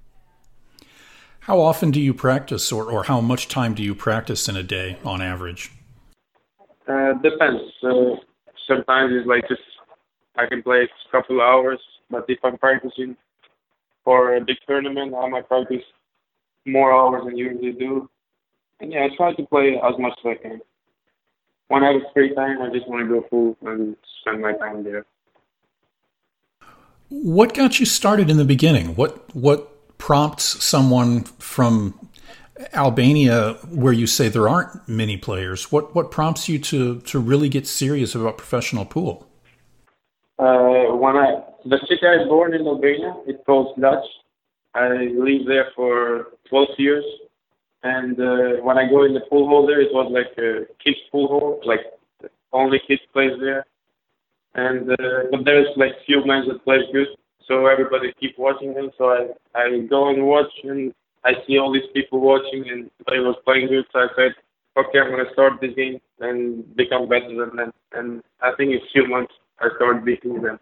How 1.41 1.59
often 1.61 1.91
do 1.91 2.01
you 2.01 2.13
practice, 2.13 2.71
or, 2.71 2.85
or 2.85 3.05
how 3.05 3.21
much 3.21 3.49
time 3.49 3.75
do 3.75 3.83
you 3.83 3.95
practice 3.95 4.49
in 4.49 4.57
a 4.57 4.63
day 4.63 4.99
on 5.05 5.23
average? 5.23 5.73
Uh, 6.87 7.15
depends. 7.15 7.63
Uh, 7.83 8.17
sometimes 8.69 9.13
it's 9.15 9.27
like 9.27 9.49
just 9.49 9.63
I 10.41 10.47
can 10.47 10.63
play 10.63 10.85
a 10.85 11.11
couple 11.13 11.37
of 11.37 11.43
hours, 11.43 11.81
but 12.11 12.25
if 12.29 12.39
I'm 12.43 12.57
practicing 12.57 13.17
for 14.05 14.37
a 14.37 14.41
big 14.41 14.57
tournament, 14.67 15.15
I 15.15 15.29
might 15.29 15.49
practice 15.49 15.85
more 16.67 16.93
hours 16.93 17.25
than 17.27 17.37
usually 17.37 17.73
do. 17.73 18.09
And 18.81 18.93
yeah, 18.93 19.05
I 19.05 19.17
try 19.17 19.35
to 19.35 19.47
play 19.47 19.77
as 19.77 19.99
much 19.99 20.15
as 20.25 20.37
I 20.39 20.43
can. 20.43 20.61
When 21.69 21.85
I 21.85 21.93
have 21.93 22.03
free 22.15 22.35
time, 22.35 22.63
I 22.63 22.71
just 22.71 22.89
want 22.89 23.07
to 23.07 23.21
go 23.21 23.27
full 23.29 23.57
and 23.71 23.97
spend 24.21 24.41
my 24.41 24.53
time 24.55 24.83
there. 24.83 25.05
What 27.11 27.55
got 27.55 27.79
you 27.79 27.87
started 27.87 28.31
in 28.31 28.37
the 28.39 28.45
beginning? 28.45 28.95
What 28.97 29.35
what 29.35 29.99
prompts 29.99 30.65
someone 30.65 31.25
from 31.39 32.09
Albania, 32.73 33.55
where 33.69 33.93
you 33.93 34.07
say 34.07 34.29
there 34.29 34.49
aren't 34.49 34.89
many 34.89 35.17
players, 35.17 35.71
what 35.71 35.95
what 35.95 36.11
prompts 36.11 36.49
you 36.49 36.59
to 36.59 37.01
to 37.01 37.19
really 37.19 37.49
get 37.49 37.67
serious 37.67 38.15
about 38.15 38.39
professional 38.39 38.85
pool? 38.85 39.30
Uh, 40.41 40.97
when 40.97 41.17
I 41.19 41.45
the 41.67 41.77
city 41.87 42.01
I 42.03 42.17
was 42.17 42.29
born 42.29 42.55
in 42.55 42.67
Albania, 42.67 43.13
it's 43.27 43.45
called 43.45 43.79
Dutch, 43.79 44.07
I 44.75 45.13
live 45.13 45.45
there 45.47 45.69
for 45.77 46.29
12 46.49 46.69
years, 46.79 47.05
and 47.83 48.19
uh, 48.19 48.63
when 48.65 48.79
I 48.79 48.89
go 48.89 49.05
in 49.05 49.13
the 49.13 49.21
pool 49.29 49.47
hall 49.49 49.67
there, 49.67 49.83
it 49.83 49.93
was 49.93 50.09
like 50.11 50.33
a 50.39 50.65
kids 50.83 50.97
pool 51.13 51.29
hall, 51.29 51.61
like 51.67 51.81
only 52.55 52.81
kids 52.89 53.03
plays 53.13 53.37
there. 53.39 53.67
And 54.55 54.91
uh, 54.91 55.29
but 55.31 55.45
there's 55.45 55.69
like 55.77 55.93
few 56.07 56.25
men 56.25 56.49
that 56.49 56.65
play 56.65 56.79
good, 56.91 57.09
so 57.47 57.67
everybody 57.67 58.15
keep 58.19 58.39
watching 58.39 58.73
them. 58.73 58.91
So 58.97 59.11
I 59.11 59.29
I 59.55 59.81
go 59.91 60.09
and 60.09 60.27
watch, 60.27 60.53
and 60.65 60.95
I 61.23 61.33
see 61.47 61.59
all 61.59 61.71
these 61.71 61.91
people 61.93 62.19
watching, 62.19 62.65
and 62.67 62.91
they 63.11 63.19
was 63.19 63.37
playing 63.45 63.69
good. 63.69 63.85
So 63.93 63.99
I 63.99 64.09
said, 64.17 64.33
okay, 64.79 65.01
I'm 65.01 65.11
gonna 65.11 65.33
start 65.35 65.61
this 65.61 65.75
game 65.77 66.01
and 66.19 66.65
become 66.77 67.11
better 67.11 67.29
than 67.29 67.57
them. 67.57 67.73
And 67.93 68.23
I 68.41 68.53
think 68.57 68.73
in 68.73 68.81
few 68.91 69.07
months 69.07 69.35
I 69.61 69.69
started 69.77 70.05
beating 70.05 70.41
them, 70.43 70.59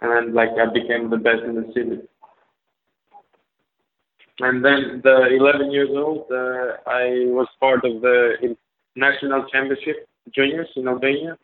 and 0.00 0.34
like 0.34 0.50
I 0.50 0.72
became 0.72 1.10
the 1.10 1.16
best 1.16 1.42
in 1.42 1.54
the 1.54 1.66
city. 1.74 2.00
And 4.40 4.64
then 4.64 5.02
the 5.04 5.36
11 5.38 5.70
years 5.70 5.90
old, 5.92 6.26
uh, 6.30 6.80
I 6.86 7.28
was 7.28 7.46
part 7.60 7.84
of 7.84 8.00
the 8.00 8.56
national 8.96 9.46
championship 9.52 10.08
juniors 10.34 10.68
in 10.76 10.88
Albania, 10.88 11.36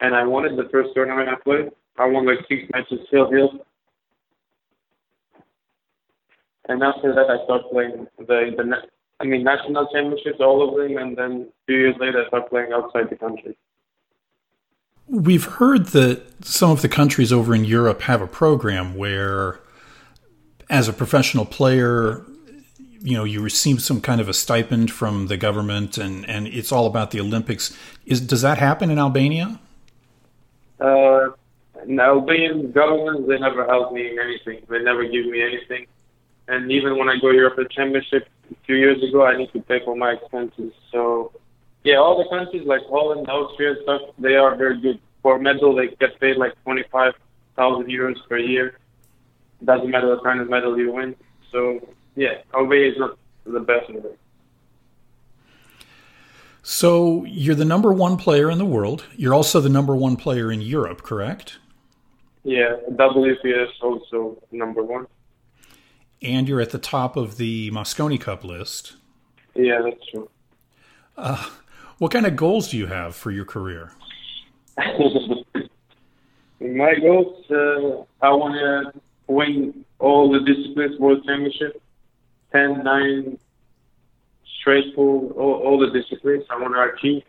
and 0.00 0.14
I 0.14 0.24
won 0.24 0.44
it 0.44 0.56
the 0.56 0.68
first 0.70 0.90
tournament 0.94 1.28
I 1.28 1.36
played. 1.42 1.70
I 1.96 2.06
won 2.06 2.26
like 2.26 2.38
six 2.48 2.62
matches 2.72 3.00
still 3.06 3.30
here. 3.30 3.48
And 6.68 6.82
after 6.82 7.14
that, 7.14 7.30
I 7.30 7.44
started 7.44 7.70
playing 7.70 8.06
the 8.26 8.48
internet. 8.48 8.90
I 9.20 9.24
mean, 9.24 9.42
national 9.42 9.88
championships, 9.92 10.38
all 10.40 10.68
of 10.68 10.76
them, 10.76 10.98
and 10.98 11.16
then 11.16 11.48
two 11.66 11.74
years 11.74 11.96
later, 11.98 12.24
I 12.24 12.28
started 12.28 12.50
playing 12.50 12.72
outside 12.72 13.10
the 13.10 13.16
country. 13.16 13.56
We've 15.08 15.44
heard 15.44 15.86
that 15.88 16.44
some 16.44 16.70
of 16.70 16.82
the 16.82 16.88
countries 16.88 17.32
over 17.32 17.54
in 17.54 17.64
Europe 17.64 18.02
have 18.02 18.20
a 18.20 18.26
program 18.26 18.94
where, 18.94 19.60
as 20.68 20.88
a 20.88 20.92
professional 20.92 21.46
player, 21.46 22.24
you 23.00 23.16
know 23.16 23.24
you 23.24 23.40
receive 23.40 23.82
some 23.82 24.00
kind 24.00 24.20
of 24.20 24.28
a 24.28 24.34
stipend 24.34 24.90
from 24.90 25.26
the 25.28 25.36
government 25.36 25.98
and 25.98 26.28
and 26.28 26.46
it's 26.46 26.72
all 26.72 26.86
about 26.86 27.10
the 27.10 27.20
olympics. 27.20 27.76
Is 28.06 28.20
does 28.20 28.42
that 28.42 28.58
happen 28.58 28.90
in 28.90 28.98
albania? 28.98 29.60
Uh 30.80 31.28
in 31.86 31.98
albanian 32.00 32.72
government 32.72 33.28
they 33.28 33.38
never 33.38 33.64
help 33.66 33.92
me 33.92 34.10
in 34.10 34.18
anything. 34.18 34.64
They 34.68 34.82
never 34.82 35.04
give 35.04 35.26
me 35.26 35.42
anything. 35.42 35.86
And 36.48 36.70
even 36.72 36.98
when 36.98 37.08
i 37.08 37.16
go 37.20 37.30
european 37.30 37.68
championship 37.70 38.28
a 38.50 38.54
few 38.66 38.76
years 38.76 39.02
ago 39.02 39.24
i 39.24 39.36
need 39.36 39.52
to 39.52 39.60
pay 39.62 39.80
for 39.84 39.96
my 39.96 40.12
expenses. 40.12 40.72
So 40.90 41.32
yeah 41.84 41.96
all 41.96 42.16
the 42.22 42.28
countries 42.28 42.66
like 42.66 42.82
holland 42.88 43.28
austria 43.28 43.74
stuff 43.82 44.02
they 44.18 44.34
are 44.34 44.56
very 44.56 44.80
good 44.80 45.00
for 45.22 45.38
medal 45.38 45.74
they 45.74 45.88
get 46.00 46.18
paid 46.20 46.36
like 46.36 46.54
twenty 46.62 46.84
five 46.90 47.12
thousand 47.56 47.86
euros 47.86 48.16
per 48.28 48.38
year 48.38 48.78
doesn't 49.64 49.90
matter 49.90 50.08
what 50.08 50.22
kind 50.22 50.40
of 50.40 50.48
medal 50.48 50.78
you 50.78 50.92
win 50.92 51.14
so 51.50 51.80
yeah, 52.18 52.38
Albania 52.54 52.92
is 52.92 52.98
not 52.98 53.18
the 53.44 53.60
best 53.60 53.88
in 53.88 53.96
the 53.96 54.00
world. 54.02 54.18
So 56.62 57.24
you're 57.24 57.54
the 57.54 57.64
number 57.64 57.92
one 57.92 58.16
player 58.16 58.50
in 58.50 58.58
the 58.58 58.66
world. 58.66 59.04
You're 59.16 59.34
also 59.34 59.60
the 59.60 59.68
number 59.68 59.96
one 59.96 60.16
player 60.16 60.52
in 60.52 60.60
Europe, 60.60 61.02
correct? 61.02 61.58
Yeah, 62.42 62.76
WPS 62.90 63.68
also 63.80 64.42
number 64.50 64.82
one. 64.82 65.06
And 66.20 66.48
you're 66.48 66.60
at 66.60 66.70
the 66.70 66.78
top 66.78 67.16
of 67.16 67.36
the 67.36 67.70
Mosconi 67.70 68.20
Cup 68.20 68.44
list. 68.44 68.96
Yeah, 69.54 69.80
that's 69.82 70.04
true. 70.10 70.28
Uh, 71.16 71.48
what 71.98 72.10
kind 72.12 72.26
of 72.26 72.36
goals 72.36 72.68
do 72.70 72.76
you 72.76 72.86
have 72.86 73.14
for 73.14 73.30
your 73.30 73.44
career? 73.44 73.92
My 76.60 76.94
goals, 77.00 77.44
uh, 77.50 78.04
I 78.20 78.30
want 78.30 78.54
to 78.54 79.00
win 79.26 79.84
all 79.98 80.30
the 80.30 80.40
disciplines 80.40 80.98
world 80.98 81.24
championship 81.24 81.80
10, 82.52 82.82
9 82.84 83.38
straight 84.60 84.94
pool, 84.94 85.32
all, 85.36 85.54
all 85.54 85.78
the 85.78 85.90
disciplines 85.90 86.44
I 86.50 86.58
want 86.60 86.74
to 86.74 86.82
achieve. 86.94 87.22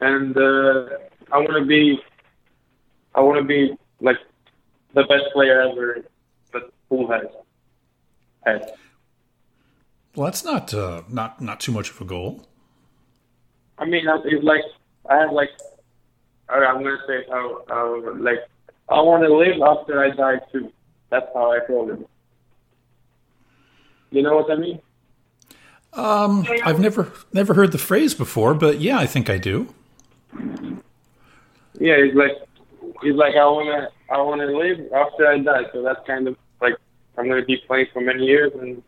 And 0.00 0.36
uh, 0.36 0.88
I 1.32 1.38
want 1.38 1.56
to 1.58 1.64
be, 1.64 2.00
I 3.14 3.20
want 3.20 3.38
to 3.38 3.44
be 3.44 3.76
like 4.00 4.16
the 4.94 5.02
best 5.04 5.24
player 5.32 5.60
ever 5.62 6.04
that 6.52 6.62
pool 6.88 7.10
has 7.10 7.26
had. 8.46 8.72
Well, 10.14 10.26
that's 10.26 10.44
not 10.44 10.72
uh, 10.72 11.02
not 11.08 11.40
not 11.40 11.60
too 11.60 11.72
much 11.72 11.90
of 11.90 12.00
a 12.00 12.04
goal. 12.04 12.48
I 13.78 13.84
mean, 13.84 14.04
it's 14.06 14.44
like 14.44 14.62
I 15.08 15.16
have 15.18 15.32
like 15.32 15.50
I'm 16.48 16.82
gonna 16.82 16.96
say 17.06 17.24
how, 17.30 17.62
how 17.68 18.12
like 18.16 18.40
I 18.88 19.00
want 19.00 19.22
to 19.22 19.34
live 19.34 19.60
after 19.62 20.02
I 20.02 20.10
die 20.10 20.40
too. 20.50 20.72
That's 21.10 21.26
how 21.34 21.52
I 21.52 21.66
feel 21.66 21.90
it. 21.90 22.08
You 24.10 24.22
know 24.22 24.36
what 24.36 24.50
I 24.50 24.56
mean? 24.56 24.80
Um, 25.92 26.46
I've 26.64 26.80
never 26.80 27.12
never 27.32 27.54
heard 27.54 27.72
the 27.72 27.78
phrase 27.78 28.14
before, 28.14 28.54
but 28.54 28.80
yeah, 28.80 28.98
I 28.98 29.06
think 29.06 29.28
I 29.28 29.38
do. 29.38 29.74
Yeah, 30.32 31.94
it's 31.94 32.16
like 32.16 32.32
it's 33.02 33.16
like 33.16 33.34
I 33.34 33.44
wanna 33.44 33.88
I 34.10 34.20
wanna 34.20 34.46
live 34.46 34.92
after 34.92 35.26
I 35.26 35.38
die, 35.38 35.64
so 35.72 35.82
that's 35.82 36.00
kind 36.06 36.28
of 36.28 36.36
like 36.60 36.74
I'm 37.16 37.28
gonna 37.28 37.44
be 37.44 37.58
playing 37.66 37.86
for 37.92 38.00
many 38.00 38.24
years 38.24 38.52
and 38.60 38.82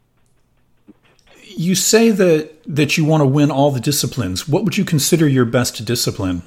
you 1.56 1.74
say 1.74 2.10
that 2.10 2.62
that 2.64 2.96
you 2.96 3.04
want 3.04 3.22
to 3.22 3.26
win 3.26 3.50
all 3.50 3.70
the 3.70 3.80
disciplines. 3.80 4.48
What 4.48 4.64
would 4.64 4.76
you 4.76 4.84
consider 4.84 5.28
your 5.28 5.44
best 5.44 5.84
discipline? 5.84 6.42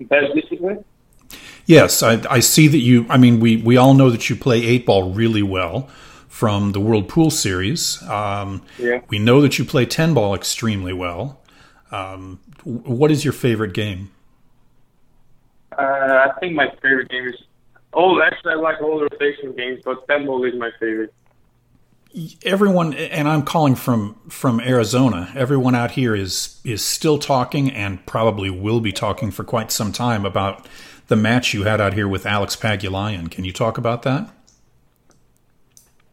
Best 0.00 0.34
discipline? 0.34 0.84
Yes, 1.66 2.02
I, 2.02 2.22
I 2.30 2.40
see 2.40 2.68
that 2.68 2.78
you. 2.78 3.06
I 3.08 3.18
mean, 3.18 3.40
we 3.40 3.56
we 3.56 3.76
all 3.76 3.94
know 3.94 4.10
that 4.10 4.30
you 4.30 4.36
play 4.36 4.64
eight 4.64 4.86
ball 4.86 5.12
really 5.12 5.42
well 5.42 5.88
from 6.28 6.72
the 6.72 6.80
World 6.80 7.08
Pool 7.08 7.30
Series. 7.30 8.02
Um, 8.04 8.62
yeah. 8.78 9.00
We 9.08 9.18
know 9.18 9.40
that 9.40 9.58
you 9.58 9.64
play 9.64 9.86
10 9.86 10.14
ball 10.14 10.34
extremely 10.34 10.92
well. 10.92 11.40
Um, 11.90 12.38
what 12.62 13.10
is 13.10 13.24
your 13.24 13.32
favorite 13.32 13.72
game? 13.72 14.12
Uh, 15.76 15.82
I 15.82 16.32
think 16.38 16.54
my 16.54 16.70
favorite 16.80 17.08
game 17.08 17.26
is. 17.26 17.34
Oh, 17.92 18.20
actually, 18.22 18.52
I 18.52 18.56
like 18.56 18.80
all 18.80 19.00
rotation 19.00 19.54
games, 19.56 19.80
but 19.84 20.06
10 20.06 20.26
ball 20.26 20.44
is 20.44 20.54
my 20.54 20.70
favorite. 20.78 21.12
Everyone, 22.42 22.94
and 22.94 23.28
I'm 23.28 23.42
calling 23.42 23.74
from 23.74 24.14
from 24.28 24.60
Arizona. 24.60 25.30
Everyone 25.36 25.74
out 25.74 25.92
here 25.92 26.14
is 26.14 26.60
is 26.64 26.84
still 26.84 27.18
talking, 27.18 27.70
and 27.70 28.04
probably 28.06 28.50
will 28.50 28.80
be 28.80 28.92
talking 28.92 29.30
for 29.30 29.44
quite 29.44 29.70
some 29.70 29.92
time 29.92 30.24
about 30.24 30.66
the 31.08 31.16
match 31.16 31.52
you 31.52 31.64
had 31.64 31.80
out 31.80 31.94
here 31.94 32.08
with 32.08 32.24
Alex 32.24 32.56
Pagulayan. 32.56 33.30
Can 33.30 33.44
you 33.44 33.52
talk 33.52 33.76
about 33.76 34.02
that? 34.02 34.30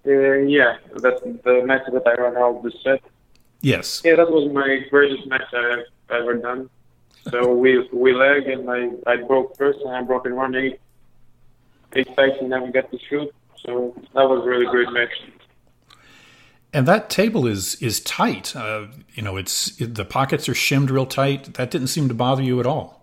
Uh, 0.06 0.34
yeah, 0.46 0.78
that's 0.98 1.22
the 1.22 1.64
match 1.66 1.84
that 1.92 2.06
I 2.06 2.22
ran 2.22 2.38
out 2.38 2.62
the 2.62 2.72
set. 2.84 3.02
Yes. 3.62 4.02
Yeah, 4.06 4.18
that 4.18 4.30
was 4.30 4.52
my 4.54 4.86
greatest 4.90 5.26
match 5.28 5.52
I've 5.54 5.86
ever 6.12 6.36
done. 6.36 6.70
So 7.32 7.54
we 7.64 7.88
we 7.92 8.14
leg 8.14 8.48
and 8.48 8.70
I 8.70 8.92
I 9.08 9.16
broke 9.18 9.58
first 9.58 9.80
and 9.80 9.96
I 9.96 10.02
broke 10.02 10.26
in 10.26 10.36
one 10.36 10.56
eight 10.56 10.80
eight 11.94 12.08
sides 12.16 12.34
and 12.40 12.50
never 12.50 12.72
got 12.72 12.92
to 12.92 13.00
shoot. 13.10 13.34
So 13.66 13.96
that 14.14 14.30
was 14.30 14.46
a 14.46 14.48
really 14.48 14.68
great 14.68 14.92
match. 14.92 15.10
And 16.76 16.86
that 16.90 17.10
table 17.10 17.48
is 17.48 17.76
is 17.76 18.02
tight. 18.02 18.54
Uh, 18.54 18.88
you 19.14 19.24
know, 19.24 19.38
it's 19.38 19.80
it, 19.80 19.96
the 19.96 20.04
pockets 20.04 20.50
are 20.50 20.54
shimmed 20.54 20.92
real 20.92 21.06
tight. 21.06 21.54
That 21.54 21.72
didn't 21.72 21.88
seem 21.88 22.10
to 22.10 22.14
bother 22.14 22.44
you 22.44 22.60
at 22.60 22.66
all. 22.68 23.02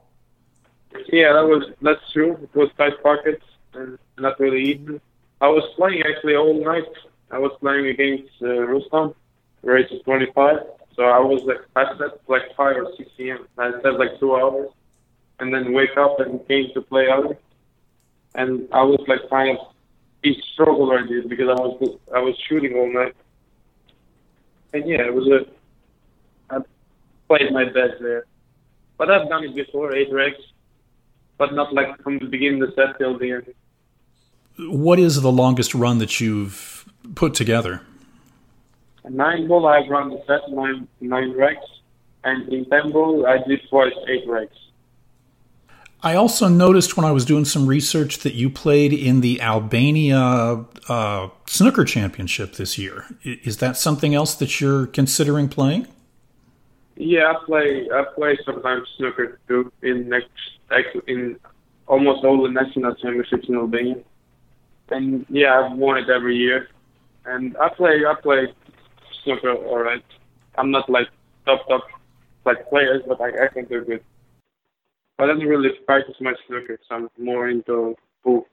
Yeah, 1.11 1.33
that 1.33 1.47
was 1.47 1.73
that's 1.81 2.13
true. 2.13 2.33
It 2.43 2.55
was 2.55 2.69
tight 2.77 3.03
pockets 3.03 3.43
and 3.73 3.99
not 4.19 4.39
really 4.39 4.63
even. 4.73 5.01
I 5.41 5.49
was 5.49 5.65
playing 5.75 6.03
actually 6.03 6.37
all 6.37 6.63
night. 6.63 6.85
I 7.31 7.39
was 7.39 7.51
playing 7.61 7.87
against 7.87 8.31
uh, 8.43 8.61
Rustam, 8.61 9.15
race 9.63 9.91
25. 10.05 10.59
So 10.95 11.05
I 11.05 11.19
was 11.21 11.43
like, 11.45 11.63
I 11.75 11.97
slept 11.97 12.29
like 12.29 12.55
5 12.55 12.77
or 12.77 12.93
6 12.95 13.11
p.m. 13.17 13.47
I 13.57 13.71
slept 13.81 13.99
like 13.99 14.21
two 14.21 14.37
hours 14.37 14.69
and 15.41 15.53
then 15.53 15.73
wake 15.73 15.97
up 15.97 16.21
and 16.21 16.47
came 16.47 16.71
to 16.75 16.83
play 16.83 17.09
out. 17.09 17.39
And 18.35 18.69
I 18.71 18.83
was 18.83 19.01
like 19.09 19.31
kind 19.31 19.57
of 19.57 19.67
in 20.23 20.35
struggle 20.53 20.91
already 20.91 21.27
because 21.27 21.49
I 21.49 21.55
was 21.55 21.99
I 22.15 22.19
was 22.21 22.37
shooting 22.47 22.75
all 22.75 22.93
night. 22.93 23.15
And 24.73 24.89
yeah, 24.89 25.03
it 25.03 25.15
was 25.15 25.27
a 25.29 26.55
I 26.55 26.61
played 27.29 27.53
my 27.53 27.65
best 27.65 28.01
there. 28.01 28.25
But 28.99 29.11
I've 29.11 29.29
done 29.29 29.45
it 29.45 29.55
before, 29.55 29.95
eight 29.95 30.11
regs, 30.13 30.43
but 31.39 31.55
not 31.55 31.75
like 31.75 32.01
from 32.03 32.19
the 32.19 32.27
beginning 32.27 32.63
of 32.63 32.69
the 32.69 32.75
set 32.75 32.99
till 32.99 33.19
the 33.19 33.33
end 33.33 33.55
what 34.59 34.99
is 34.99 35.21
the 35.21 35.33
longest 35.33 35.75
run 35.75 35.99
that 35.99 36.21
you've 36.21 36.85
put 37.15 37.35
together? 37.35 37.83
Nine 39.09 39.49
ball, 39.49 39.67
I've 39.67 39.89
run 39.89 40.11
the 40.11 40.23
set 40.27 40.49
nine 40.51 40.87
nine 41.01 41.33
regs, 41.33 41.67
and 42.25 42.49
in 42.53 42.65
ten 42.67 42.93
ball, 42.93 43.27
I 43.27 43.39
did 43.47 43.61
twice 43.69 43.93
eight 44.09 44.27
regs. 44.29 44.51
I 46.03 46.17
also 46.17 46.49
noticed 46.49 46.97
when 46.97 47.07
I 47.07 47.13
was 47.13 47.25
doing 47.25 47.45
some 47.45 47.67
research 47.67 48.19
that 48.19 48.35
you 48.35 48.51
played 48.51 48.93
in 48.93 49.21
the 49.21 49.41
Albania 49.41 50.65
uh, 50.89 51.29
snooker 51.47 51.85
championship 51.85 52.55
this 52.55 52.77
year. 52.77 53.07
Is 53.23 53.59
that 53.59 53.77
something 53.77 54.15
else 54.15 54.35
that 54.35 54.61
you're 54.61 54.87
considering 54.87 55.49
playing? 55.49 55.87
Yeah, 56.97 57.33
I 57.33 57.45
play. 57.47 57.89
I 57.93 58.05
play 58.15 58.39
sometimes 58.45 58.89
snooker 58.97 59.39
too 59.49 59.73
in 59.83 60.09
next 60.09 60.29
in 61.07 61.39
almost 61.87 62.25
all 62.25 62.43
the 62.43 62.51
national 62.51 62.95
championships 62.97 63.49
in 63.49 63.57
Albania 63.57 64.03
and 64.93 65.27
yeah, 65.29 65.59
I've 65.59 65.77
won 65.77 65.99
it 65.99 66.09
every 66.09 66.37
year. 66.37 66.69
and 67.25 67.57
I 67.59 67.69
play 67.71 68.05
I 68.07 68.15
play 68.21 68.53
snooker 69.25 69.53
all 69.53 69.79
right. 69.79 70.05
I'm 70.57 70.71
not 70.71 70.89
like 70.89 71.09
top 71.47 71.67
top 71.69 71.85
like 72.45 72.69
players, 72.69 73.03
but 73.07 73.21
I, 73.21 73.47
I 73.47 73.49
think 73.49 73.69
they're 73.69 73.85
good. 73.85 74.03
I 75.23 75.27
don't 75.27 75.41
really 75.41 75.71
practice 75.87 76.17
my 76.21 76.35
snooker, 76.47 76.79
so 76.89 76.95
I'm 76.97 77.11
more 77.19 77.49
into 77.49 77.95
pool. 78.25 78.47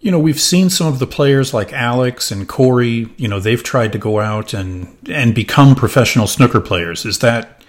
You 0.00 0.10
know, 0.10 0.18
we've 0.18 0.40
seen 0.40 0.68
some 0.68 0.88
of 0.88 0.98
the 0.98 1.06
players 1.06 1.54
like 1.54 1.72
Alex 1.72 2.32
and 2.32 2.48
Corey. 2.48 3.08
You 3.16 3.28
know, 3.28 3.38
they've 3.38 3.62
tried 3.62 3.92
to 3.92 3.98
go 3.98 4.18
out 4.18 4.52
and 4.52 4.96
and 5.08 5.34
become 5.34 5.76
professional 5.76 6.26
snooker 6.26 6.60
players. 6.60 7.04
Is 7.04 7.20
that 7.20 7.62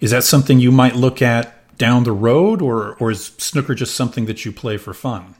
is 0.00 0.12
that 0.12 0.22
something 0.22 0.60
you 0.60 0.70
might 0.70 0.94
look 0.94 1.20
at 1.20 1.76
down 1.78 2.04
the 2.04 2.12
road, 2.12 2.62
or 2.62 2.96
or 3.00 3.10
is 3.10 3.26
snooker 3.38 3.74
just 3.74 3.96
something 3.96 4.26
that 4.26 4.44
you 4.44 4.52
play 4.52 4.76
for 4.76 4.94
fun? 4.94 5.34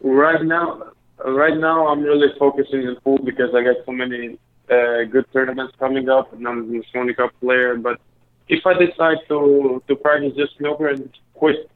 Right 0.00 0.42
now, 0.42 0.92
right 1.24 1.56
now 1.56 1.88
I'm 1.88 2.02
really 2.02 2.28
focusing 2.38 2.88
on 2.88 2.96
pool 3.04 3.18
because 3.18 3.54
I 3.54 3.62
got 3.62 3.76
so 3.84 3.92
many 3.92 4.38
uh, 4.70 5.04
good 5.10 5.26
tournaments 5.34 5.74
coming 5.78 6.08
up, 6.08 6.32
and 6.32 6.48
I'm 6.48 6.60
a 6.60 6.64
Mosconi 6.64 7.14
Cup 7.14 7.30
player. 7.40 7.76
But 7.76 8.00
if 8.48 8.66
I 8.66 8.74
decide 8.74 9.18
to 9.28 9.82
to 9.88 9.96
practice 9.96 10.34
just 10.36 10.56
snooker 10.58 10.88
and 10.88 11.10
quit 11.34 11.70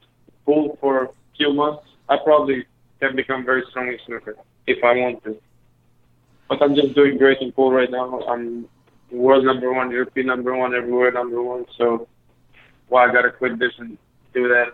pool 0.44 0.78
for 0.80 1.04
a 1.04 1.08
few 1.36 1.52
months, 1.52 1.84
I 2.08 2.16
probably 2.18 2.66
can 3.00 3.16
become 3.16 3.44
very 3.44 3.64
strong 3.70 3.88
in 3.88 3.98
snooker 4.06 4.36
if 4.66 4.82
I 4.84 4.94
want 4.94 5.24
to. 5.24 5.36
But 6.48 6.62
I'm 6.62 6.74
just 6.74 6.94
doing 6.94 7.18
great 7.18 7.38
in 7.40 7.52
pool 7.52 7.72
right 7.72 7.90
now. 7.90 8.20
I'm 8.22 8.68
world 9.10 9.44
number 9.44 9.72
one, 9.72 9.90
European 9.90 10.26
number 10.26 10.54
one, 10.54 10.74
everywhere 10.74 11.12
number 11.12 11.42
one. 11.42 11.66
So 11.76 12.08
why 12.88 13.08
I 13.08 13.12
gotta 13.12 13.30
quit 13.30 13.58
this 13.58 13.72
and 13.78 13.96
do 14.34 14.48
that? 14.48 14.72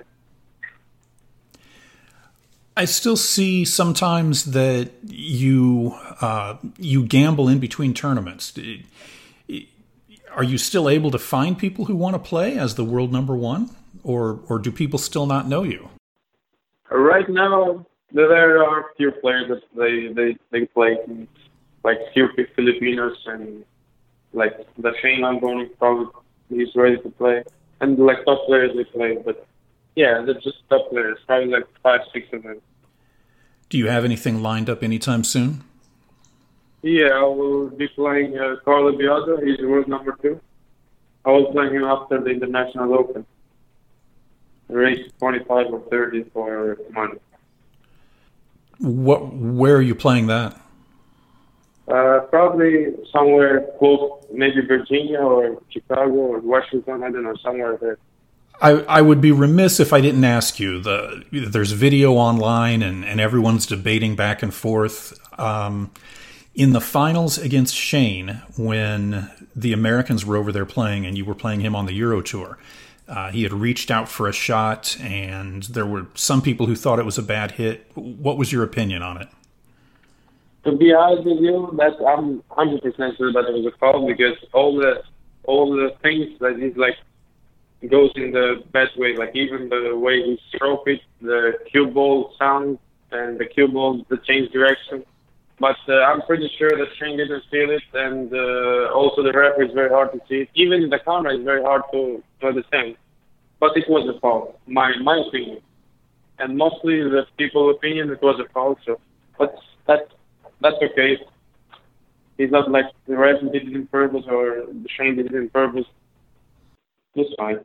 I 2.76 2.86
still 2.86 3.16
see 3.16 3.64
sometimes 3.64 4.46
that 4.46 4.90
you 5.06 5.94
uh, 6.20 6.56
you 6.78 7.04
gamble 7.04 7.48
in 7.48 7.60
between 7.60 7.94
tournaments. 7.94 8.52
Are 10.36 10.44
you 10.44 10.58
still 10.58 10.88
able 10.88 11.10
to 11.10 11.18
find 11.18 11.56
people 11.58 11.84
who 11.86 11.94
want 11.94 12.14
to 12.14 12.18
play 12.18 12.58
as 12.58 12.74
the 12.74 12.84
world 12.84 13.12
number 13.12 13.34
one, 13.34 13.70
or 14.02 14.40
or 14.48 14.58
do 14.58 14.72
people 14.72 14.98
still 14.98 15.26
not 15.26 15.48
know 15.48 15.62
you? 15.62 15.88
Right 16.90 17.28
now, 17.28 17.86
there 18.12 18.62
are 18.62 18.80
a 18.80 18.94
few 18.96 19.10
players 19.12 19.48
that 19.48 19.62
they 19.76 20.12
they 20.12 20.36
they 20.50 20.66
play, 20.66 20.96
like 21.82 21.98
few 22.12 22.28
Filipinos 22.56 23.16
and 23.26 23.64
like 24.32 24.54
the 24.78 24.92
Shane 25.00 25.20
Van 25.22 25.40
Boening 25.40 25.70
probably 25.78 26.06
he's 26.48 26.74
ready 26.74 26.96
to 26.98 27.10
play, 27.10 27.44
and 27.80 27.98
like 27.98 28.24
top 28.24 28.46
players 28.46 28.72
they 28.76 28.84
play, 28.84 29.16
but 29.24 29.46
yeah, 29.96 30.22
they're 30.24 30.34
just 30.34 30.68
top 30.68 30.90
players, 30.90 31.18
probably 31.26 31.48
like 31.48 31.66
five 31.82 32.00
six 32.12 32.26
of 32.32 32.42
them. 32.42 32.60
Do 33.68 33.78
you 33.78 33.88
have 33.88 34.04
anything 34.04 34.42
lined 34.42 34.68
up 34.68 34.82
anytime 34.82 35.24
soon? 35.24 35.64
Yeah, 36.84 37.12
I 37.14 37.22
will 37.22 37.70
be 37.70 37.88
playing 37.88 38.38
uh, 38.38 38.56
Carlo 38.62 38.92
Biado. 38.92 39.42
He's 39.42 39.58
world 39.66 39.88
number 39.88 40.18
two. 40.20 40.38
I 41.24 41.30
will 41.30 41.50
play 41.50 41.70
him 41.70 41.82
after 41.82 42.20
the 42.20 42.28
International 42.28 42.92
Open. 42.92 43.24
Race 44.68 45.10
25 45.18 45.66
or 45.72 45.80
30 45.88 46.24
for 46.24 46.76
money. 46.90 47.18
What? 48.80 49.32
Where 49.32 49.76
are 49.76 49.80
you 49.80 49.94
playing 49.94 50.26
that? 50.26 50.60
Uh, 51.88 52.20
probably 52.28 52.92
somewhere 53.10 53.66
close, 53.78 54.22
maybe 54.30 54.60
Virginia 54.60 55.20
or 55.20 55.62
Chicago 55.70 56.12
or 56.12 56.40
Washington. 56.40 57.02
I 57.02 57.10
don't 57.10 57.22
know, 57.22 57.34
somewhere 57.36 57.78
there. 57.80 57.96
I, 58.60 58.72
I 58.72 59.00
would 59.00 59.22
be 59.22 59.32
remiss 59.32 59.80
if 59.80 59.94
I 59.94 60.02
didn't 60.02 60.24
ask 60.24 60.60
you. 60.60 60.80
The 60.80 61.24
there's 61.32 61.72
video 61.72 62.12
online 62.12 62.82
and, 62.82 63.06
and 63.06 63.22
everyone's 63.22 63.64
debating 63.64 64.16
back 64.16 64.42
and 64.42 64.52
forth. 64.52 65.18
Um, 65.40 65.90
in 66.54 66.72
the 66.72 66.80
finals 66.80 67.36
against 67.36 67.74
Shane, 67.74 68.42
when 68.56 69.30
the 69.56 69.72
Americans 69.72 70.24
were 70.24 70.36
over 70.36 70.52
there 70.52 70.66
playing 70.66 71.04
and 71.04 71.16
you 71.18 71.24
were 71.24 71.34
playing 71.34 71.60
him 71.60 71.74
on 71.74 71.86
the 71.86 71.94
Euro 71.94 72.22
Tour, 72.22 72.58
uh, 73.08 73.30
he 73.30 73.42
had 73.42 73.52
reached 73.52 73.90
out 73.90 74.08
for 74.08 74.28
a 74.28 74.32
shot, 74.32 74.96
and 75.00 75.64
there 75.64 75.84
were 75.84 76.06
some 76.14 76.40
people 76.40 76.66
who 76.66 76.76
thought 76.76 76.98
it 76.98 77.04
was 77.04 77.18
a 77.18 77.22
bad 77.22 77.52
hit. 77.52 77.90
What 77.94 78.38
was 78.38 78.52
your 78.52 78.62
opinion 78.62 79.02
on 79.02 79.20
it? 79.20 79.28
To 80.64 80.72
be 80.72 80.94
honest 80.94 81.26
with 81.26 81.40
you, 81.40 81.74
that 81.76 81.94
I'm 82.06 82.42
100 82.48 82.82
percent 82.82 83.16
sure 83.18 83.32
that 83.32 83.44
it 83.44 83.52
was 83.52 83.66
a 83.66 83.76
foul 83.76 84.06
because 84.06 84.36
all 84.54 84.76
the 84.76 85.02
all 85.42 85.74
the 85.74 85.94
things 86.02 86.38
that 86.40 86.58
he's 86.58 86.74
like 86.76 86.96
goes 87.90 88.10
in 88.16 88.30
the 88.30 88.64
best 88.72 88.98
way. 88.98 89.14
Like 89.14 89.36
even 89.36 89.68
the 89.68 89.94
way 89.94 90.22
he 90.22 90.40
stroke 90.54 90.84
it, 90.86 91.00
the 91.20 91.58
cue 91.70 91.88
ball 91.88 92.32
sound, 92.38 92.78
and 93.12 93.38
the 93.38 93.44
cue 93.44 93.68
ball 93.68 94.02
the 94.08 94.16
change 94.18 94.50
direction. 94.52 95.04
But 95.60 95.76
uh, 95.88 96.00
I'm 96.02 96.22
pretty 96.22 96.50
sure 96.58 96.70
that 96.70 96.88
Shane 96.98 97.16
didn't 97.16 97.44
feel 97.50 97.70
it, 97.70 97.82
and 97.92 98.32
uh, 98.32 98.92
also 98.92 99.22
the 99.22 99.32
referee 99.32 99.68
is 99.68 99.74
very 99.74 99.88
hard 99.88 100.12
to 100.12 100.20
see 100.28 100.42
it. 100.42 100.48
Even 100.54 100.90
the 100.90 100.98
camera 100.98 101.36
is 101.36 101.44
very 101.44 101.62
hard 101.62 101.82
to, 101.92 102.22
to 102.40 102.46
understand. 102.48 102.96
But 103.60 103.76
it 103.76 103.84
was 103.88 104.08
a 104.14 104.18
foul, 104.20 104.58
my 104.66 104.92
my 105.02 105.22
opinion, 105.28 105.60
and 106.38 106.58
mostly 106.58 107.02
the 107.02 107.24
people's 107.38 107.76
opinion 107.76 108.10
it 108.10 108.20
was 108.20 108.40
a 108.40 108.52
foul. 108.52 108.76
So, 108.84 108.98
but 109.38 109.54
that 109.86 110.08
that's 110.60 110.76
okay. 110.82 111.18
It's 112.36 112.52
not 112.52 112.68
like 112.68 112.86
the 113.06 113.16
referee 113.16 113.50
did 113.52 113.68
it 113.68 113.74
in 113.74 113.86
purpose 113.86 114.24
or 114.28 114.66
the 114.66 114.88
Shane 114.98 115.16
did 115.16 115.26
it 115.26 115.34
in 115.34 115.50
purpose. 115.50 115.86
It's 117.14 117.32
fine. 117.38 117.60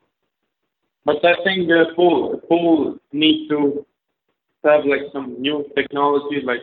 But 1.06 1.26
I 1.26 1.34
think 1.44 1.68
the 1.68 1.86
pool 1.96 2.32
the 2.32 2.38
pool 2.38 3.00
needs 3.12 3.50
to 3.50 3.84
have 4.64 4.86
like 4.86 5.02
some 5.12 5.42
new 5.42 5.66
technology 5.76 6.42
like 6.44 6.62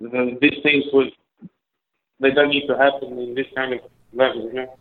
the, 0.00 0.38
these 0.40 0.62
things 0.62 0.84
would 0.92 1.12
they 2.20 2.30
don't 2.30 2.50
need 2.50 2.66
to 2.66 2.76
happen 2.76 3.18
in 3.18 3.34
this 3.34 3.46
kind 3.54 3.72
of 3.72 3.80
level, 4.12 4.42
you 4.44 4.52
know. 4.52 4.76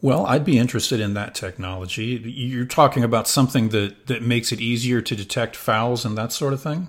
Well, 0.00 0.26
I'd 0.26 0.44
be 0.44 0.58
interested 0.58 1.00
in 1.00 1.14
that 1.14 1.34
technology. 1.34 2.04
You're 2.04 2.66
talking 2.66 3.02
about 3.02 3.26
something 3.26 3.70
that, 3.70 4.06
that 4.06 4.22
makes 4.22 4.52
it 4.52 4.60
easier 4.60 5.00
to 5.00 5.16
detect 5.16 5.56
fouls 5.56 6.04
and 6.04 6.16
that 6.16 6.30
sort 6.30 6.52
of 6.52 6.62
thing? 6.62 6.88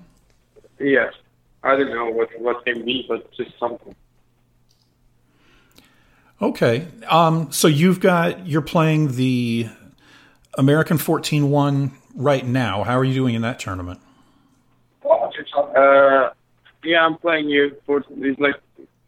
Yes. 0.80 1.14
I 1.64 1.76
don't 1.76 1.90
know 1.90 2.12
what, 2.12 2.30
what 2.40 2.64
can 2.66 2.86
be, 2.86 3.06
but 3.08 3.32
just 3.36 3.58
something. 3.60 3.96
Okay. 6.40 6.88
Um, 7.08 7.52
so 7.52 7.68
you've 7.68 8.00
got, 8.00 8.46
you're 8.46 8.62
playing 8.62 9.16
the 9.16 9.70
American 10.58 11.00
14 11.00 11.50
1 11.50 11.92
right 12.14 12.46
now. 12.46 12.84
How 12.84 12.96
are 12.98 13.04
you 13.04 13.16
doing 13.16 13.34
in 13.34 13.42
that 13.42 13.60
tournament? 13.60 14.00
Uh, 15.04 16.30
yeah, 16.84 17.06
I'm 17.06 17.18
playing 17.18 17.50
here. 17.50 17.72
for 17.86 18.04
these 18.10 18.38
like 18.40 18.56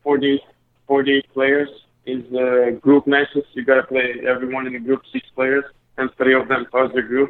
40, 0.03 0.41
48 0.87 1.25
players. 1.33 1.69
Is 2.03 2.25
uh, 2.33 2.71
group 2.81 3.05
matches. 3.05 3.43
You 3.53 3.63
gotta 3.63 3.83
play 3.83 4.23
everyone 4.27 4.65
in 4.65 4.73
the 4.73 4.79
group, 4.79 5.03
six 5.13 5.27
players, 5.35 5.65
and 5.97 6.09
three 6.17 6.33
of 6.33 6.47
them 6.47 6.65
cause 6.71 6.91
the 6.95 7.03
group. 7.03 7.29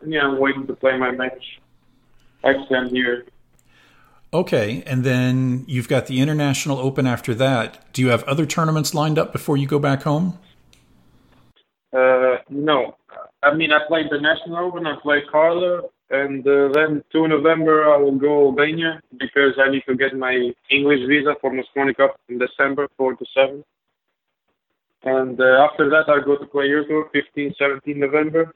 And 0.00 0.12
yeah, 0.12 0.20
I'm 0.22 0.38
waiting 0.38 0.64
to 0.68 0.74
play 0.74 0.96
my 0.96 1.10
match. 1.10 1.60
Actually, 2.44 2.76
I'm 2.76 2.88
here. 2.88 3.24
Okay, 4.32 4.84
and 4.86 5.02
then 5.02 5.64
you've 5.66 5.88
got 5.88 6.06
the 6.06 6.20
International 6.20 6.78
Open 6.78 7.04
after 7.04 7.34
that. 7.34 7.92
Do 7.92 8.00
you 8.00 8.08
have 8.08 8.22
other 8.24 8.46
tournaments 8.46 8.94
lined 8.94 9.18
up 9.18 9.32
before 9.32 9.56
you 9.56 9.66
go 9.66 9.80
back 9.80 10.04
home? 10.04 10.38
Uh, 11.92 12.36
no. 12.48 12.96
I 13.42 13.54
mean, 13.54 13.72
I 13.72 13.80
played 13.88 14.06
the 14.08 14.20
National 14.20 14.58
Open, 14.58 14.86
I 14.86 14.94
played 15.02 15.24
Carlo, 15.32 15.90
and 16.10 16.46
uh, 16.46 16.68
then 16.74 17.02
2 17.12 17.28
November 17.28 17.92
I 17.92 17.96
will 17.96 18.16
go 18.16 18.46
Albania 18.46 19.00
because 19.18 19.54
I 19.58 19.70
need 19.70 19.84
to 19.88 19.94
get 19.94 20.16
my 20.16 20.50
English 20.68 21.06
visa 21.06 21.34
for 21.40 21.52
Mosconi 21.52 21.96
Cup 21.96 22.18
in 22.28 22.38
December 22.38 22.88
4 22.96 23.14
to 23.14 23.24
7. 23.32 23.64
And 25.04 25.40
uh, 25.40 25.68
after 25.70 25.88
that 25.90 26.08
I 26.08 26.24
go 26.24 26.36
to 26.36 26.46
play 26.46 26.66
Euro 26.66 26.84
Tour 26.86 27.10
15, 27.12 27.54
17 27.56 27.98
November. 27.98 28.52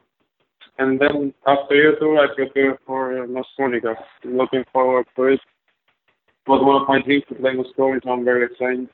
And 0.78 1.00
then 1.00 1.32
after 1.46 1.74
Euro 1.76 2.18
I 2.22 2.34
prepare 2.34 2.78
for 2.86 3.22
uh, 3.22 3.26
Mosconi 3.26 3.80
Cup. 3.80 3.98
I'm 4.24 4.36
looking 4.36 4.64
forward 4.72 5.06
to 5.16 5.22
it. 5.24 5.40
It 6.46 6.50
was 6.50 6.60
one 6.62 6.82
of 6.82 6.88
my 6.88 7.00
dreams 7.00 7.24
to 7.28 7.36
play 7.36 7.52
Mosconi, 7.52 8.02
so 8.02 8.10
I'm 8.10 8.24
very 8.24 8.46
excited. 8.46 8.88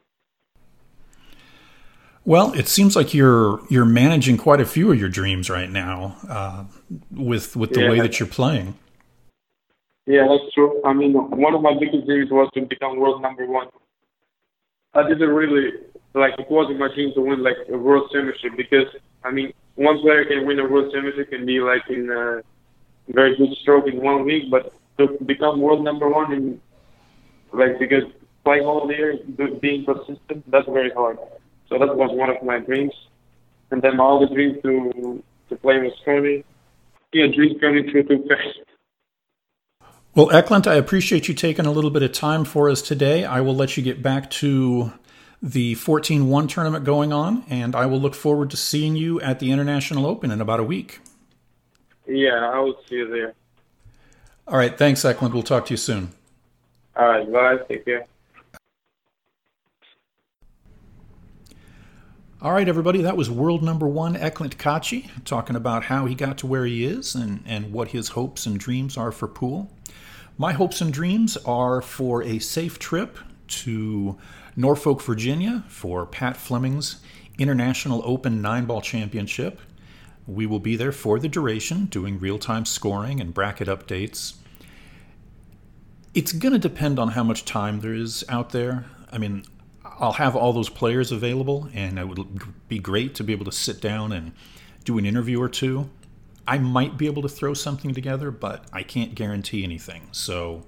Well, 2.24 2.52
it 2.52 2.68
seems 2.68 2.96
like 2.96 3.14
you're 3.14 3.60
you're 3.70 3.86
managing 3.86 4.36
quite 4.36 4.60
a 4.60 4.66
few 4.66 4.92
of 4.92 4.98
your 5.00 5.08
dreams 5.08 5.48
right 5.48 5.70
now 5.70 6.16
uh, 6.28 6.64
with 7.10 7.56
with 7.56 7.72
the 7.72 7.80
Yeah. 7.80 7.90
way 7.90 8.00
that 8.00 8.20
you're 8.20 8.28
playing. 8.28 8.74
Yeah, 10.06 10.26
that's 10.28 10.52
true. 10.54 10.80
I 10.84 10.92
mean, 10.92 11.12
one 11.14 11.54
of 11.54 11.62
my 11.62 11.74
biggest 11.78 12.06
dreams 12.06 12.30
was 12.30 12.50
to 12.54 12.62
become 12.62 12.98
world 12.98 13.22
number 13.22 13.46
one. 13.46 13.68
I 14.94 15.08
didn't 15.08 15.30
really 15.30 15.72
like 16.14 16.38
it 16.38 16.50
wasn't 16.50 16.78
my 16.78 16.88
dream 16.94 17.12
to 17.14 17.20
win 17.20 17.42
like 17.42 17.56
a 17.68 17.78
world 17.78 18.10
championship 18.12 18.56
because 18.56 18.88
I 19.24 19.30
mean, 19.30 19.52
one 19.76 20.00
player 20.00 20.24
can 20.24 20.46
win 20.46 20.58
a 20.58 20.68
world 20.68 20.92
championship 20.92 21.30
can 21.30 21.46
be 21.46 21.60
like 21.60 21.88
in 21.88 22.10
a 22.10 22.42
very 23.08 23.36
good 23.36 23.54
stroke 23.62 23.86
in 23.86 24.02
one 24.02 24.24
week, 24.24 24.50
but 24.50 24.72
to 24.98 25.16
become 25.24 25.60
world 25.60 25.82
number 25.84 26.08
one 26.08 26.32
in 26.32 26.60
like 27.52 27.78
because 27.78 28.04
playing 28.44 28.64
all 28.64 28.90
year, 28.90 29.16
being 29.60 29.84
consistent, 29.84 30.50
that's 30.50 30.68
very 30.68 30.90
hard. 30.90 31.18
So 31.70 31.78
that 31.78 31.96
was 31.96 32.10
one 32.12 32.28
of 32.28 32.42
my 32.42 32.58
dreams, 32.58 32.92
and 33.70 33.80
then 33.80 33.96
my 33.96 34.04
other 34.04 34.26
dream 34.26 34.60
to 34.62 35.22
to 35.48 35.56
play 35.56 35.78
with 35.78 35.94
Sony. 36.06 36.44
Yeah, 37.12 37.26
dreams 37.34 37.60
coming 37.60 37.88
true 37.90 38.02
too 38.02 38.24
fast. 38.28 38.58
Well, 40.14 40.28
Eklent, 40.28 40.66
I 40.66 40.74
appreciate 40.74 41.28
you 41.28 41.34
taking 41.34 41.66
a 41.66 41.70
little 41.70 41.90
bit 41.90 42.02
of 42.02 42.12
time 42.12 42.44
for 42.44 42.68
us 42.68 42.82
today. 42.82 43.24
I 43.24 43.40
will 43.40 43.54
let 43.54 43.76
you 43.76 43.82
get 43.82 44.02
back 44.02 44.28
to 44.30 44.92
the 45.40 45.74
14 45.76 46.28
1 46.28 46.48
tournament 46.48 46.84
going 46.84 47.12
on, 47.12 47.44
and 47.48 47.76
I 47.76 47.86
will 47.86 48.00
look 48.00 48.14
forward 48.14 48.50
to 48.50 48.56
seeing 48.56 48.96
you 48.96 49.20
at 49.20 49.38
the 49.38 49.52
International 49.52 50.06
Open 50.06 50.32
in 50.32 50.40
about 50.40 50.58
a 50.58 50.64
week. 50.64 51.00
Yeah, 52.06 52.50
I 52.52 52.58
will 52.58 52.76
see 52.88 52.96
you 52.96 53.08
there. 53.08 53.34
All 54.48 54.58
right. 54.58 54.76
Thanks, 54.76 55.02
Eklent. 55.02 55.32
We'll 55.32 55.44
talk 55.44 55.66
to 55.66 55.72
you 55.72 55.76
soon. 55.76 56.10
All 56.96 57.06
right. 57.06 57.32
Bye. 57.32 57.58
Take 57.68 57.84
care. 57.84 58.06
All 62.42 62.52
right, 62.52 62.70
everybody, 62.70 63.02
that 63.02 63.18
was 63.18 63.30
world 63.30 63.62
number 63.62 63.86
one, 63.86 64.16
Eklent 64.16 64.56
Kaci, 64.56 65.10
talking 65.26 65.56
about 65.56 65.84
how 65.84 66.06
he 66.06 66.14
got 66.14 66.38
to 66.38 66.46
where 66.46 66.64
he 66.64 66.86
is 66.86 67.14
and, 67.14 67.42
and 67.44 67.70
what 67.70 67.88
his 67.88 68.08
hopes 68.08 68.46
and 68.46 68.58
dreams 68.58 68.96
are 68.96 69.12
for 69.12 69.28
pool. 69.28 69.70
My 70.38 70.54
hopes 70.54 70.80
and 70.80 70.90
dreams 70.90 71.36
are 71.44 71.82
for 71.82 72.22
a 72.22 72.38
safe 72.38 72.78
trip 72.78 73.18
to 73.48 74.16
Norfolk, 74.56 75.02
Virginia 75.02 75.64
for 75.68 76.06
Pat 76.06 76.34
Fleming's 76.34 77.02
International 77.38 78.00
Open 78.06 78.40
Nine 78.40 78.64
Ball 78.64 78.80
Championship. 78.80 79.60
We 80.26 80.46
will 80.46 80.60
be 80.60 80.76
there 80.76 80.92
for 80.92 81.18
the 81.18 81.28
duration, 81.28 81.84
doing 81.84 82.18
real 82.18 82.38
time 82.38 82.64
scoring 82.64 83.20
and 83.20 83.34
bracket 83.34 83.68
updates. 83.68 84.36
It's 86.14 86.32
going 86.32 86.54
to 86.54 86.58
depend 86.58 86.98
on 86.98 87.08
how 87.08 87.22
much 87.22 87.44
time 87.44 87.80
there 87.80 87.92
is 87.92 88.24
out 88.30 88.48
there. 88.48 88.86
I 89.12 89.18
mean, 89.18 89.44
I'll 90.00 90.12
have 90.12 90.34
all 90.34 90.52
those 90.54 90.70
players 90.70 91.12
available, 91.12 91.68
and 91.74 91.98
it 91.98 92.08
would 92.08 92.68
be 92.68 92.78
great 92.78 93.14
to 93.16 93.24
be 93.24 93.32
able 93.32 93.44
to 93.44 93.52
sit 93.52 93.80
down 93.82 94.12
and 94.12 94.32
do 94.84 94.96
an 94.96 95.04
interview 95.04 95.40
or 95.40 95.48
two. 95.48 95.90
I 96.48 96.58
might 96.58 96.96
be 96.96 97.06
able 97.06 97.22
to 97.22 97.28
throw 97.28 97.52
something 97.52 97.92
together, 97.92 98.30
but 98.30 98.64
I 98.72 98.82
can't 98.82 99.14
guarantee 99.14 99.62
anything. 99.62 100.08
So 100.12 100.64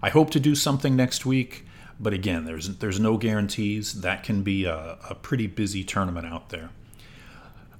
I 0.00 0.08
hope 0.08 0.30
to 0.30 0.40
do 0.40 0.54
something 0.54 0.94
next 0.94 1.26
week, 1.26 1.66
but 1.98 2.12
again, 2.12 2.44
there's 2.44 2.78
there's 2.78 3.00
no 3.00 3.16
guarantees. 3.16 4.00
That 4.00 4.22
can 4.22 4.42
be 4.42 4.64
a, 4.64 4.96
a 5.10 5.14
pretty 5.16 5.48
busy 5.48 5.82
tournament 5.82 6.26
out 6.26 6.50
there. 6.50 6.70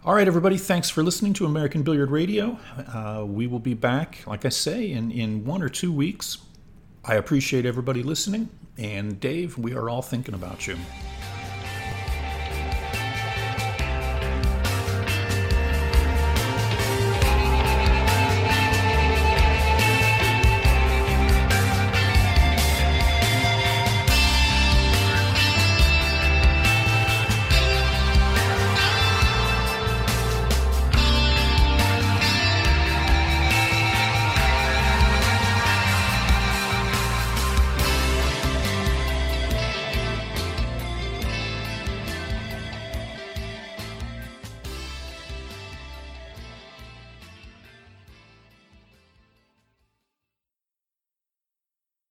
All 0.05 0.15
right, 0.15 0.27
everybody, 0.27 0.57
thanks 0.57 0.91
for 0.91 1.03
listening 1.03 1.35
to 1.35 1.47
American 1.47 1.83
Billiard 1.83 2.11
Radio. 2.11 2.59
Uh, 2.77 3.25
we 3.27 3.47
will 3.47 3.59
be 3.59 3.75
back, 3.75 4.27
like 4.27 4.47
I 4.47 4.49
say, 4.49 4.91
in, 4.91 5.11
in 5.11 5.45
one 5.45 5.63
or 5.63 5.69
two 5.69 5.93
weeks. 5.93 6.39
I 7.05 7.15
appreciate 7.15 7.67
everybody 7.67 8.03
listening. 8.03 8.49
And 8.81 9.21
Dave, 9.21 9.59
we 9.59 9.75
are 9.75 9.91
all 9.91 10.01
thinking 10.01 10.35
about 10.35 10.67
you. 10.67 10.77